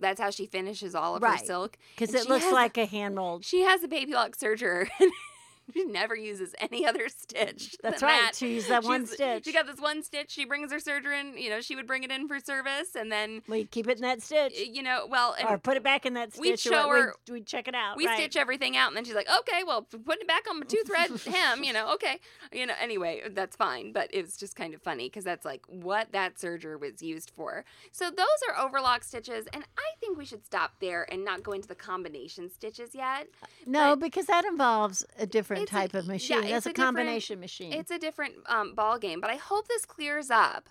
that's 0.00 0.20
how 0.20 0.30
she 0.30 0.46
finishes 0.46 0.94
all 0.94 1.14
of 1.16 1.22
her 1.22 1.28
Right. 1.28 1.46
silk. 1.46 1.76
Because 1.96 2.14
it 2.14 2.28
looks 2.28 2.44
has- 2.44 2.52
like 2.52 2.76
a 2.78 2.86
hand 2.86 3.16
rolled. 3.16 3.44
She 3.44 3.60
has 3.62 3.82
a 3.82 3.88
baby 3.88 4.12
lock 4.12 4.36
serger. 4.36 4.88
she 5.74 5.84
never 5.84 6.14
uses 6.16 6.54
any 6.58 6.86
other 6.86 7.08
stitch. 7.08 7.76
That's 7.82 8.02
right. 8.02 8.20
that. 8.22 8.34
She 8.34 8.54
used 8.54 8.68
that 8.68 8.84
one 8.84 9.06
stitch. 9.06 9.44
She 9.44 9.52
got 9.52 9.66
this 9.66 9.80
one 9.80 10.02
stitch. 10.02 10.30
She 10.30 10.44
brings 10.44 10.72
her 10.72 10.78
serger 10.78 11.18
in. 11.18 11.36
You 11.38 11.50
know, 11.50 11.60
she 11.60 11.76
would 11.76 11.86
bring 11.86 12.02
it 12.04 12.10
in 12.10 12.28
for 12.28 12.38
service, 12.40 12.94
and 12.94 13.10
then 13.10 13.42
We 13.48 13.64
keep 13.64 13.88
it 13.88 13.96
in 13.96 14.02
that 14.02 14.22
stitch, 14.22 14.58
you 14.58 14.82
know, 14.82 15.06
well, 15.08 15.34
or 15.48 15.58
put 15.58 15.76
it 15.76 15.82
back 15.82 16.06
in 16.06 16.14
that 16.14 16.32
stitch. 16.32 16.40
we'd 16.42 16.60
show 16.60 16.88
we'd- 16.88 17.00
her- 17.02 17.14
We'd, 17.30 17.46
check 17.46 17.68
it 17.68 17.74
out. 17.74 17.96
we 17.96 18.06
right. 18.06 18.18
stitch 18.18 18.36
everything 18.36 18.76
out, 18.76 18.88
and 18.88 18.96
then 18.96 19.04
she's 19.04 19.14
like, 19.14 19.28
"Okay, 19.40 19.62
well, 19.64 19.82
putting 19.82 20.22
it 20.22 20.28
back 20.28 20.48
on 20.48 20.60
my 20.60 20.66
two 20.66 20.82
thread 20.86 21.10
hem, 21.34 21.62
you 21.64 21.72
know, 21.72 21.92
okay, 21.94 22.18
you 22.52 22.66
know." 22.66 22.74
Anyway, 22.80 23.22
that's 23.30 23.56
fine, 23.56 23.92
but 23.92 24.08
it 24.12 24.22
was 24.22 24.36
just 24.36 24.56
kind 24.56 24.74
of 24.74 24.82
funny 24.82 25.08
because 25.08 25.24
that's 25.24 25.44
like 25.44 25.62
what 25.68 26.12
that 26.12 26.36
serger 26.36 26.78
was 26.80 27.02
used 27.02 27.30
for. 27.36 27.64
So 27.92 28.10
those 28.10 28.26
are 28.48 28.58
overlock 28.64 29.04
stitches, 29.04 29.46
and 29.52 29.64
I 29.78 29.90
think 30.00 30.18
we 30.18 30.24
should 30.24 30.44
stop 30.44 30.72
there 30.80 31.06
and 31.12 31.24
not 31.24 31.42
go 31.42 31.52
into 31.52 31.68
the 31.68 31.74
combination 31.74 32.50
stitches 32.50 32.94
yet. 32.94 33.28
No, 33.66 33.90
but- 33.96 34.00
because 34.06 34.26
that 34.26 34.44
involves 34.44 35.04
a 35.18 35.26
different 35.26 35.59
It's 35.62 35.70
a- 35.70 35.74
type 35.74 35.94
of 35.94 36.04
yeah, 36.06 36.12
machine. 36.12 36.38
it's 36.44 36.50
That's 36.50 36.66
a 36.66 36.70
a, 36.70 36.74
combination 36.74 37.40
machine. 37.40 37.72
It's 37.72 37.90
a 37.90 37.98
different 37.98 38.34
um, 38.46 38.74
ball 38.74 38.98
game, 38.98 39.20
but 39.20 39.30
I 39.30 39.36
hope 39.36 39.68
this 39.68 39.84
clears 39.84 40.30
up 40.30 40.68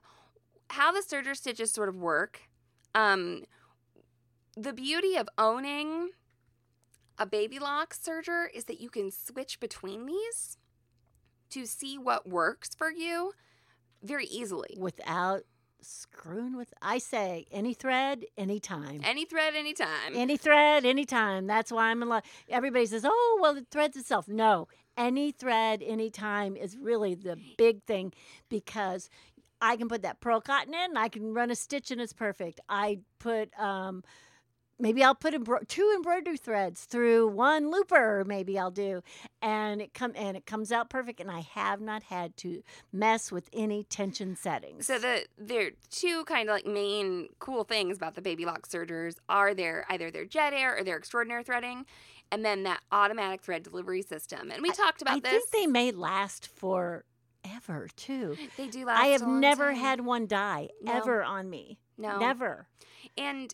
how 0.69 0.91
the 0.91 0.99
serger 1.02 1.36
stitches 1.36 1.71
sort 1.71 1.89
of 1.89 1.95
work. 1.95 2.41
Um, 2.95 3.43
the 4.56 4.73
beauty 4.73 5.15
of 5.15 5.28
owning 5.38 6.10
a 7.17 7.25
baby 7.25 7.60
lock 7.60 7.93
serger 7.95 8.45
is 8.54 8.65
that 8.65 8.80
you 8.80 8.89
can 8.89 9.12
switch 9.12 9.60
between 9.60 10.06
these 10.06 10.58
to 11.49 11.65
see 11.65 11.97
what 11.97 12.30
works 12.30 12.69
for 12.78 12.91
you 12.91 13.34
very 14.04 14.25
easily. 14.25 14.75
without 14.78 15.41
screwing 15.82 16.56
with. 16.58 16.73
I 16.82 16.97
say 16.97 17.45
any 17.52 17.73
thread, 17.73 18.25
anytime. 18.38 19.02
Any 19.04 19.25
thread, 19.25 19.56
anytime. 19.56 20.13
Any 20.13 20.38
thread, 20.38 20.86
anytime. 20.86 21.47
That's 21.47 21.71
why 21.71 21.86
I'm 21.89 22.02
in 22.04 22.10
love. 22.10 22.23
Everybody 22.49 22.86
says, 22.86 23.04
"Oh, 23.06 23.39
well, 23.41 23.56
it 23.58 23.67
threads 23.71 23.95
itself." 23.97 24.28
No, 24.28 24.67
any 24.99 25.31
thread, 25.31 25.81
anytime 25.81 26.55
is 26.55 26.77
really 26.77 27.15
the 27.15 27.38
big 27.57 27.81
thing 27.83 28.13
because 28.49 29.09
I 29.62 29.77
can 29.77 29.88
put 29.88 30.03
that 30.03 30.19
pearl 30.19 30.41
cotton 30.41 30.73
in. 30.73 30.97
I 30.97 31.07
can 31.07 31.33
run 31.33 31.49
a 31.49 31.55
stitch 31.55 31.89
and 31.89 31.99
it's 31.99 32.13
perfect. 32.13 32.59
I 32.69 32.99
put 33.19 33.57
um, 33.59 34.03
maybe 34.79 35.03
I'll 35.03 35.15
put 35.15 35.33
embro- 35.33 35.67
two 35.67 35.91
embroidery 35.95 36.38
threads 36.38 36.85
through 36.85 37.27
one 37.27 37.69
looper. 37.69 38.23
Maybe 38.25 38.57
I'll 38.57 38.71
do, 38.71 39.01
and 39.41 39.81
it 39.81 39.93
come 39.93 40.13
and 40.15 40.38
it 40.38 40.45
comes 40.45 40.71
out 40.71 40.89
perfect. 40.89 41.19
And 41.19 41.29
I 41.29 41.41
have 41.41 41.81
not 41.81 42.03
had 42.03 42.38
to 42.38 42.63
mess 42.93 43.31
with 43.31 43.49
any 43.53 43.83
tension 43.83 44.35
settings. 44.35 44.88
So 44.88 44.97
the 44.97 45.25
there 45.38 45.71
two 45.89 46.23
kind 46.25 46.49
of 46.49 46.53
like 46.53 46.65
main 46.65 47.29
cool 47.39 47.63
things 47.63 47.97
about 47.97 48.15
the 48.15 48.21
baby 48.21 48.45
lock 48.45 48.65
sergers 48.65 49.17
are 49.27 49.53
their 49.53 49.86
either 49.89 50.09
their 50.11 50.26
JetAir 50.26 50.80
or 50.80 50.84
their 50.84 50.97
extraordinary 50.97 51.43
threading, 51.43 51.86
and 52.32 52.43
then 52.45 52.63
that 52.63 52.82
automatic 52.91 53.41
thread 53.41 53.63
delivery 53.63 54.01
system. 54.01 54.51
And 54.51 54.61
we 54.61 54.71
talked 54.71 55.01
about 55.01 55.17
I 55.17 55.19
this. 55.19 55.32
think 55.32 55.49
they 55.51 55.67
may 55.67 55.91
last 55.91 56.47
forever 56.47 57.88
too. 57.95 58.38
They 58.57 58.67
do 58.67 58.86
last. 58.86 59.01
I 59.01 59.07
have 59.07 59.27
never 59.27 59.67
time. 59.71 59.75
had 59.80 60.01
one 60.01 60.27
die 60.27 60.69
No. 60.82 60.93
ever 60.93 61.23
on 61.23 61.49
me. 61.49 61.80
no 61.97 62.17
Never. 62.19 62.67
And 63.17 63.53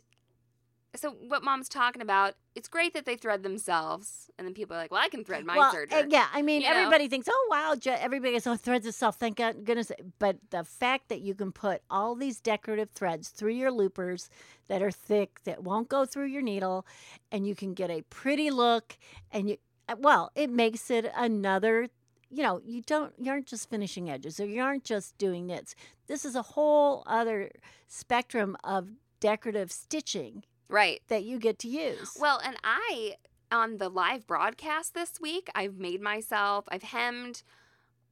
so 0.95 1.11
what 1.27 1.43
mom's 1.43 1.69
talking 1.69 2.01
about, 2.01 2.35
it's 2.55 2.67
great 2.67 2.93
that 2.93 3.05
they 3.05 3.15
thread 3.15 3.43
themselves. 3.43 4.29
And 4.37 4.47
then 4.47 4.53
people 4.53 4.75
are 4.75 4.79
like, 4.79 4.91
well, 4.91 5.01
I 5.01 5.09
can 5.09 5.23
thread 5.23 5.45
my 5.45 5.57
well, 5.57 5.73
serger. 5.73 5.93
uh, 5.93 6.05
yeah, 6.09 6.27
I 6.33 6.41
mean, 6.41 6.61
you 6.61 6.69
know? 6.69 6.75
everybody 6.75 7.07
thinks, 7.07 7.27
oh 7.31 7.47
wow, 7.49 7.75
ju- 7.79 7.95
everybody 7.97 8.33
goes, 8.33 8.47
oh, 8.47 8.55
threads 8.55 8.85
itself. 8.85 9.17
Thank 9.17 9.37
God, 9.37 9.63
goodness. 9.63 9.91
But 10.19 10.37
the 10.49 10.63
fact 10.63 11.09
that 11.09 11.21
you 11.21 11.33
can 11.33 11.51
put 11.51 11.81
all 11.89 12.15
these 12.15 12.39
decorative 12.39 12.89
threads 12.91 13.29
through 13.29 13.53
your 13.53 13.71
loopers 13.71 14.29
that 14.67 14.81
are 14.81 14.91
thick, 14.91 15.43
that 15.43 15.63
won't 15.63 15.89
go 15.89 16.05
through 16.05 16.27
your 16.27 16.41
needle, 16.41 16.85
and 17.31 17.47
you 17.47 17.55
can 17.55 17.73
get 17.73 17.89
a 17.89 18.01
pretty 18.03 18.49
look, 18.49 18.97
and 19.31 19.49
you, 19.49 19.57
uh, 19.87 19.95
well, 19.99 20.31
it 20.35 20.49
makes 20.49 20.89
it 20.89 21.11
another. 21.15 21.87
You 22.31 22.43
know, 22.43 22.59
you 22.65 22.81
don't, 22.81 23.13
you 23.17 23.31
aren't 23.31 23.45
just 23.45 23.69
finishing 23.69 24.09
edges, 24.09 24.39
or 24.39 24.45
you 24.45 24.61
aren't 24.61 24.83
just 24.83 25.17
doing 25.17 25.45
knits. 25.45 25.75
This 26.07 26.25
is 26.25 26.35
a 26.35 26.41
whole 26.41 27.03
other 27.05 27.51
spectrum 27.87 28.57
of 28.63 28.89
decorative 29.19 29.71
stitching 29.71 30.43
Right. 30.69 31.01
that 31.07 31.23
you 31.23 31.39
get 31.39 31.59
to 31.59 31.67
use. 31.67 32.17
Well, 32.19 32.41
and 32.43 32.57
I, 32.63 33.15
on 33.51 33.77
the 33.77 33.89
live 33.89 34.25
broadcast 34.27 34.93
this 34.93 35.19
week, 35.21 35.49
I've 35.55 35.77
made 35.77 36.01
myself, 36.01 36.65
I've 36.69 36.83
hemmed 36.83 37.43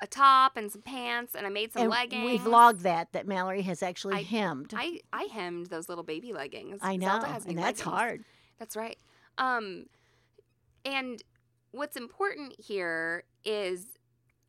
a 0.02 0.08
top 0.08 0.58
and 0.58 0.72
some 0.72 0.82
pants, 0.82 1.34
and 1.36 1.46
I 1.46 1.50
made 1.50 1.72
some 1.74 1.84
and 1.84 1.92
leggings. 1.92 2.26
we 2.26 2.38
vlogged 2.38 2.82
that 2.82 3.14
that 3.14 3.26
Mallory 3.28 3.62
has 3.62 3.82
actually 3.82 4.16
I- 4.16 4.24
hemmed. 4.24 4.74
I, 4.76 5.00
I 5.14 5.24
hemmed 5.32 5.68
those 5.68 5.88
little 5.88 6.04
baby 6.04 6.34
leggings. 6.34 6.80
I 6.82 6.96
know, 6.98 7.22
and 7.24 7.24
that's 7.24 7.46
leggings. 7.48 7.82
hard. 7.82 8.24
That's 8.60 8.76
right. 8.76 8.98
Um, 9.38 9.86
and 10.86 11.22
what's 11.72 11.96
important 11.96 12.60
here 12.60 13.24
is 13.46 13.86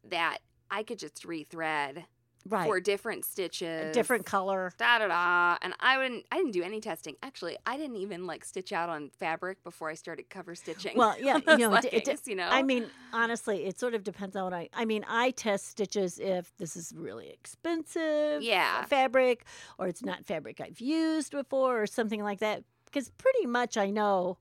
that 0.08 0.38
I 0.70 0.82
could 0.82 0.98
just 0.98 1.22
rethread 1.26 2.04
Right. 2.46 2.66
for 2.66 2.78
different 2.78 3.24
stitches, 3.24 3.94
different 3.94 4.26
color. 4.26 4.70
da 4.76 4.98
da 4.98 5.08
da. 5.08 5.56
And 5.62 5.72
I 5.80 5.96
wouldn't. 5.96 6.26
I 6.30 6.36
didn't 6.36 6.52
do 6.52 6.62
any 6.62 6.80
testing. 6.80 7.16
Actually, 7.22 7.56
I 7.64 7.76
didn't 7.78 7.96
even 7.96 8.26
like 8.26 8.44
stitch 8.44 8.70
out 8.72 8.90
on 8.90 9.10
fabric 9.18 9.64
before 9.64 9.88
I 9.88 9.94
started 9.94 10.28
cover 10.28 10.54
stitching. 10.54 10.96
Well, 10.98 11.16
yeah, 11.18 11.38
you 11.48 11.56
know, 11.56 11.74
it- 11.74 12.08
it- 12.08 12.20
you 12.26 12.34
know. 12.36 12.48
I 12.50 12.62
mean, 12.62 12.86
honestly, 13.14 13.64
it 13.64 13.78
sort 13.78 13.94
of 13.94 14.04
depends 14.04 14.36
on 14.36 14.44
what 14.44 14.52
I. 14.52 14.68
I 14.74 14.84
mean, 14.84 15.04
I 15.08 15.30
test 15.30 15.68
stitches 15.68 16.18
if 16.18 16.54
this 16.58 16.76
is 16.76 16.92
really 16.94 17.30
expensive 17.30 18.42
Yeah. 18.42 18.84
fabric, 18.84 19.44
or 19.78 19.86
it's 19.88 20.04
not 20.04 20.24
fabric 20.26 20.60
I've 20.60 20.80
used 20.80 21.32
before, 21.32 21.80
or 21.82 21.86
something 21.86 22.22
like 22.22 22.40
that. 22.40 22.62
Because 22.84 23.08
pretty 23.16 23.46
much 23.46 23.76
I 23.76 23.90
know 23.90 24.38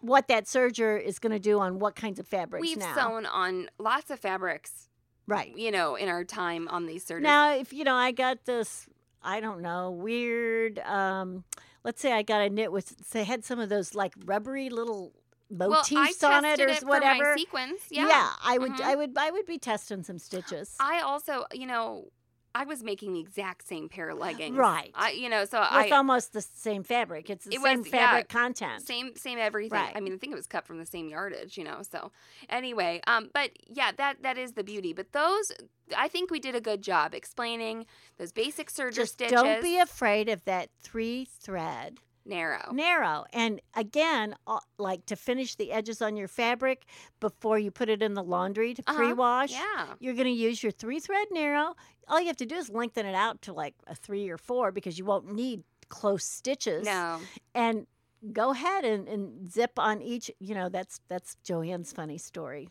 what 0.00 0.28
that 0.28 0.44
serger 0.44 1.00
is 1.02 1.18
going 1.18 1.32
to 1.32 1.38
do 1.38 1.58
on 1.58 1.78
what 1.78 1.96
kinds 1.96 2.18
of 2.18 2.26
fabrics 2.28 2.60
we've 2.60 2.76
now. 2.78 2.94
sewn 2.94 3.24
on 3.26 3.68
lots 3.78 4.10
of 4.10 4.20
fabrics, 4.20 4.88
right 5.26 5.56
you 5.56 5.70
know, 5.70 5.94
in 5.96 6.08
our 6.08 6.24
time 6.24 6.68
on 6.68 6.86
these 6.86 7.04
sergers. 7.04 7.22
now, 7.22 7.54
if 7.54 7.72
you 7.72 7.84
know, 7.84 7.94
I 7.94 8.12
got 8.12 8.44
this. 8.44 8.86
I 9.26 9.40
don't 9.40 9.62
know, 9.62 9.90
weird. 9.90 10.78
Um, 10.80 11.44
let's 11.82 12.02
say 12.02 12.12
I 12.12 12.22
got 12.22 12.42
a 12.42 12.50
knit 12.50 12.70
with, 12.70 12.94
say, 13.06 13.24
had 13.24 13.42
some 13.42 13.58
of 13.58 13.70
those 13.70 13.94
like 13.94 14.12
rubbery 14.26 14.68
little 14.68 15.12
well, 15.48 15.70
motifs 15.70 16.22
I 16.22 16.36
on 16.36 16.44
it 16.44 16.60
or 16.60 16.68
it 16.68 16.82
whatever. 16.84 17.30
my 17.30 17.36
sequins. 17.36 17.80
Yeah. 17.90 18.32
I 18.44 18.58
would, 18.58 18.72
Mhm. 18.72 18.80
I 18.82 18.94
would, 18.94 19.16
I 19.16 19.30
would 19.30 19.46
be 19.46 19.56
testing 19.58 20.02
some 20.02 20.18
stitches. 20.18 20.76
I 20.78 21.00
also, 21.00 21.46
you 21.54 21.66
know, 21.66 22.10
I 22.56 22.64
was 22.64 22.82
making 22.84 23.12
the 23.14 23.20
exact 23.20 23.66
same 23.66 23.88
pair 23.88 24.10
of 24.10 24.18
leggings. 24.18 24.56
Right. 24.56 24.92
I, 24.94 25.10
you 25.10 25.28
know, 25.28 25.44
so 25.44 25.58
I. 25.58 25.84
with 25.84 25.92
I 25.92 25.96
almost 25.96 26.32
the 26.32 26.40
same 26.40 26.84
fabric. 26.84 27.28
It's 27.28 27.44
the 27.44 27.54
It 27.54 27.60
same 27.60 27.78
was- 27.80 27.88
yeah, 27.92 28.06
fabric 28.06 28.28
content. 28.28 28.86
same 28.86 29.16
same 29.16 29.38
everything. 29.38 29.78
Right. 29.78 29.92
I 29.96 30.00
mean, 30.00 30.12
I 30.12 30.16
think 30.18 30.32
it 30.32 30.36
was 30.36 30.46
cut 30.46 30.66
from 30.66 30.78
the 30.78 30.86
same 30.86 31.08
yardage, 31.08 31.58
you 31.58 31.64
know. 31.64 31.82
So 31.82 32.12
anyway, 32.48 33.00
um, 33.06 33.30
but 33.34 33.50
yeah, 33.68 33.90
that 33.96 34.22
that 34.22 34.38
is 34.38 34.52
the 34.52 34.62
beauty. 34.64 34.92
But 34.92 35.12
those, 35.12 35.50
I 35.96 36.08
think 36.08 36.30
we 36.30 36.38
did 36.38 36.54
a 36.54 36.60
good 36.60 36.80
job 36.82 37.14
explaining 37.14 37.86
those 38.18 38.30
basic 38.32 38.70
serger 38.70 38.94
Just 38.94 39.14
stitches. 39.14 39.32
don't 39.32 39.60
be 39.62 39.78
afraid 39.78 40.28
of 40.28 40.44
that 40.44 40.68
three 40.80 41.24
thread 41.40 41.98
narrow. 42.26 42.70
narrow. 42.72 43.24
And 43.32 43.60
again, 43.74 44.34
uh, 44.46 44.60
like 44.78 45.06
to 45.06 45.16
finish 45.16 45.54
the 45.56 45.72
edges 45.72 46.00
on 46.02 46.16
your 46.16 46.28
fabric 46.28 46.84
before 47.20 47.58
you 47.58 47.70
put 47.70 47.88
it 47.88 48.02
in 48.02 48.14
the 48.14 48.22
laundry 48.22 48.74
to 48.74 48.82
Uh-huh. 48.86 48.96
pre-wash. 48.98 49.52
Yeah. 49.52 49.94
You're 50.00 50.14
going 50.14 50.26
to 50.26 50.30
use 50.30 50.62
your 50.62 50.72
three 50.72 51.00
thread 51.00 51.28
narrow. 51.30 51.74
All 52.08 52.20
you 52.20 52.26
have 52.28 52.36
to 52.38 52.46
do 52.46 52.56
is 52.56 52.68
lengthen 52.70 53.06
it 53.06 53.14
out 53.14 53.42
to 53.42 53.52
like 53.52 53.74
a 53.86 53.94
three 53.94 54.28
or 54.28 54.38
four 54.38 54.72
because 54.72 54.98
you 54.98 55.04
won't 55.04 55.32
need 55.34 55.62
close 55.88 56.24
stitches. 56.24 56.84
No. 56.86 57.20
and 57.54 57.86
go 58.32 58.50
ahead 58.52 58.84
and, 58.86 59.06
and 59.06 59.52
zip 59.52 59.72
on 59.78 60.00
each 60.00 60.30
you 60.40 60.54
know 60.54 60.70
that's 60.70 60.98
that's 61.08 61.36
joanne's 61.44 61.92
funny 61.92 62.16
story 62.16 62.70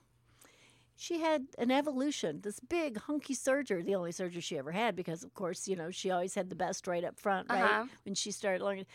she 0.96 1.20
had 1.20 1.46
an 1.60 1.70
evolution 1.70 2.42
this 2.42 2.60
big 2.60 2.98
hunky 2.98 3.36
serger 3.36 3.86
the 3.86 3.94
only 3.94 4.12
serger 4.12 4.42
she 4.42 4.58
ever 4.58 4.72
had 4.72 4.96
because 4.96 5.24
of 5.24 5.32
course 5.36 5.68
you 5.68 5.76
know 5.76 5.92
she 5.92 6.10
always 6.10 6.34
had 6.34 6.50
the 6.50 6.56
best 6.56 6.88
right 6.88 7.04
up 7.04 7.20
front 7.20 7.48
right 7.52 7.62
Uh-huh. 7.64 7.86
when 8.04 8.16
she 8.16 8.32
started 8.32 8.64
learning 8.64 8.88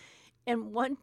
and 0.48 0.72
one 0.72 0.96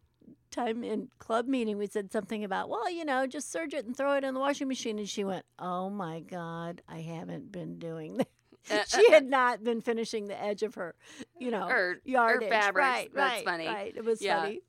time 0.51 0.83
in 0.83 1.07
club 1.19 1.47
meeting 1.47 1.77
we 1.77 1.87
said 1.87 2.11
something 2.11 2.43
about 2.43 2.69
well 2.69 2.89
you 2.89 3.03
know 3.03 3.25
just 3.27 3.51
serge 3.51 3.73
it 3.73 3.85
and 3.85 3.95
throw 3.97 4.15
it 4.15 4.23
in 4.23 4.33
the 4.33 4.39
washing 4.39 4.67
machine 4.67 4.97
and 4.99 5.09
she 5.09 5.23
went 5.23 5.45
oh 5.59 5.89
my 5.89 6.19
god 6.21 6.81
i 6.87 6.99
haven't 7.01 7.51
been 7.51 7.77
doing 7.79 8.17
that 8.17 8.27
Uh, 8.71 8.83
she 8.87 9.11
had 9.11 9.25
not 9.29 9.63
been 9.63 9.81
finishing 9.81 10.27
the 10.27 10.41
edge 10.41 10.63
of 10.63 10.75
her 10.75 10.95
you 11.39 11.51
know 11.51 11.67
Or- 11.67 11.75
or 11.75 11.95
yardage 12.05 12.49
fabrics. 12.49 12.75
right 12.87 13.11
That's 13.13 13.33
right 13.37 13.45
funny. 13.45 13.67
right 13.67 13.93
it 13.95 14.03
was 14.05 14.21
Yeah. 14.21 14.41
funny 14.41 14.59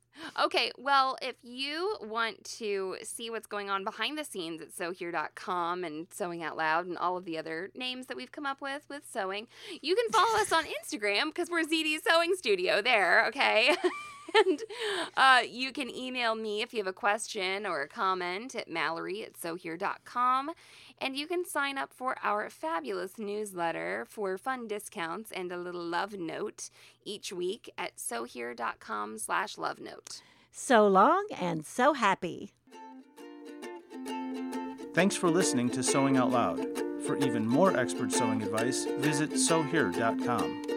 Okay, 0.43 0.71
well, 0.79 1.15
if 1.21 1.35
you 1.43 1.95
want 2.01 2.43
to 2.57 2.97
see 3.03 3.29
what's 3.29 3.45
going 3.45 3.69
on 3.69 3.83
behind 3.83 4.17
the 4.17 4.23
scenes 4.23 4.63
at 4.63 4.73
sewhere.com 4.73 5.83
and 5.83 6.07
Sewing 6.11 6.41
Out 6.41 6.57
Loud 6.57 6.87
and 6.87 6.97
all 6.97 7.17
of 7.17 7.25
the 7.25 7.37
other 7.37 7.69
names 7.75 8.07
that 8.07 8.17
we've 8.17 8.31
come 8.31 8.47
up 8.47 8.59
with 8.59 8.81
with 8.89 9.03
sewing, 9.07 9.45
you 9.79 9.95
can 9.95 10.09
follow 10.09 10.39
us 10.39 10.51
on 10.51 10.63
Instagram 10.63 11.25
because 11.25 11.51
we're 11.51 11.61
ZD 11.61 11.97
Sewing 12.03 12.33
Studio 12.35 12.81
there, 12.81 13.27
okay? 13.27 13.75
and 14.45 14.63
uh, 15.15 15.41
you 15.47 15.71
can 15.71 15.93
email 15.93 16.35
me 16.35 16.61
if 16.61 16.73
you 16.73 16.79
have 16.79 16.87
a 16.87 16.93
question 16.93 17.65
or 17.65 17.81
a 17.81 17.87
comment 17.87 18.55
at 18.55 18.69
mallory 18.69 19.23
at 19.23 19.37
sewhere.com. 19.37 20.51
And 20.99 21.15
you 21.15 21.27
can 21.27 21.45
sign 21.45 21.77
up 21.77 21.93
for 21.93 22.15
our 22.23 22.49
fabulous 22.49 23.19
newsletter 23.19 24.05
for 24.09 24.37
fun 24.37 24.67
discounts 24.67 25.31
and 25.31 25.51
a 25.51 25.57
little 25.57 25.83
love 25.83 26.13
note 26.13 26.69
each 27.05 27.31
week 27.31 27.69
at 27.77 27.99
sewhere.com 27.99 29.19
slash 29.19 29.57
love 29.57 29.79
note. 29.79 30.21
So 30.51 30.87
long 30.87 31.27
and 31.39 31.65
so 31.65 31.93
happy. 31.93 32.51
Thanks 34.93 35.15
for 35.15 35.29
listening 35.29 35.69
to 35.69 35.83
Sewing 35.83 36.17
Out 36.17 36.31
Loud. 36.31 36.65
For 37.03 37.15
even 37.17 37.47
more 37.47 37.77
expert 37.77 38.11
sewing 38.11 38.41
advice, 38.41 38.85
visit 38.97 39.37
sewhere.com. 39.37 40.76